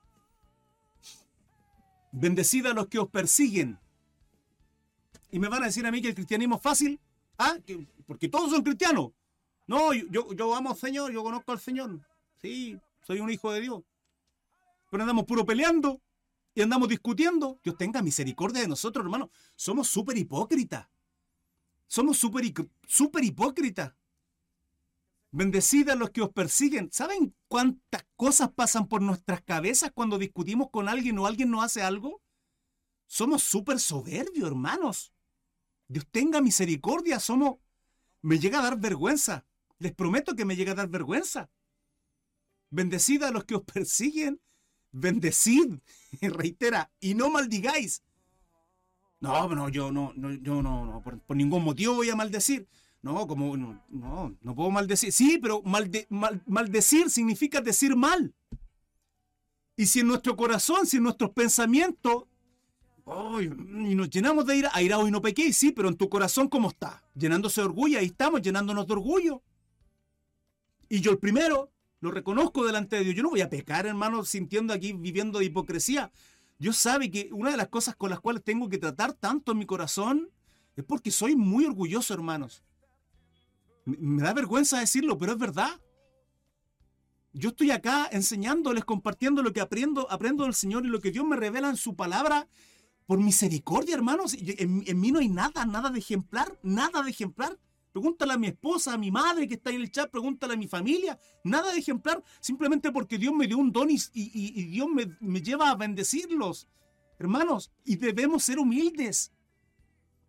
Bendecid 2.11 2.65
a 2.65 2.73
los 2.73 2.87
que 2.87 2.99
os 2.99 3.09
persiguen. 3.09 3.79
Y 5.31 5.39
me 5.39 5.47
van 5.47 5.63
a 5.63 5.67
decir 5.67 5.85
a 5.85 5.91
mí 5.91 6.01
que 6.01 6.09
el 6.09 6.15
cristianismo 6.15 6.55
es 6.55 6.61
fácil. 6.61 6.99
¿Ah? 7.39 7.57
porque 8.05 8.27
todos 8.27 8.51
son 8.51 8.63
cristianos. 8.63 9.11
No, 9.65 9.93
yo, 9.93 10.33
yo 10.33 10.55
amo 10.55 10.71
al 10.71 10.75
Señor, 10.75 11.11
yo 11.11 11.23
conozco 11.23 11.53
al 11.53 11.59
Señor. 11.59 12.01
Sí, 12.41 12.77
soy 13.01 13.21
un 13.21 13.29
hijo 13.29 13.51
de 13.51 13.61
Dios. 13.61 13.81
Pero 14.91 15.03
andamos 15.03 15.25
puro 15.25 15.45
peleando 15.45 16.01
y 16.53 16.61
andamos 16.61 16.89
discutiendo. 16.89 17.57
Dios 17.63 17.77
tenga 17.77 18.01
misericordia 18.01 18.61
de 18.61 18.67
nosotros, 18.67 19.05
hermano. 19.05 19.31
Somos 19.55 19.87
súper 19.87 20.17
hipócritas. 20.17 20.87
Somos 21.87 22.17
súper 22.17 22.53
super 22.85 23.23
hipócritas. 23.23 23.93
Bendecida 25.31 25.93
a 25.93 25.95
los 25.95 26.09
que 26.09 26.21
os 26.21 26.31
persiguen. 26.31 26.91
¿Saben 26.91 27.33
cuántas 27.47 28.05
cosas 28.17 28.51
pasan 28.51 28.87
por 28.87 29.01
nuestras 29.01 29.41
cabezas 29.43 29.91
cuando 29.93 30.17
discutimos 30.17 30.71
con 30.71 30.89
alguien 30.89 31.17
o 31.19 31.25
alguien 31.25 31.51
nos 31.51 31.63
hace 31.63 31.83
algo? 31.83 32.21
Somos 33.05 33.43
súper 33.43 33.79
soberbios, 33.79 34.47
hermanos. 34.47 35.13
Dios 35.89 36.07
tenga 36.09 36.39
misericordia. 36.39 37.19
Somos... 37.19 37.57
Me 38.21 38.39
llega 38.39 38.59
a 38.59 38.63
dar 38.63 38.79
vergüenza. 38.79 39.45
Les 39.79 39.93
prometo 39.93 40.35
que 40.35 40.45
me 40.45 40.55
llega 40.55 40.71
a 40.71 40.75
dar 40.75 40.87
vergüenza. 40.87 41.49
Bendecida 42.69 43.27
a 43.27 43.31
los 43.31 43.43
que 43.43 43.55
os 43.55 43.63
persiguen 43.63 44.39
bendecid, 44.91 45.79
reitera, 46.21 46.91
y 46.99 47.13
no 47.13 47.29
maldigáis. 47.29 48.03
No, 49.19 49.49
no, 49.49 49.69
yo 49.69 49.91
no, 49.91 50.13
no 50.15 50.31
yo 50.31 50.61
no, 50.61 51.01
por, 51.03 51.35
ningún 51.35 51.63
motivo 51.63 51.95
voy 51.95 52.09
a 52.09 52.15
maldecir. 52.15 52.67
No, 53.01 53.27
como, 53.27 53.55
no, 53.55 53.81
no 53.89 54.55
puedo 54.55 54.71
maldecir. 54.71 55.11
Sí, 55.11 55.39
pero 55.41 55.61
maldecir 55.61 57.09
significa 57.09 57.61
decir 57.61 57.95
mal. 57.95 58.33
Y 59.77 59.85
si 59.85 60.01
en 60.01 60.07
nuestro 60.07 60.35
corazón, 60.35 60.85
si 60.85 60.97
en 60.97 61.03
nuestros 61.03 61.31
pensamientos, 61.31 62.25
y 63.41 63.95
nos 63.95 64.09
llenamos 64.09 64.45
de 64.45 64.57
ira, 64.57 64.71
airaos 64.73 65.07
y 65.07 65.11
no 65.11 65.21
pequéis, 65.21 65.57
sí, 65.57 65.71
pero 65.71 65.89
en 65.89 65.95
tu 65.95 66.09
corazón, 66.09 66.47
¿cómo 66.47 66.69
está? 66.69 67.03
Llenándose 67.15 67.61
de 67.61 67.65
orgullo, 67.65 67.99
ahí 67.99 68.05
estamos, 68.05 68.41
llenándonos 68.41 68.85
de 68.85 68.93
orgullo. 68.93 69.41
Y 70.89 71.01
yo 71.01 71.11
el 71.11 71.17
primero, 71.17 71.71
lo 72.01 72.11
reconozco 72.11 72.65
delante 72.65 72.97
de 72.97 73.03
Dios. 73.03 73.15
Yo 73.15 73.23
no 73.23 73.29
voy 73.29 73.41
a 73.41 73.49
pecar, 73.49 73.85
hermano, 73.85 74.23
sintiendo 74.23 74.73
aquí, 74.73 74.93
viviendo 74.93 75.39
de 75.39 75.45
hipocresía. 75.45 76.11
Dios 76.57 76.77
sabe 76.77 77.09
que 77.09 77.29
una 77.31 77.51
de 77.51 77.57
las 77.57 77.69
cosas 77.69 77.95
con 77.95 78.09
las 78.09 78.19
cuales 78.19 78.43
tengo 78.43 78.69
que 78.69 78.77
tratar 78.77 79.13
tanto 79.13 79.51
en 79.51 79.59
mi 79.59 79.65
corazón 79.65 80.29
es 80.75 80.83
porque 80.83 81.11
soy 81.11 81.35
muy 81.35 81.65
orgulloso, 81.65 82.13
hermanos. 82.13 82.63
Me 83.85 84.21
da 84.21 84.33
vergüenza 84.33 84.79
decirlo, 84.79 85.17
pero 85.17 85.33
es 85.33 85.37
verdad. 85.37 85.79
Yo 87.33 87.49
estoy 87.49 87.71
acá 87.71 88.09
enseñándoles, 88.11 88.85
compartiendo 88.85 89.43
lo 89.43 89.53
que 89.53 89.61
aprendo, 89.61 90.09
aprendo 90.11 90.43
del 90.43 90.53
Señor 90.53 90.85
y 90.85 90.89
lo 90.89 90.99
que 90.99 91.11
Dios 91.11 91.25
me 91.25 91.35
revela 91.35 91.69
en 91.69 91.77
su 91.77 91.95
palabra 91.95 92.47
por 93.09 93.17
misericordia, 93.17 93.95
hermanos. 93.95 94.37
En, 94.39 94.99
mí 94.99 95.11
no 95.11 95.17
hay 95.17 95.29
nada, 95.29 95.65
nada 95.65 95.89
de 95.89 95.97
ejemplar, 95.97 96.59
nada 96.61 97.01
de 97.01 97.09
ejemplar. 97.09 97.57
Pregúntale 97.91 98.33
a 98.33 98.37
mi 98.37 98.45
esposa, 98.45 98.93
a 98.93 98.99
mi 98.99 99.09
madre 99.09 99.47
que 99.47 99.55
está 99.55 99.71
en 99.71 99.81
el 99.81 99.89
chat, 99.89 100.11
pregúntale 100.11 100.53
a 100.53 100.57
mi 100.57 100.67
familia. 100.67 101.19
Nada 101.43 101.71
de 101.71 101.79
ejemplar, 101.79 102.23
simplemente 102.39 102.91
porque 102.91 103.17
Dios 103.17 103.33
me 103.33 103.47
dio 103.47 103.57
un 103.57 103.71
don 103.71 103.89
y, 103.89 103.97
Dios 104.67 104.87
me, 105.19 105.41
lleva 105.41 105.71
a 105.71 105.75
bendecirlos. 105.75 106.67
Hermanos, 107.17 107.71
y 107.83 107.95
debemos 107.95 108.43
ser 108.43 108.59
humildes. 108.59 109.31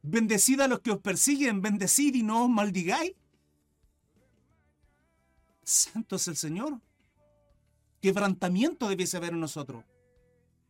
Bendecid 0.00 0.60
a 0.60 0.66
los 0.66 0.80
que 0.80 0.92
os 0.92 1.00
persiguen, 1.00 1.60
bendecid 1.60 2.14
y 2.14 2.22
no 2.22 2.44
os 2.44 2.48
maldigáis. 2.48 3.12
Santo 5.64 6.16
es 6.16 6.26
el 6.28 6.36
Señor. 6.36 6.80
Quebrantamiento 8.00 8.88
debiese 8.88 9.18
haber 9.18 9.34
en 9.34 9.40
nosotros. 9.40 9.84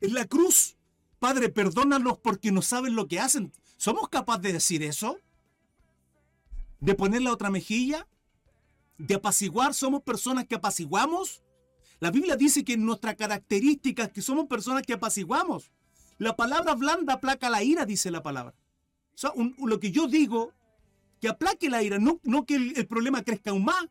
En 0.01 0.13
la 0.15 0.25
cruz. 0.25 0.77
Padre, 1.21 1.51
perdónalos 1.51 2.19
porque 2.19 2.51
no 2.51 2.63
saben 2.63 2.97
lo 2.97 3.07
que 3.07 3.21
hacen. 3.21 3.53
¿Somos 3.77 4.09
capaces 4.09 4.43
de 4.43 4.53
decir 4.55 4.83
eso? 4.83 5.19
de 6.81 6.95
poner 6.95 7.23
la 7.23 7.33
otra 7.33 7.51
mejilla, 7.51 8.07
de 8.99 9.15
apaciguar, 9.15 9.75
somos 9.75 10.03
personas 10.03 10.47
que 10.47 10.57
apaciguamos. 10.57 11.43
La 12.01 12.11
Biblia 12.11 12.37
dice 12.37 12.65
que 12.65 12.77
nuestra 12.77 13.15
característica 13.15 14.05
es 14.05 14.13
que 14.13 14.23
somos 14.23 14.47
personas 14.47 14.83
que 14.83 14.95
apaciguamos. 14.95 15.71
La 16.19 16.37
palabra 16.37 16.75
blanda 16.75 17.15
aplaca 17.15 17.49
la 17.51 17.63
ira, 17.63 17.87
dice 17.87 18.11
la 18.11 18.23
palabra. 18.23 18.55
O 19.15 19.19
sea, 19.19 19.33
lo 19.59 19.81
que 19.81 19.91
yo 19.91 20.07
digo 20.07 20.53
que 21.21 21.29
aplaque 21.29 21.69
la 21.69 21.83
ira, 21.83 21.99
no, 21.99 22.47
que 22.47 22.57
el, 22.57 22.87
problema 22.87 23.23
crezca 23.23 23.51
aún 23.51 23.65
más, 23.65 23.87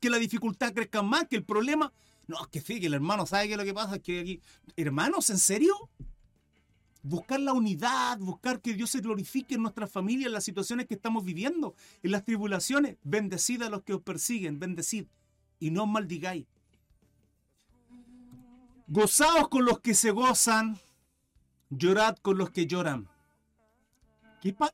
que 0.00 0.10
la 0.10 0.18
dificultad 0.18 0.72
crezca 0.72 1.02
más, 1.02 1.26
que 1.28 1.36
el 1.36 1.44
problema... 1.44 1.92
No, 2.28 2.36
que 2.50 2.60
sí, 2.60 2.78
que 2.78 2.86
el 2.86 2.94
hermano 2.94 3.26
sabe 3.26 3.48
que 3.48 3.56
lo 3.56 3.64
que 3.64 3.74
pasa 3.74 3.96
es 3.96 4.02
que 4.02 4.20
aquí... 4.20 4.40
Hermanos, 4.76 5.30
¿en 5.30 5.38
serio? 5.38 5.90
Buscar 7.02 7.40
la 7.40 7.52
unidad, 7.52 8.18
buscar 8.18 8.60
que 8.60 8.74
Dios 8.74 8.90
se 8.90 9.00
glorifique 9.00 9.54
en 9.54 9.62
nuestras 9.62 9.90
familias, 9.90 10.26
en 10.26 10.32
las 10.32 10.44
situaciones 10.44 10.86
que 10.86 10.94
estamos 10.94 11.24
viviendo, 11.24 11.74
en 12.02 12.10
las 12.10 12.24
tribulaciones. 12.24 12.96
Bendecid 13.04 13.62
a 13.62 13.70
los 13.70 13.82
que 13.82 13.94
os 13.94 14.02
persiguen, 14.02 14.58
bendecid 14.58 15.06
y 15.60 15.70
no 15.70 15.86
maldigáis. 15.86 16.46
Gozaos 18.86 19.48
con 19.48 19.64
los 19.64 19.80
que 19.80 19.94
se 19.94 20.10
gozan, 20.10 20.78
llorad 21.70 22.16
con 22.16 22.38
los 22.38 22.50
que 22.50 22.66
lloran. 22.66 23.08
¿Qué 24.40 24.52
pasa? 24.52 24.72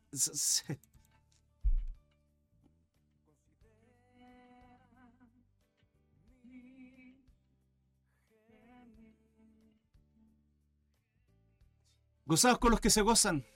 Gozaos 12.35 12.59
con 12.59 12.73
los 12.73 12.81
que 12.81 12.91
se 12.91 13.01
gozan. 13.01 13.47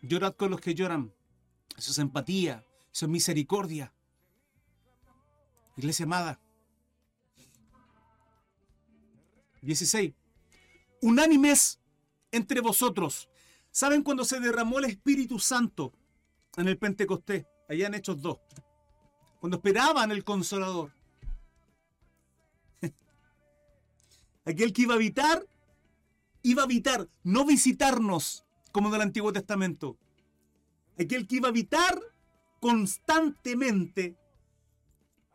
Llorad 0.00 0.34
con 0.34 0.50
los 0.50 0.62
que 0.62 0.74
lloran. 0.74 1.12
Eso 1.76 1.90
es 1.90 1.98
empatía. 1.98 2.64
Eso 2.90 3.04
es 3.04 3.10
misericordia. 3.10 3.92
Iglesia 5.76 6.06
amada. 6.06 6.40
16. 9.60 10.14
Unánimes 11.02 11.78
entre 12.32 12.62
vosotros. 12.62 13.28
¿Saben 13.70 14.02
cuando 14.02 14.24
se 14.24 14.40
derramó 14.40 14.78
el 14.78 14.86
Espíritu 14.86 15.38
Santo 15.38 15.92
en 16.56 16.68
el 16.68 16.78
Pentecostés? 16.78 17.44
Allá 17.68 17.88
en 17.88 17.94
Hechos 17.96 18.22
2. 18.22 18.38
Cuando 19.38 19.58
esperaban 19.58 20.12
el 20.12 20.24
Consolador. 20.24 20.94
Aquel 24.46 24.72
que 24.72 24.80
iba 24.80 24.94
a 24.94 24.96
habitar 24.96 25.46
iba 26.46 26.62
a 26.62 26.64
habitar, 26.64 27.08
no 27.24 27.44
visitarnos 27.44 28.46
como 28.70 28.90
del 28.90 29.00
Antiguo 29.00 29.32
Testamento. 29.32 29.98
Aquel 30.96 31.26
que 31.26 31.36
iba 31.36 31.48
a 31.48 31.50
habitar 31.50 32.00
constantemente 32.60 34.16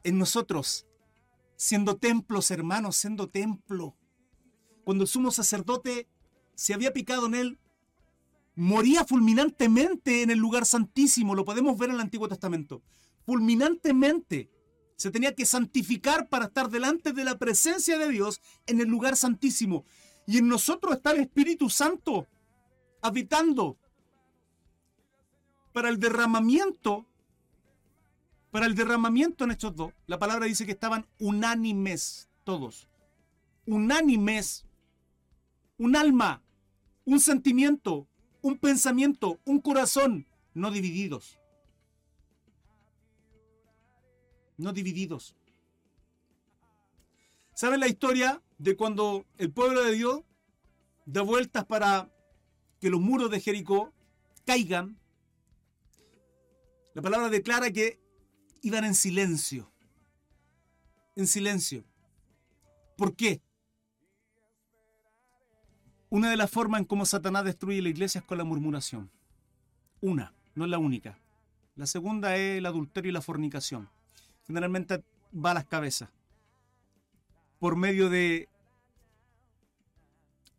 en 0.06 0.18
nosotros, 0.18 0.88
siendo 1.58 1.98
templos, 1.98 2.50
hermanos, 2.50 2.96
siendo 2.96 3.30
templo. 3.30 3.98
Cuando 4.86 5.04
el 5.04 5.10
sumo 5.10 5.32
sacerdote 5.32 6.08
se 6.56 6.74
había 6.74 6.94
picado 6.94 7.26
en 7.26 7.36
él, 7.36 7.60
moría 8.56 9.04
fulminantemente 9.04 10.22
en 10.22 10.32
el 10.32 10.40
lugar 10.40 10.66
santísimo, 10.66 11.36
lo 11.36 11.44
podemos 11.44 11.78
ver 11.78 11.90
en 11.90 11.96
el 11.96 12.02
Antiguo 12.02 12.30
Testamento. 12.30 12.84
Fulminantemente 13.26 14.50
se 14.96 15.12
tenía 15.12 15.36
que 15.36 15.46
santificar 15.46 16.30
para 16.30 16.46
estar 16.46 16.70
delante 16.70 17.12
de 17.12 17.26
la 17.26 17.38
presencia 17.38 17.98
de 17.98 18.08
Dios 18.08 18.40
en 18.66 18.80
el 18.80 18.88
lugar 18.88 19.18
santísimo. 19.18 19.84
Y 20.28 20.38
en 20.38 20.48
nosotros 20.48 20.96
está 20.96 21.12
el 21.12 21.22
Espíritu 21.22 21.70
Santo 21.70 22.28
habitando 23.02 23.78
para 25.74 25.90
el 25.90 26.00
derramamiento, 26.00 27.08
para 28.52 28.66
el 28.66 28.76
derramamiento 28.76 29.44
en 29.44 29.52
estos 29.52 29.76
dos. 29.76 29.94
La 30.08 30.20
palabra 30.20 30.46
dice 30.46 30.66
que 30.66 30.74
estaban 30.74 31.08
unánimes 31.20 32.30
todos. 32.44 32.88
Unánimes. 33.66 34.66
Un 35.78 35.96
alma, 35.96 36.44
un 37.06 37.20
sentimiento, 37.20 38.08
un 38.44 38.60
pensamiento, 38.60 39.40
un 39.46 39.60
corazón, 39.60 40.28
no 40.54 40.70
divididos. 40.70 41.40
No 44.58 44.74
divididos. 44.74 45.36
¿Saben 47.62 47.80
la 47.80 47.88
historia 47.88 48.42
de 48.58 48.76
cuando 48.76 49.28
el 49.38 49.52
pueblo 49.52 49.84
de 49.84 49.92
Dios 49.92 50.24
da 51.06 51.22
vueltas 51.22 51.64
para 51.64 52.10
que 52.80 52.90
los 52.90 53.00
muros 53.00 53.30
de 53.30 53.40
Jericó 53.40 53.94
caigan? 54.48 54.98
La 56.96 57.04
palabra 57.04 57.30
declara 57.30 57.70
que 57.70 58.00
iban 58.64 58.84
en 58.84 58.96
silencio. 58.96 59.72
En 61.16 61.28
silencio. 61.28 61.86
¿Por 62.98 63.16
qué? 63.16 63.44
Una 66.10 66.32
de 66.32 66.38
las 66.38 66.50
formas 66.50 66.80
en 66.80 66.86
cómo 66.86 67.06
Satanás 67.06 67.46
destruye 67.46 67.80
la 67.84 67.90
iglesia 67.90 68.22
es 68.22 68.26
con 68.26 68.40
la 68.40 68.44
murmuración. 68.44 69.12
Una, 70.02 70.34
no 70.56 70.64
es 70.64 70.72
la 70.72 70.80
única. 70.80 71.20
La 71.76 71.86
segunda 71.86 72.36
es 72.36 72.58
el 72.58 72.66
adulterio 72.66 73.12
y 73.12 73.14
la 73.14 73.22
fornicación. 73.22 73.88
Generalmente 74.48 75.04
va 75.32 75.52
a 75.52 75.54
las 75.54 75.66
cabezas 75.66 76.10
por 77.62 77.76
medio 77.76 78.10
de 78.10 78.50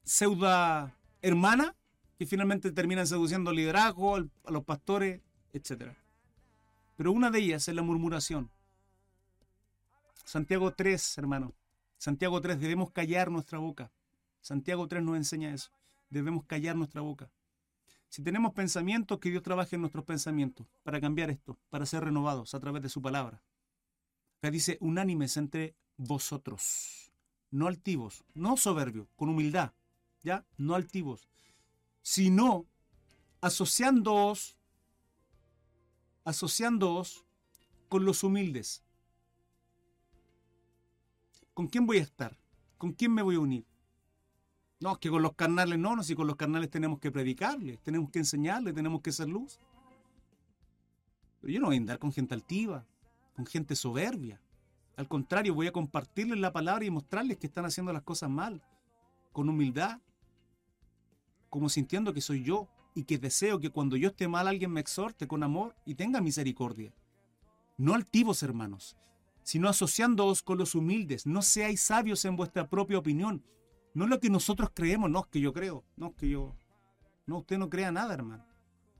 pseudo 0.05 0.92
hermana 1.20 1.74
que 2.16 2.26
finalmente 2.26 2.70
terminan 2.70 3.09
seduciendo 3.09 3.50
al 3.50 3.57
liderazgo, 3.57 4.18
a 4.18 4.50
los 4.53 4.64
pastores, 4.64 5.20
etc. 5.53 5.94
Pero 6.94 7.11
una 7.11 7.32
de 7.32 7.40
ellas 7.40 7.66
es 7.66 7.74
la 7.74 7.82
murmuración. 7.82 8.53
Santiago 10.24 10.74
3, 10.74 11.18
hermano. 11.18 11.53
Santiago 11.98 12.40
3, 12.40 12.61
debemos 12.61 12.92
callar 12.92 13.32
nuestra 13.32 13.59
boca. 13.59 13.90
Santiago 14.40 14.86
3 14.86 15.03
nos 15.03 15.16
enseña 15.16 15.53
eso. 15.53 15.72
Debemos 16.09 16.44
callar 16.44 16.76
nuestra 16.76 17.00
boca. 17.00 17.28
Si 18.11 18.22
tenemos 18.22 18.53
pensamientos, 18.53 19.18
que 19.18 19.30
Dios 19.30 19.42
trabaje 19.42 19.74
en 19.74 19.80
nuestros 19.82 20.05
pensamientos 20.05 20.68
para 20.84 21.00
cambiar 21.00 21.30
esto, 21.30 21.59
para 21.68 21.84
ser 21.84 22.05
renovados 22.05 22.55
a 22.55 22.61
través 22.61 22.80
de 22.80 22.88
su 22.88 23.03
palabra. 23.03 23.42
Acá 24.38 24.53
dice 24.53 24.78
unánimes 24.80 25.36
entre 25.36 25.74
vosotros, 25.97 27.12
no 27.51 27.66
altivos, 27.66 28.24
no 28.34 28.57
soberbios, 28.57 29.09
con 29.16 29.28
humildad, 29.28 29.72
¿ya? 30.22 30.45
No 30.57 30.74
altivos, 30.74 31.28
sino 32.03 32.66
asociándoos, 33.40 34.59
asociándoos 36.24 37.24
con 37.88 38.05
los 38.05 38.24
humildes. 38.24 38.82
¿Con 41.55 41.66
quién 41.68 41.86
voy 41.86 41.99
a 41.99 42.03
estar? 42.03 42.38
¿Con 42.78 42.93
quién 42.93 43.12
me 43.12 43.22
voy 43.22 43.36
a 43.36 43.40
unir? 43.40 43.66
No, 44.80 44.93
es 44.93 44.99
que 44.99 45.11
con 45.11 45.22
los 45.22 45.34
carnales 45.34 45.78
no, 45.78 45.95
no, 45.95 46.03
si 46.03 46.16
con 46.16 46.26
los 46.26 46.34
carnales 46.34 46.68
tenemos 46.68 46.99
que 46.99 47.12
predicarles, 47.12 47.80
tenemos 47.82 48.11
que 48.11 48.18
enseñarles, 48.18 48.74
tenemos 48.74 49.01
que 49.01 49.12
ser 49.12 49.28
luz. 49.28 49.61
Pero 51.40 51.53
yo 51.53 51.61
no 51.61 51.66
voy 51.66 51.76
a 51.76 51.78
andar 51.78 52.01
con 52.01 52.12
gente 52.12 52.34
altiva, 52.34 52.84
con 53.36 53.47
gente 53.47 53.76
soberbia. 53.76 54.40
Al 54.97 55.09
contrario, 55.09 55.55
voy 55.55 55.66
a 55.66 55.72
compartirles 55.72 56.38
la 56.38 56.53
palabra 56.53 56.84
y 56.84 56.90
mostrarles 56.90 57.38
que 57.38 57.47
están 57.47 57.64
haciendo 57.64 57.93
las 57.93 58.03
cosas 58.03 58.30
mal, 58.30 58.62
con 59.32 59.49
humildad, 59.49 60.01
como 61.49 61.68
sintiendo 61.68 62.12
que 62.12 62.20
soy 62.20 62.43
yo 62.43 62.68
y 62.95 63.05
que 63.05 63.18
deseo 63.18 63.59
que 63.59 63.70
cuando 63.70 63.97
yo 63.97 64.09
esté 64.09 64.28
mal 64.28 64.49
alguien 64.49 64.70
me 64.70 64.80
exhorte 64.80 65.26
con 65.26 65.43
amor 65.43 65.74
y 65.86 65.95
tenga 65.95 66.20
misericordia. 66.20 66.95
No 67.78 67.95
altivos, 67.95 68.43
hermanos, 68.43 68.97
sino 69.43 69.68
asociándoos 69.68 70.43
con 70.43 70.59
los 70.59 70.74
humildes. 70.74 71.26
No 71.26 71.43
seáis 71.43 71.80
sabios 71.80 72.24
en 72.24 72.36
vuestra 72.36 72.68
propia 72.68 72.99
opinión. 72.99 73.45
No 73.95 74.07
lo 74.07 74.20
que 74.20 74.30
nosotros 74.30 74.70
creemos, 74.74 75.11
no 75.11 75.20
es 75.20 75.26
que 75.26 75.40
yo 75.40 75.53
creo, 75.53 75.84
no 75.97 76.09
es 76.09 76.14
que 76.14 76.28
yo... 76.28 76.55
No, 77.26 77.38
usted 77.38 77.59
no 77.59 77.70
crea 77.70 77.93
nada, 77.93 78.14
hermano. 78.14 78.45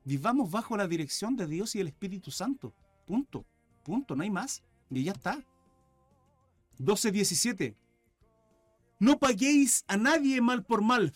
Vivamos 0.05 0.51
bajo 0.51 0.77
la 0.77 0.87
dirección 0.87 1.37
de 1.37 1.47
Dios 1.47 1.75
y 1.75 1.81
el 1.81 1.89
Espíritu 1.89 2.31
Santo. 2.31 2.75
Punto. 3.07 3.45
Punto. 3.85 4.15
No 4.15 4.23
hay 4.23 4.31
más. 4.31 4.63
Y 4.91 5.05
ya 5.05 5.13
está. 5.13 5.45
12.17. 6.85 7.77
No 8.99 9.19
paguéis 9.19 9.85
a 9.89 9.97
nadie 9.97 10.41
mal 10.41 10.65
por 10.65 10.83
mal. 10.83 11.13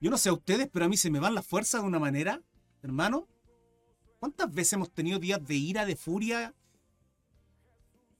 Yo 0.00 0.10
no 0.10 0.18
sé 0.18 0.28
a 0.28 0.34
ustedes, 0.34 0.68
pero 0.72 0.84
a 0.84 0.88
mí 0.88 0.96
se 0.96 1.10
me 1.10 1.20
van 1.20 1.34
las 1.34 1.46
fuerzas 1.46 1.82
de 1.82 1.88
una 1.88 1.98
manera, 1.98 2.42
hermano. 2.82 3.26
¿Cuántas 4.20 4.52
veces 4.52 4.74
hemos 4.74 4.92
tenido 4.92 5.18
días 5.18 5.44
de 5.44 5.54
ira, 5.54 5.84
de 5.84 5.96
furia? 5.96 6.54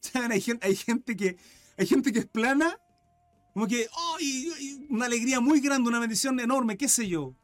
Hay 0.31 0.41
gente, 0.41 0.67
hay 0.67 0.77
gente 0.77 1.17
que 1.17 1.37
hay 1.77 1.87
gente 1.87 2.13
que 2.13 2.21
es 2.21 2.27
plana, 2.27 2.79
como 3.53 3.67
que, 3.67 3.89
oh, 3.93 4.17
una 4.89 5.07
alegría 5.07 5.41
muy 5.41 5.61
grande, 5.61 5.89
una 5.89 5.99
bendición 5.99 6.41
enorme, 6.41 6.77
qué 6.77 6.89
sé 6.89 7.07
yo. 7.09 7.35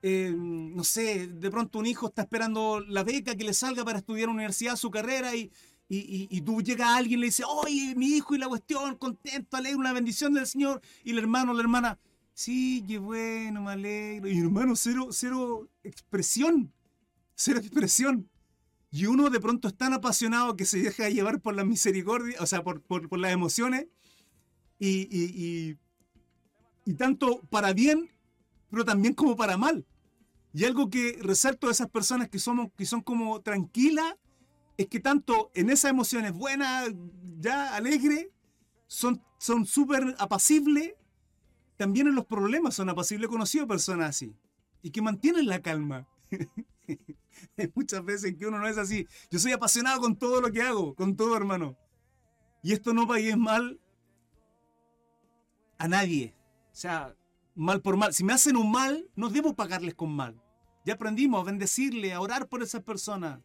Eh, 0.00 0.32
no 0.34 0.84
sé, 0.84 1.26
de 1.26 1.50
pronto 1.50 1.78
un 1.78 1.86
hijo 1.86 2.06
está 2.08 2.22
esperando 2.22 2.80
la 2.80 3.02
beca 3.02 3.34
que 3.34 3.44
le 3.44 3.52
salga 3.52 3.84
para 3.84 3.98
estudiar 3.98 4.28
la 4.28 4.34
universidad, 4.34 4.76
su 4.76 4.90
carrera, 4.90 5.34
y, 5.34 5.50
y, 5.90 6.40
tú 6.42 6.60
llegas 6.60 6.88
a 6.88 6.96
alguien 6.96 7.18
y 7.18 7.22
le 7.22 7.26
dices, 7.28 7.46
oye, 7.48 7.94
mi 7.96 8.08
hijo 8.08 8.34
y 8.34 8.38
la 8.38 8.48
cuestión, 8.48 8.96
contento, 8.96 9.56
alegre, 9.56 9.78
una 9.78 9.94
bendición 9.94 10.34
del 10.34 10.46
Señor. 10.46 10.82
Y 11.02 11.12
el 11.12 11.18
hermano, 11.18 11.54
la 11.54 11.60
hermana, 11.60 11.98
sí, 12.34 12.84
qué 12.86 12.98
bueno, 12.98 13.62
me 13.62 13.72
alegro. 13.72 14.28
Y 14.28 14.38
hermano, 14.38 14.76
cero, 14.76 15.08
cero 15.12 15.68
expresión, 15.82 16.72
cero 17.34 17.58
expresión. 17.58 18.28
Y 18.90 19.06
uno 19.06 19.30
de 19.30 19.40
pronto 19.40 19.68
es 19.68 19.76
tan 19.76 19.94
apasionado 19.94 20.56
que 20.56 20.66
se 20.66 20.78
deja 20.78 21.08
llevar 21.08 21.40
por 21.40 21.54
la 21.54 21.64
misericordia, 21.64 22.36
o 22.40 22.46
sea, 22.46 22.62
por, 22.62 22.82
por, 22.82 23.18
las 23.18 23.32
emociones. 23.32 23.86
Y, 24.78 25.08
y, 25.10 25.78
y, 26.84 26.94
tanto 26.94 27.40
para 27.48 27.72
bien, 27.72 28.10
pero 28.70 28.84
también 28.84 29.14
como 29.14 29.36
para 29.36 29.56
mal. 29.56 29.86
Y 30.52 30.64
algo 30.64 30.90
que 30.90 31.18
resalto 31.22 31.66
de 31.66 31.72
esas 31.72 31.88
personas 31.88 32.28
que, 32.28 32.38
somos, 32.38 32.68
que 32.76 32.84
son 32.84 33.00
como 33.00 33.40
tranquilas 33.40 34.14
es 34.78 34.86
que 34.86 35.00
tanto 35.00 35.50
en 35.54 35.68
esas 35.68 35.90
emociones 35.90 36.32
buenas, 36.32 36.88
ya 37.38 37.74
alegre, 37.74 38.32
son 38.86 39.20
súper 39.66 40.14
apacibles, 40.18 40.94
también 41.76 42.06
en 42.06 42.14
los 42.14 42.26
problemas 42.26 42.74
son 42.74 42.88
apacibles. 42.88 43.26
He 43.26 43.30
conocido 43.30 43.66
personas 43.66 44.10
así 44.10 44.34
y 44.82 44.90
que 44.90 45.02
mantienen 45.02 45.46
la 45.46 45.60
calma. 45.60 46.08
Hay 47.56 47.72
muchas 47.74 48.04
veces 48.04 48.34
que 48.36 48.46
uno 48.46 48.58
no 48.58 48.68
es 48.68 48.78
así. 48.78 49.06
Yo 49.30 49.38
soy 49.38 49.52
apasionado 49.52 50.00
con 50.00 50.16
todo 50.16 50.40
lo 50.40 50.50
que 50.50 50.62
hago, 50.62 50.94
con 50.94 51.16
todo, 51.16 51.36
hermano. 51.36 51.76
Y 52.62 52.72
esto 52.72 52.92
no 52.92 53.06
pagues 53.06 53.36
mal 53.36 53.80
a 55.78 55.88
nadie. 55.88 56.36
O 56.72 56.74
sea, 56.74 57.16
mal 57.54 57.82
por 57.82 57.96
mal. 57.96 58.12
Si 58.14 58.24
me 58.24 58.32
hacen 58.32 58.56
un 58.56 58.70
mal, 58.70 59.08
no 59.16 59.28
debo 59.28 59.54
pagarles 59.54 59.94
con 59.94 60.14
mal. 60.14 60.40
Ya 60.84 60.94
aprendimos 60.94 61.40
a 61.40 61.44
bendecirle, 61.44 62.12
a 62.12 62.20
orar 62.20 62.48
por 62.48 62.62
esas 62.62 62.82
personas. 62.82 63.40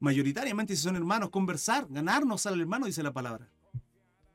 Mayoritariamente, 0.00 0.76
si 0.76 0.82
son 0.82 0.96
hermanos, 0.96 1.30
conversar, 1.30 1.86
ganarnos 1.90 2.46
al 2.46 2.60
hermano, 2.60 2.86
dice 2.86 3.02
la 3.02 3.12
palabra. 3.12 3.48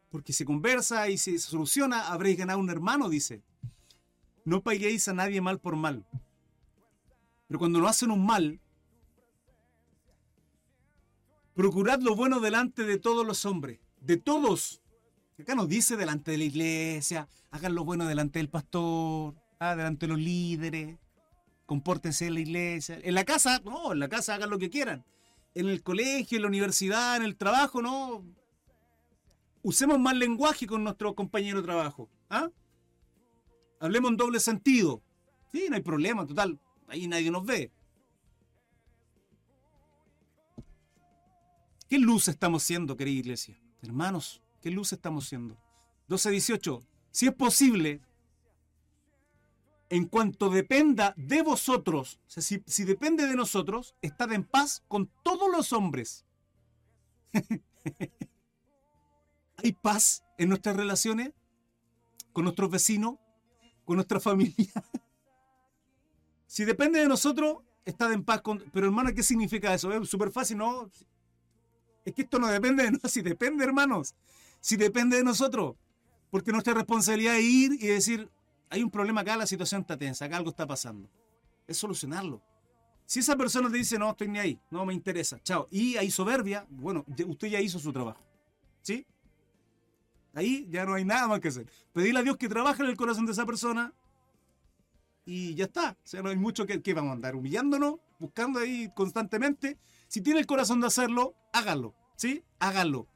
Porque 0.09 0.33
si 0.33 0.43
conversa 0.43 1.09
y 1.09 1.17
se 1.17 1.39
soluciona, 1.39 2.09
habréis 2.09 2.37
ganado 2.37 2.59
un 2.59 2.69
hermano, 2.69 3.09
dice. 3.09 3.41
No 4.45 4.61
paguéis 4.61 5.07
a 5.07 5.13
nadie 5.13 5.39
mal 5.39 5.59
por 5.59 5.75
mal. 5.75 6.05
Pero 7.47 7.59
cuando 7.59 7.79
no 7.79 7.87
hacen 7.87 8.11
un 8.11 8.25
mal, 8.25 8.59
procurad 11.53 12.01
lo 12.01 12.15
bueno 12.15 12.39
delante 12.39 12.83
de 12.83 12.99
todos 12.99 13.25
los 13.25 13.45
hombres, 13.45 13.79
de 14.01 14.17
todos. 14.17 14.81
Acá 15.39 15.55
nos 15.55 15.69
dice 15.69 15.95
delante 15.95 16.31
de 16.31 16.37
la 16.37 16.43
iglesia, 16.43 17.27
hagan 17.51 17.73
lo 17.73 17.85
bueno 17.85 18.05
delante 18.05 18.39
del 18.39 18.49
pastor, 18.49 19.35
ah, 19.59 19.75
delante 19.75 20.07
de 20.07 20.13
los 20.13 20.19
líderes, 20.19 20.97
compórtense 21.65 22.27
en 22.27 22.33
la 22.33 22.39
iglesia. 22.41 22.99
En 23.01 23.15
la 23.15 23.23
casa, 23.23 23.61
no, 23.63 23.93
en 23.93 23.99
la 23.99 24.09
casa 24.09 24.35
hagan 24.35 24.49
lo 24.49 24.59
que 24.59 24.69
quieran. 24.69 25.05
En 25.55 25.69
el 25.69 25.83
colegio, 25.83 26.37
en 26.37 26.41
la 26.41 26.47
universidad, 26.47 27.17
en 27.17 27.23
el 27.23 27.35
trabajo, 27.35 27.81
no. 27.81 28.23
Usemos 29.61 29.99
más 29.99 30.15
lenguaje 30.15 30.67
con 30.67 30.83
nuestro 30.83 31.13
compañero 31.15 31.59
de 31.59 31.63
trabajo. 31.63 32.09
¿ah? 32.29 32.49
Hablemos 33.79 34.11
en 34.11 34.17
doble 34.17 34.39
sentido. 34.39 35.01
Sí, 35.51 35.67
no 35.69 35.75
hay 35.75 35.81
problema, 35.81 36.25
total. 36.25 36.59
Ahí 36.87 37.07
nadie 37.07 37.31
nos 37.31 37.45
ve. 37.45 37.71
¿Qué 41.87 41.99
luz 41.99 42.27
estamos 42.27 42.63
siendo, 42.63 42.97
querida 42.97 43.19
iglesia? 43.19 43.59
Hermanos, 43.81 44.41
¿qué 44.61 44.71
luz 44.71 44.93
estamos 44.93 45.27
siendo? 45.27 45.55
12.18. 46.09 46.83
Si 47.11 47.27
es 47.27 47.33
posible, 47.33 48.01
en 49.95 50.05
cuanto 50.05 50.49
dependa 50.49 51.13
de 51.17 51.41
vosotros, 51.41 52.19
o 52.27 52.29
sea, 52.29 52.43
si, 52.43 52.63
si 52.65 52.83
depende 52.83 53.27
de 53.27 53.35
nosotros, 53.35 53.95
estad 54.01 54.31
en 54.33 54.43
paz 54.43 54.83
con 54.87 55.09
todos 55.23 55.51
los 55.51 55.73
hombres. 55.73 56.25
¿Hay 59.57 59.73
paz 59.73 60.23
en 60.37 60.49
nuestras 60.49 60.75
relaciones? 60.75 61.31
¿Con 62.31 62.45
nuestros 62.45 62.69
vecinos? 62.69 63.15
con 63.85 63.95
nuestra 63.95 64.19
familia. 64.19 64.71
si 66.47 66.65
depende 66.65 66.99
de 66.99 67.07
nosotros, 67.07 67.57
está 67.85 68.11
en 68.13 68.23
paz 68.23 68.41
con... 68.41 68.63
Pero 68.71 68.87
hermano, 68.87 69.13
¿qué 69.13 69.23
significa 69.23 69.73
eso? 69.73 69.91
Es 69.93 70.09
súper 70.09 70.31
fácil, 70.31 70.57
¿no? 70.57 70.89
Es 72.05 72.13
que 72.13 72.23
esto 72.23 72.39
no 72.39 72.47
depende 72.47 72.83
de 72.83 72.91
nosotros, 72.91 73.11
si 73.11 73.21
depende, 73.21 73.63
hermanos. 73.63 74.15
Si 74.59 74.75
depende 74.77 75.17
de 75.17 75.23
nosotros. 75.23 75.75
Porque 76.29 76.51
nuestra 76.51 76.73
responsabilidad 76.73 77.37
es 77.37 77.43
ir 77.43 77.73
y 77.73 77.87
decir, 77.87 78.29
hay 78.73 78.81
un 78.81 78.89
problema 78.89 79.21
acá, 79.21 79.37
la 79.37 79.45
situación 79.45 79.81
está 79.81 79.95
tensa, 79.95 80.25
acá 80.25 80.37
algo 80.37 80.49
está 80.49 80.65
pasando. 80.65 81.07
Es 81.67 81.77
solucionarlo. 81.77 82.41
Si 83.05 83.19
esa 83.19 83.35
persona 83.35 83.69
te 83.69 83.77
dice, 83.77 83.99
no, 83.99 84.09
estoy 84.09 84.27
ni 84.29 84.39
ahí, 84.39 84.59
no 84.71 84.83
me 84.83 84.95
interesa, 84.95 85.39
chao, 85.43 85.67
y 85.69 85.95
hay 85.95 86.09
soberbia, 86.09 86.65
bueno, 86.71 87.05
usted 87.27 87.49
ya 87.49 87.61
hizo 87.61 87.77
su 87.77 87.93
trabajo. 87.93 88.25
¿Sí? 88.81 89.05
Ahí 90.33 90.67
ya 90.71 90.85
no 90.85 90.95
hay 90.95 91.05
nada 91.05 91.27
más 91.27 91.39
que 91.39 91.49
hacer. 91.49 91.69
Pedirle 91.93 92.21
a 92.21 92.23
Dios 92.23 92.35
que 92.37 92.49
trabaje 92.49 92.81
en 92.81 92.89
el 92.89 92.97
corazón 92.97 93.27
de 93.27 93.33
esa 93.33 93.45
persona 93.45 93.93
y 95.23 95.53
ya 95.53 95.65
está. 95.65 95.91
O 95.91 96.07
sea, 96.07 96.23
no 96.23 96.29
hay 96.29 96.37
mucho 96.37 96.65
que, 96.65 96.81
que 96.81 96.95
vamos 96.95 97.11
a 97.11 97.13
andar 97.13 97.35
humillándonos, 97.35 97.97
buscando 98.17 98.59
ahí 98.59 98.89
constantemente. 98.95 99.77
Si 100.07 100.21
tiene 100.21 100.39
el 100.39 100.47
corazón 100.47 100.81
de 100.81 100.87
hacerlo, 100.87 101.35
hágalo. 101.53 101.93
¿Sí? 102.15 102.43
Hágalo. 102.57 103.07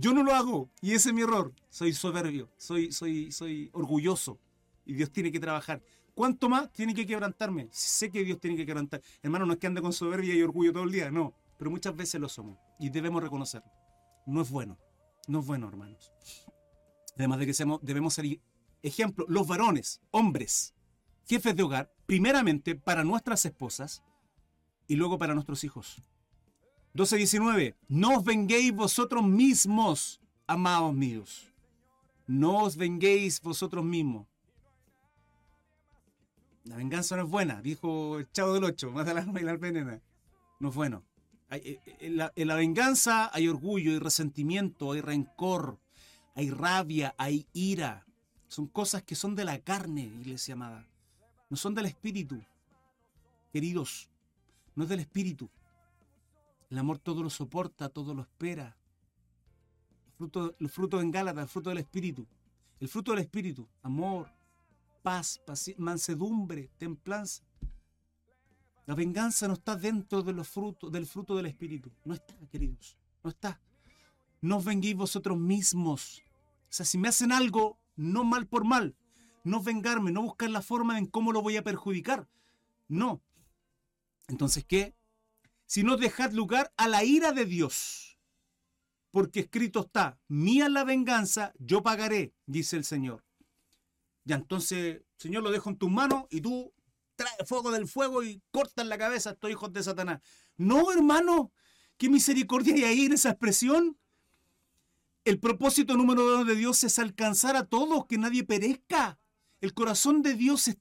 Yo 0.00 0.14
no 0.14 0.22
lo 0.22 0.32
hago 0.32 0.70
y 0.80 0.92
ese 0.92 1.08
es 1.08 1.14
mi 1.14 1.22
error. 1.22 1.52
Soy 1.70 1.92
soberbio, 1.92 2.52
soy, 2.56 2.92
soy, 2.92 3.32
soy 3.32 3.68
orgulloso 3.72 4.38
y 4.86 4.94
Dios 4.94 5.10
tiene 5.10 5.32
que 5.32 5.40
trabajar. 5.40 5.82
¿Cuánto 6.14 6.48
más 6.48 6.70
tiene 6.70 6.94
que 6.94 7.04
quebrantarme? 7.04 7.68
Sé 7.72 8.08
que 8.08 8.22
Dios 8.22 8.38
tiene 8.38 8.56
que 8.56 8.64
quebrantar. 8.64 9.02
Hermano, 9.22 9.44
no 9.44 9.54
es 9.54 9.58
que 9.58 9.66
ande 9.66 9.82
con 9.82 9.92
soberbia 9.92 10.34
y 10.34 10.42
orgullo 10.42 10.72
todo 10.72 10.84
el 10.84 10.92
día, 10.92 11.10
no. 11.10 11.34
Pero 11.58 11.72
muchas 11.72 11.96
veces 11.96 12.20
lo 12.20 12.28
somos 12.28 12.58
y 12.78 12.90
debemos 12.90 13.20
reconocerlo. 13.20 13.70
No 14.26 14.42
es 14.42 14.50
bueno. 14.50 14.78
No 15.26 15.40
es 15.40 15.46
bueno, 15.46 15.66
hermanos. 15.66 16.12
Además 17.16 17.40
de 17.40 17.46
que 17.46 17.78
debemos 17.82 18.14
ser 18.14 18.40
ejemplo, 18.82 19.26
los 19.28 19.48
varones, 19.48 20.00
hombres, 20.12 20.74
jefes 21.26 21.56
de 21.56 21.64
hogar, 21.64 21.92
primeramente 22.06 22.76
para 22.76 23.02
nuestras 23.02 23.44
esposas 23.44 24.04
y 24.86 24.94
luego 24.94 25.18
para 25.18 25.34
nuestros 25.34 25.64
hijos. 25.64 26.02
12.19. 26.94 27.74
No 27.88 28.18
os 28.18 28.24
venguéis 28.24 28.72
vosotros 28.72 29.24
mismos, 29.24 30.20
amados 30.46 30.94
míos. 30.94 31.52
No 32.26 32.64
os 32.64 32.76
venguéis 32.76 33.40
vosotros 33.40 33.84
mismos. 33.84 34.26
La 36.64 36.76
venganza 36.76 37.16
no 37.16 37.22
es 37.22 37.30
buena, 37.30 37.62
dijo 37.62 38.18
el 38.18 38.30
chavo 38.30 38.52
del 38.52 38.64
8, 38.64 38.90
más 38.90 39.06
de 39.06 39.14
la 39.14 39.22
y 39.22 39.44
la 39.44 39.56
venena. 39.56 40.02
No 40.60 40.68
es 40.68 40.74
bueno. 40.74 41.02
Eh, 41.50 41.80
eh, 41.86 41.96
en 42.00 42.16
la, 42.48 42.54
venganza 42.54 43.30
hay 43.32 43.48
orgullo, 43.48 43.92
hay 43.92 43.98
resentimiento, 43.98 44.92
hay 44.92 45.00
rencor, 45.00 45.78
hay 46.34 46.50
rabia, 46.50 47.14
hay 47.16 47.46
ira. 47.54 48.04
Son 48.48 48.66
cosas 48.66 49.02
que 49.02 49.14
son 49.14 49.34
de 49.34 49.46
la 49.46 49.58
carne, 49.60 50.02
iglesia 50.02 50.54
amada. 50.54 50.86
No 51.48 51.56
son 51.56 51.74
del 51.74 51.86
espíritu. 51.86 52.42
Queridos, 53.50 54.10
no 54.74 54.82
es 54.82 54.90
del 54.90 55.00
espíritu. 55.00 55.48
El 56.70 56.78
amor 56.78 56.98
todo 56.98 57.22
lo 57.22 57.30
soporta, 57.30 57.88
todo 57.88 58.14
lo 58.14 58.22
espera. 58.22 58.76
El 60.58 60.68
fruto, 60.68 61.00
en 61.00 61.10
Gálatas, 61.10 61.44
el 61.44 61.48
fruto 61.48 61.70
del 61.70 61.78
espíritu. 61.78 62.26
El 62.80 62.88
fruto 62.88 63.12
del 63.12 63.20
espíritu, 63.20 63.68
amor, 63.82 64.30
paz, 65.02 65.40
mansedumbre, 65.78 66.70
templanza. 66.76 67.44
La 68.88 68.94
venganza 68.94 69.46
no 69.46 69.54
está 69.54 69.76
dentro 69.76 70.22
de 70.22 70.32
los 70.32 70.48
frutos, 70.48 70.90
del 70.90 71.04
fruto 71.04 71.36
del 71.36 71.44
Espíritu. 71.44 71.92
No 72.06 72.14
está, 72.14 72.34
queridos. 72.50 72.96
No 73.22 73.28
está. 73.28 73.60
No 74.40 74.56
os 74.56 74.64
venguéis 74.64 74.96
vosotros 74.96 75.36
mismos. 75.36 76.22
O 76.62 76.70
sea, 76.70 76.86
si 76.86 76.96
me 76.96 77.08
hacen 77.08 77.30
algo, 77.30 77.78
no 77.96 78.24
mal 78.24 78.46
por 78.46 78.64
mal. 78.64 78.96
No 79.44 79.62
vengarme, 79.62 80.10
no 80.10 80.22
buscar 80.22 80.48
la 80.48 80.62
forma 80.62 80.98
en 80.98 81.04
cómo 81.04 81.32
lo 81.32 81.42
voy 81.42 81.58
a 81.58 81.62
perjudicar. 81.62 82.30
No. 82.88 83.20
Entonces, 84.26 84.64
¿qué? 84.64 84.96
Si 85.68 85.82
no 85.82 85.98
dejad 85.98 86.32
lugar 86.32 86.72
a 86.78 86.88
la 86.88 87.04
ira 87.04 87.32
de 87.32 87.44
Dios. 87.44 88.18
Porque 89.10 89.40
escrito 89.40 89.80
está, 89.80 90.18
mía 90.26 90.70
la 90.70 90.82
venganza, 90.82 91.52
yo 91.58 91.82
pagaré, 91.82 92.32
dice 92.46 92.76
el 92.76 92.84
Señor. 92.84 93.22
Ya 94.24 94.36
entonces, 94.36 95.02
Señor, 95.18 95.42
lo 95.42 95.50
dejo 95.50 95.68
en 95.68 95.76
tus 95.76 95.90
manos 95.90 96.24
y 96.30 96.40
tú 96.40 96.72
trae 97.16 97.44
fuego 97.44 97.70
del 97.70 97.86
fuego 97.86 98.22
y 98.22 98.42
cortan 98.50 98.88
la 98.88 98.96
cabeza 98.96 99.28
a 99.28 99.32
estos 99.34 99.50
hijos 99.50 99.70
de 99.74 99.82
Satanás. 99.82 100.22
No, 100.56 100.90
hermano, 100.90 101.52
qué 101.98 102.08
misericordia 102.08 102.74
hay 102.74 102.84
ahí 102.84 103.04
en 103.04 103.12
esa 103.12 103.30
expresión. 103.30 103.98
El 105.24 105.38
propósito 105.38 105.98
número 105.98 106.24
uno 106.24 106.46
de 106.46 106.54
Dios 106.54 106.82
es 106.82 106.98
alcanzar 106.98 107.56
a 107.56 107.66
todos, 107.66 108.06
que 108.06 108.16
nadie 108.16 108.42
perezca. 108.42 109.18
El 109.60 109.74
corazón 109.74 110.22
de 110.22 110.34
Dios 110.34 110.68
es, 110.68 110.78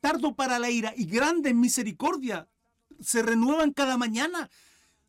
tardo 0.00 0.34
para 0.34 0.58
la 0.58 0.70
ira 0.70 0.94
y 0.96 1.04
grande 1.04 1.50
en 1.50 1.60
misericordia. 1.60 2.48
Se 3.00 3.22
renuevan 3.22 3.72
cada 3.72 3.96
mañana. 3.96 4.50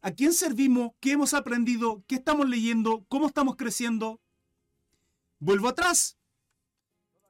¿A 0.01 0.11
quién 0.11 0.33
servimos? 0.33 0.91
¿Qué 0.99 1.13
hemos 1.13 1.33
aprendido? 1.33 2.03
¿Qué 2.07 2.15
estamos 2.15 2.47
leyendo? 2.47 3.05
¿Cómo 3.07 3.27
estamos 3.27 3.55
creciendo? 3.55 4.21
Vuelvo 5.39 5.67
atrás. 5.67 6.17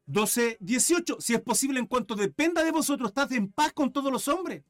12, 0.08 0.58
18. 0.60 1.18
Si 1.20 1.34
es 1.34 1.42
posible, 1.42 1.80
en 1.80 1.88
cuanto 1.88 2.16
dependa 2.16 2.64
de 2.64 2.72
vosotros, 2.72 3.10
estad 3.10 3.32
en 3.34 3.52
paz 3.52 3.74
con 3.74 3.92
todos 3.92 4.12
los 4.12 4.28
hombres. 4.28 4.64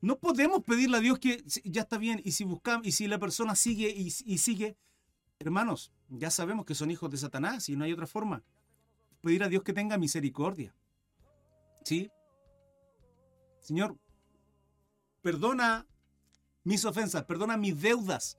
No 0.00 0.18
podemos 0.18 0.64
pedirle 0.64 0.96
a 0.96 1.00
Dios 1.00 1.18
que 1.18 1.44
ya 1.64 1.82
está 1.82 1.98
bien. 1.98 2.20
Y 2.24 2.32
si 2.32 2.44
buscamos, 2.44 2.86
y 2.86 2.92
si 2.92 3.06
la 3.06 3.18
persona 3.18 3.54
sigue 3.54 3.90
y, 3.90 4.10
sigue, 4.10 4.76
hermanos, 5.38 5.92
ya 6.08 6.30
sabemos 6.30 6.64
que 6.64 6.74
son 6.74 6.90
hijos 6.90 7.10
de 7.10 7.16
Satanás 7.18 7.68
y 7.68 7.76
no 7.76 7.84
hay 7.84 7.92
otra 7.92 8.06
forma. 8.06 8.42
Pedir 9.20 9.42
a 9.42 9.48
Dios 9.48 9.62
que 9.62 9.72
tenga 9.72 9.98
misericordia. 9.98 10.74
¿Sí? 11.84 12.10
Señor, 13.60 13.98
perdona 15.22 15.86
mis 16.64 16.84
ofensas, 16.84 17.24
perdona 17.24 17.56
mis 17.56 17.80
deudas, 17.80 18.38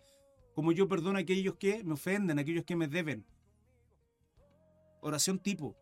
como 0.54 0.72
yo 0.72 0.88
perdono 0.88 1.18
a 1.18 1.22
aquellos 1.22 1.56
que 1.56 1.84
me 1.84 1.94
ofenden, 1.94 2.38
a 2.38 2.42
aquellos 2.42 2.66
que 2.66 2.76
me 2.76 2.88
deben. 2.88 3.26
Oración 5.02 5.40
tipo. 5.40 5.76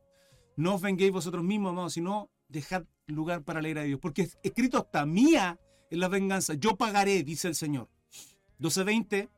No 0.56 0.76
os 0.76 0.82
venguéis 0.82 1.12
vosotros 1.12 1.44
mismos, 1.44 1.72
amados, 1.72 1.94
sino 1.94 2.30
dejad 2.48 2.84
lugar 3.08 3.44
para 3.44 3.62
la 3.62 3.70
ira 3.70 3.82
de 3.82 3.88
Dios. 3.88 4.00
Porque 4.00 4.24
es 4.24 4.38
escrito 4.44 4.78
hasta 4.78 5.06
mía 5.06 5.60
en 5.90 6.00
la 6.00 6.08
venganza. 6.08 6.54
Yo 6.54 6.76
pagaré, 6.76 7.24
dice 7.24 7.48
el 7.48 7.56
Señor. 7.56 7.90
12.20. 8.60 9.30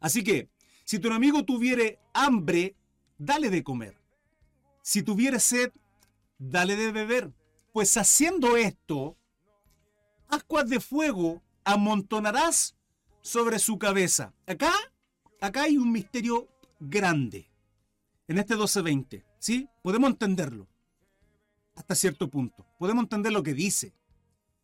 Así 0.00 0.22
que, 0.22 0.48
si 0.84 0.98
tu 0.98 1.08
enemigo 1.08 1.44
tuviere 1.44 1.98
hambre, 2.12 2.74
dale 3.18 3.50
de 3.50 3.62
comer. 3.62 3.96
Si 4.82 5.02
tuviere 5.02 5.40
sed, 5.40 5.72
dale 6.38 6.76
de 6.76 6.92
beber. 6.92 7.32
Pues 7.72 7.96
haciendo 7.96 8.56
esto, 8.56 9.16
ascuas 10.30 10.68
de 10.68 10.80
fuego 10.80 11.42
amontonarás 11.64 12.76
sobre 13.22 13.58
su 13.58 13.78
cabeza. 13.78 14.32
Acá, 14.46 14.72
acá 15.40 15.62
hay 15.62 15.76
un 15.76 15.92
misterio 15.92 16.48
grande. 16.78 17.50
En 18.28 18.38
este 18.38 18.56
12.20, 18.56 19.24
¿sí? 19.38 19.68
Podemos 19.82 20.10
entenderlo 20.10 20.68
hasta 21.74 21.94
cierto 21.94 22.28
punto. 22.28 22.66
Podemos 22.78 23.02
entender 23.02 23.32
lo 23.32 23.42
que 23.42 23.54
dice, 23.54 23.92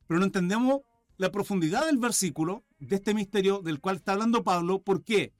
pero 0.06 0.20
no 0.20 0.26
entendemos 0.26 0.82
la 1.16 1.32
profundidad 1.32 1.86
del 1.86 1.98
versículo, 1.98 2.64
de 2.78 2.96
este 2.96 3.14
misterio 3.14 3.60
del 3.62 3.80
cual 3.80 3.96
está 3.96 4.12
hablando 4.12 4.44
Pablo. 4.44 4.82
¿Por 4.82 5.02
qué? 5.02 5.32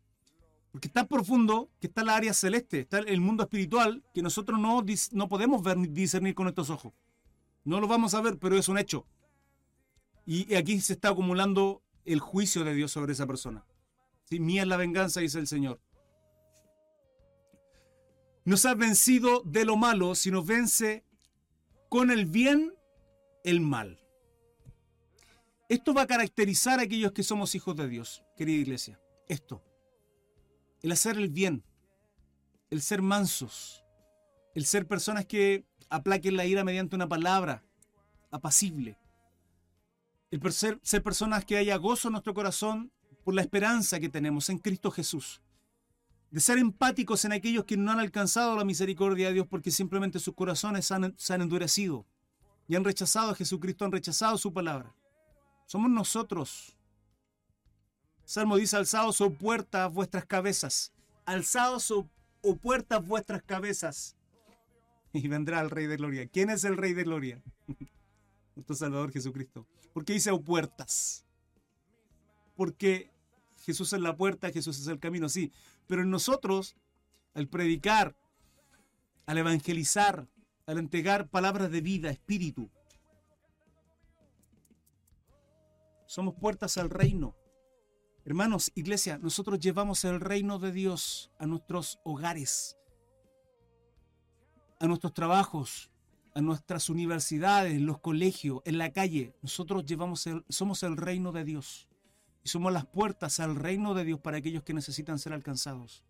Porque 0.73 0.89
es 0.89 0.95
tan 0.95 1.07
profundo 1.07 1.71
que 1.81 1.87
está 1.87 2.03
la 2.03 2.17
área 2.17 2.35
celeste, 2.35 2.81
está 2.81 2.99
el 2.99 3.21
mundo 3.21 3.45
espiritual 3.45 4.03
que 4.13 4.23
nosotros 4.23 4.59
no, 4.59 4.85
no 5.13 5.29
podemos 5.29 5.63
ver 5.63 5.77
ni 5.77 5.87
discernir 5.87 6.35
con 6.35 6.49
estos 6.49 6.71
ojos. 6.71 6.93
No 7.65 7.81
lo 7.81 7.89
vamos 7.89 8.15
a 8.15 8.21
ver, 8.21 8.39
pero 8.39 8.57
es 8.57 8.69
un 8.69 8.79
hecho. 8.79 9.07
Y 10.27 10.55
aquí 10.57 10.81
se 10.81 10.95
está 10.95 11.11
acumulando 11.11 11.83
el 12.05 12.21
juicio 12.21 12.65
de 12.65 12.75
Dios 12.75 12.91
sobre 12.91 13.13
esa 13.13 13.27
persona. 13.27 13.65
Mía 14.31 14.63
es 14.63 14.69
la 14.69 14.77
venganza, 14.77 15.21
dice 15.21 15.39
el 15.39 15.47
Señor. 15.47 15.81
No 18.45 18.57
se 18.57 18.69
ha 18.69 18.75
vencido 18.75 19.43
de 19.45 19.65
lo 19.65 19.77
malo, 19.77 20.15
sino 20.15 20.45
vence 20.45 21.05
con 21.89 22.11
el 22.11 22.27
bien 22.27 22.75
el 23.45 23.61
mal. 23.61 24.01
Esto 25.69 25.95
va 25.95 26.03
a 26.03 26.07
caracterizar 26.07 26.79
a 26.79 26.83
aquellos 26.83 27.13
que 27.13 27.23
somos 27.23 27.55
hijos 27.55 27.75
de 27.77 27.89
Dios, 27.89 28.25
querida 28.37 28.61
iglesia. 28.61 29.01
Esto. 29.29 29.63
El 30.83 30.93
hacer 30.93 31.17
el 31.17 31.29
bien, 31.29 31.65
el 32.71 32.83
ser 32.83 33.03
mansos, 33.03 33.85
el 34.55 34.65
ser 34.65 34.87
personas 34.87 35.27
que 35.27 35.65
aplaquen 35.89 36.37
la 36.37 36.47
ira 36.47 36.65
mediante 36.65 36.95
una 36.97 37.09
palabra 37.09 37.65
apacible, 38.31 38.99
el 40.31 40.53
ser, 40.53 40.81
personas 41.03 41.45
que 41.45 41.57
haya 41.57 41.77
gozo 41.77 42.09
en 42.09 42.13
nuestro 42.13 42.35
corazón 42.35 42.93
por 43.25 43.35
la 43.35 43.43
esperanza 43.43 44.01
que 44.01 44.09
tenemos 44.09 44.49
en 44.51 44.59
Cristo 44.59 44.91
Jesús, 44.91 45.41
de 46.31 46.41
ser 46.41 46.59
empáticos 46.59 47.25
en 47.25 47.33
aquellos 47.33 47.65
que 47.65 47.77
no 47.77 47.93
han 47.93 48.01
alcanzado 48.01 48.57
la 48.57 48.65
misericordia 48.65 49.29
de 49.29 49.35
Dios 49.35 49.47
porque 49.49 49.71
simplemente 49.71 50.19
sus 50.19 50.35
corazones 50.35 50.87
se 51.17 51.35
han 51.35 51.43
endurecido 51.43 52.07
y 52.69 52.75
han 52.75 52.85
rechazado 52.85 53.31
a 53.31 53.35
Jesucristo, 53.35 53.85
han 53.85 53.93
rechazado 53.93 54.37
su 54.39 54.53
palabra. 54.53 54.95
Somos 55.67 55.91
nosotros. 55.91 56.77
Salmo 58.25 58.57
dice, 58.57 58.77
alzados 58.77 59.21
o 59.21 59.31
puertas 59.31 59.93
vuestras 59.93 60.27
cabezas, 60.27 60.93
alzados 61.25 61.91
o, 61.91 62.09
o 62.43 62.57
puertas 62.57 63.07
vuestras 63.07 63.43
cabezas. 63.43 64.17
Y 65.13 65.29
vendrá 65.29 65.61
el 65.61 65.71
Rey 65.71 65.87
de 65.87 65.97
Gloria. 65.97 66.27
¿Quién 66.27 66.51
es 66.51 66.65
el 66.65 66.77
Rey 66.77 66.93
de 66.93 67.05
Gloria? 67.05 67.43
Nuestro 68.57 68.75
Salvador 68.75 69.13
Jesucristo. 69.13 69.67
¿Por 69.93 70.05
qué 70.05 70.15
dice 70.15 70.37
puertas? 70.39 71.25
Porque 72.57 73.11
Jesús 73.59 73.93
es 73.93 74.01
la 74.01 74.17
puerta, 74.17 74.51
Jesús 74.51 74.81
es 74.81 74.87
el 74.89 74.99
camino, 74.99 75.29
sí. 75.29 75.53
Pero 75.87 76.03
en 76.03 76.11
nosotros, 76.11 76.75
al 77.35 77.49
predicar, 77.49 78.17
al 79.27 79.39
evangelizar, 79.39 80.27
al 80.67 80.79
entregar 80.79 81.29
palabras 81.29 81.71
de 81.71 81.81
vida, 81.81 82.11
espíritu, 82.11 82.71
somos 86.07 86.35
puertas 86.35 86.79
al 86.79 86.89
reino. 86.89 87.37
Hermanos, 88.25 88.73
iglesia, 88.75 89.19
nosotros 89.19 89.61
llevamos 89.61 90.05
el 90.05 90.21
reino 90.21 90.59
de 90.59 90.73
Dios 90.73 91.31
a 91.39 91.47
nuestros 91.47 92.01
hogares, 92.05 92.77
a 94.81 94.87
nuestros 94.87 95.13
trabajos, 95.13 95.91
a 96.37 96.43
nuestras 96.43 96.91
universidades, 96.91 97.81
los 97.81 97.99
colegios, 97.99 98.61
en 98.67 98.77
la 98.77 98.93
calle. 98.93 99.35
Nosotros 99.41 99.87
llevamos 99.87 100.29
somos 100.51 100.83
el 100.83 100.99
reino 100.99 101.33
de 101.33 101.45
Dios 101.45 101.89
y 102.45 102.51
somos 102.51 102.75
las 102.75 102.85
puertas 102.85 103.41
al 103.41 103.57
reino 103.57 103.95
de 103.95 104.05
Dios 104.05 104.21
para 104.21 104.37
aquellos 104.37 104.63
que 104.63 104.75
necesitan 104.75 105.19
ser 105.19 105.33
alcanzados. 105.33 106.05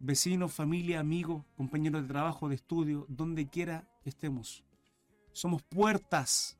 Vecinos, 0.00 0.52
familia, 0.52 0.98
amigos, 0.98 1.44
compañeros 1.56 2.02
de 2.02 2.08
trabajo, 2.08 2.48
de 2.48 2.56
estudio, 2.56 3.06
donde 3.08 3.48
quiera 3.48 3.88
que 4.02 4.10
estemos. 4.10 4.64
Somos 5.30 5.62
puertas 5.62 6.58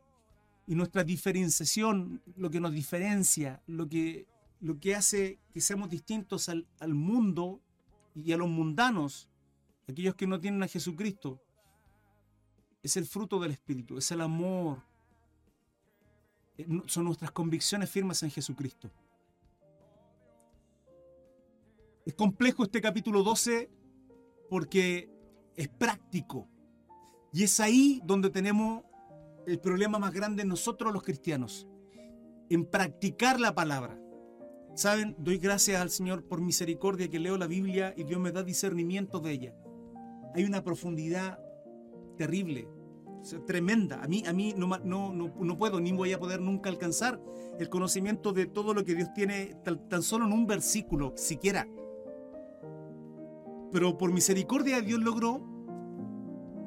y 0.69 0.77
nuestra 0.77 1.03
diferenciación, 1.03 2.23
lo 2.37 2.49
que 2.49 2.61
nos 2.61 2.71
diferencia, 2.71 3.61
lo 3.67 3.89
que, 3.89 4.29
lo 4.61 4.79
que 4.79 4.95
hace 4.95 5.41
que 5.53 5.61
seamos 5.61 5.91
distintos 5.91 6.49
al, 6.49 6.69
al 6.79 6.95
mundo 6.95 7.61
y 8.15 8.31
a 8.31 8.37
los 8.37 8.49
mundanos, 8.49 9.29
aquellos 9.89 10.15
que 10.15 10.29
no 10.29 10.39
tienen 10.39 10.63
a 10.63 10.69
Jesucristo, 10.69 11.43
es 12.87 12.97
el 12.97 13.05
fruto 13.05 13.41
del 13.41 13.51
Espíritu, 13.51 13.99
es 13.99 14.11
el 14.13 14.21
amor, 14.21 14.81
eh, 16.57 16.67
son 16.87 17.05
nuestras 17.05 17.33
convicciones 17.33 17.91
firmes 17.91 18.23
en 18.23 18.31
Jesucristo. 18.31 18.91
Es 22.05 22.15
complejo 22.15 22.63
este 22.63 22.81
capítulo 22.81 23.25
12 23.25 23.69
porque 24.49 25.11
es 25.57 25.69
práctico. 25.69 26.49
Y 27.33 27.43
es 27.43 27.59
ahí 27.59 28.01
donde 28.05 28.31
tenemos 28.31 28.85
el 29.49 29.59
problema 29.59 29.99
más 29.99 30.13
grande 30.13 30.45
nosotros 30.45 30.93
los 30.93 31.03
cristianos, 31.03 31.67
en 32.49 32.65
practicar 32.65 33.41
la 33.41 33.55
palabra. 33.55 34.01
Saben, 34.77 35.17
doy 35.19 35.39
gracias 35.39 35.81
al 35.81 35.91
Señor 35.91 36.25
por 36.25 36.41
misericordia 36.41 37.09
que 37.09 37.19
leo 37.19 37.37
la 37.37 37.49
Biblia 37.49 37.93
y 37.97 38.05
Dios 38.05 38.21
me 38.21 38.31
da 38.31 38.45
discernimiento 38.45 39.19
de 39.19 39.33
ella. 39.33 39.55
Hay 40.35 40.45
una 40.45 40.63
profundidad 40.63 41.41
terrible, 42.17 42.69
tremenda. 43.47 44.03
A 44.03 44.09
mí, 44.09 44.23
a 44.27 44.33
mí 44.33 44.55
no, 44.57 44.69
no, 44.85 45.13
no, 45.13 45.59
puedo 45.59 45.81
ni 45.81 45.93
voy 45.93 46.13
a 46.13 46.19
poder 46.19 46.41
nunca 46.41 46.69
alcanzar 46.71 47.21
el 47.59 47.69
conocimiento 47.69 48.33
de 48.33 48.47
todo 48.47 48.75
lo 48.75 48.85
que 48.85 48.95
Dios 48.95 49.13
tiene 49.15 49.57
tan, 49.89 50.03
solo 50.03 50.27
en 50.27 50.33
un 50.33 50.47
versículo, 50.47 51.13
siquiera. 51.17 51.67
Pero 53.73 53.99
por 53.99 54.13
misericordia 54.13 54.81
Dios 54.81 55.01
logró, 55.01 55.43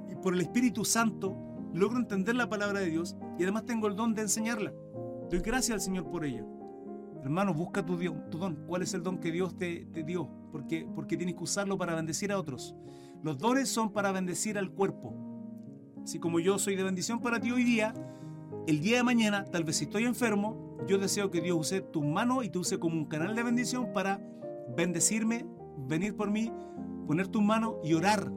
y 0.09 0.15
por 0.15 0.33
el 0.33 0.41
Espíritu 0.41 0.85
Santo, 0.85 1.37
logro 1.73 1.99
entender 1.99 2.35
la 2.35 2.49
palabra 2.49 2.79
de 2.79 2.89
Dios 2.89 3.15
y 3.37 3.43
además 3.43 3.65
tengo 3.65 3.87
el 3.87 3.95
don 3.95 4.13
de 4.13 4.23
enseñarla. 4.23 4.73
Doy 5.29 5.39
gracias 5.39 5.75
al 5.75 5.81
Señor 5.81 6.09
por 6.09 6.25
ella. 6.25 6.45
Hermano, 7.23 7.53
busca 7.53 7.85
tu, 7.85 7.97
don. 7.97 8.55
¿Cuál 8.65 8.81
es 8.81 8.93
el 8.93 9.03
don 9.03 9.19
que 9.19 9.31
Dios 9.31 9.57
te, 9.57 9.85
te 9.93 10.03
dio? 10.03 10.29
Porque, 10.51 10.87
porque 10.95 11.17
tienes 11.17 11.35
que 11.35 11.43
usarlo 11.43 11.77
para 11.77 11.95
bendecir 11.95 12.31
a 12.31 12.39
otros. 12.39 12.75
Los 13.21 13.37
dones 13.37 13.69
son 13.69 13.91
para 13.91 14.11
bendecir 14.11 14.57
al 14.57 14.71
cuerpo. 14.71 15.28
Así 16.09 16.17
como 16.17 16.39
yo 16.39 16.57
soy 16.57 16.75
de 16.75 16.81
bendición 16.81 17.21
para 17.21 17.39
ti 17.39 17.51
hoy 17.51 17.63
día, 17.63 17.93
el 18.65 18.81
día 18.81 18.97
de 18.97 19.03
mañana, 19.03 19.45
tal 19.45 19.63
vez 19.63 19.75
si 19.75 19.83
estoy 19.83 20.05
enfermo, 20.05 20.75
yo 20.87 20.97
deseo 20.97 21.29
que 21.29 21.39
Dios 21.39 21.55
use 21.55 21.81
tu 21.81 22.01
mano 22.01 22.41
y 22.41 22.49
te 22.49 22.57
use 22.57 22.79
como 22.79 22.95
un 22.95 23.05
canal 23.05 23.35
de 23.35 23.43
bendición 23.43 23.93
para 23.93 24.19
bendecirme, 24.75 25.45
venir 25.87 26.15
por 26.15 26.31
mí, 26.31 26.51
poner 27.05 27.27
tu 27.27 27.43
mano 27.43 27.77
y 27.83 27.93
orar 27.93 28.31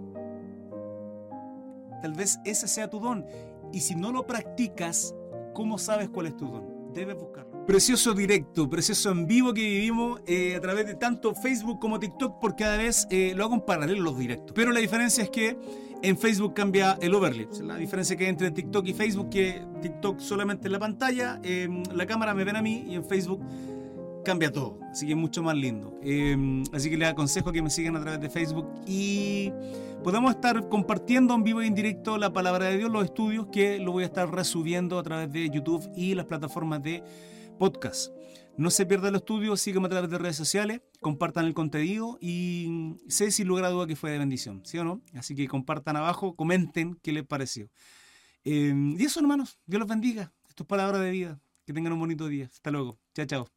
Tal 2.02 2.12
vez 2.12 2.40
ese 2.44 2.68
sea 2.68 2.90
tu 2.90 3.00
don. 3.00 3.24
Y 3.72 3.80
si 3.80 3.94
no 3.94 4.12
lo 4.12 4.26
practicas, 4.26 5.14
¿cómo 5.54 5.78
sabes 5.78 6.10
cuál 6.10 6.26
es 6.26 6.36
tu 6.36 6.48
don? 6.48 6.92
Debes 6.92 7.16
buscarlo. 7.16 7.64
Precioso 7.64 8.12
directo, 8.12 8.68
precioso 8.68 9.12
en 9.12 9.26
vivo 9.26 9.54
que 9.54 9.62
vivimos 9.62 10.20
eh, 10.26 10.56
a 10.56 10.60
través 10.60 10.84
de 10.84 10.94
tanto 10.94 11.34
Facebook 11.34 11.80
como 11.80 11.98
TikTok, 11.98 12.38
porque 12.38 12.64
cada 12.64 12.76
vez 12.76 13.06
eh, 13.08 13.32
lo 13.34 13.44
hago 13.44 13.54
en 13.54 13.62
paralelo 13.62 14.02
los 14.02 14.18
directos. 14.18 14.52
Pero 14.54 14.72
la 14.72 14.80
diferencia 14.80 15.24
es 15.24 15.30
que 15.30 15.56
en 16.02 16.18
Facebook 16.18 16.54
cambia 16.54 16.98
el 17.00 17.14
overlay. 17.14 17.48
La 17.62 17.76
diferencia 17.76 18.16
que 18.16 18.24
hay 18.24 18.30
entre 18.30 18.50
TikTok 18.50 18.86
y 18.86 18.92
Facebook, 18.92 19.30
que 19.30 19.62
TikTok 19.80 20.18
solamente 20.18 20.66
en 20.66 20.72
la 20.72 20.78
pantalla, 20.78 21.40
en 21.42 21.82
la 21.96 22.06
cámara 22.06 22.34
me 22.34 22.44
ven 22.44 22.56
a 22.56 22.62
mí 22.62 22.84
y 22.88 22.94
en 22.96 23.04
Facebook 23.04 23.40
cambia 24.24 24.52
todo. 24.52 24.78
Así 24.90 25.06
que 25.06 25.12
es 25.12 25.18
mucho 25.18 25.42
más 25.42 25.56
lindo. 25.56 25.98
Em, 26.02 26.64
así 26.72 26.90
que 26.90 26.96
les 26.96 27.08
aconsejo 27.08 27.52
que 27.52 27.62
me 27.62 27.70
sigan 27.70 27.96
a 27.96 28.00
través 28.00 28.20
de 28.20 28.30
Facebook 28.30 28.68
y 28.86 29.52
podamos 30.02 30.34
estar 30.34 30.68
compartiendo 30.68 31.34
en 31.34 31.44
vivo 31.44 31.62
y 31.62 31.66
en 31.66 31.74
directo 31.74 32.18
la 32.18 32.32
palabra 32.32 32.66
de 32.66 32.78
Dios, 32.78 32.90
los 32.90 33.04
estudios 33.04 33.46
que 33.52 33.78
lo 33.78 33.92
voy 33.92 34.02
a 34.02 34.06
estar 34.06 34.30
resubiendo 34.30 34.98
a 34.98 35.02
través 35.02 35.32
de 35.32 35.48
YouTube 35.50 35.88
y 35.94 36.14
las 36.14 36.26
plataformas 36.26 36.82
de 36.82 37.02
podcast. 37.58 38.12
No 38.56 38.70
se 38.70 38.86
pierdan 38.86 39.12
los 39.12 39.22
estudios, 39.22 39.60
síganme 39.60 39.86
a 39.86 39.90
través 39.90 40.10
de 40.10 40.18
redes 40.18 40.36
sociales, 40.36 40.82
compartan 41.02 41.44
el 41.44 41.54
contenido 41.54 42.16
y 42.20 42.96
sé 43.08 43.30
sin 43.30 43.48
lugar 43.48 43.70
duda 43.70 43.86
que 43.86 43.96
fue 43.96 44.10
de 44.10 44.18
bendición, 44.18 44.62
¿sí 44.64 44.78
o 44.78 44.84
no? 44.84 45.02
Así 45.14 45.34
que 45.34 45.46
compartan 45.48 45.96
abajo, 45.96 46.34
comenten 46.34 46.98
qué 47.02 47.12
les 47.12 47.26
pareció. 47.26 47.68
Em, 48.44 48.98
y 48.98 49.04
eso, 49.04 49.20
hermanos, 49.20 49.58
Dios 49.66 49.80
los 49.80 49.88
bendiga. 49.88 50.32
Esto 50.48 50.64
es 50.64 50.68
palabra 50.68 50.98
de 50.98 51.10
vida. 51.10 51.40
Que 51.66 51.72
tengan 51.72 51.92
un 51.92 52.00
bonito 52.00 52.28
día. 52.28 52.46
Hasta 52.46 52.70
luego. 52.70 52.98
Chao, 53.14 53.26
chao. 53.26 53.52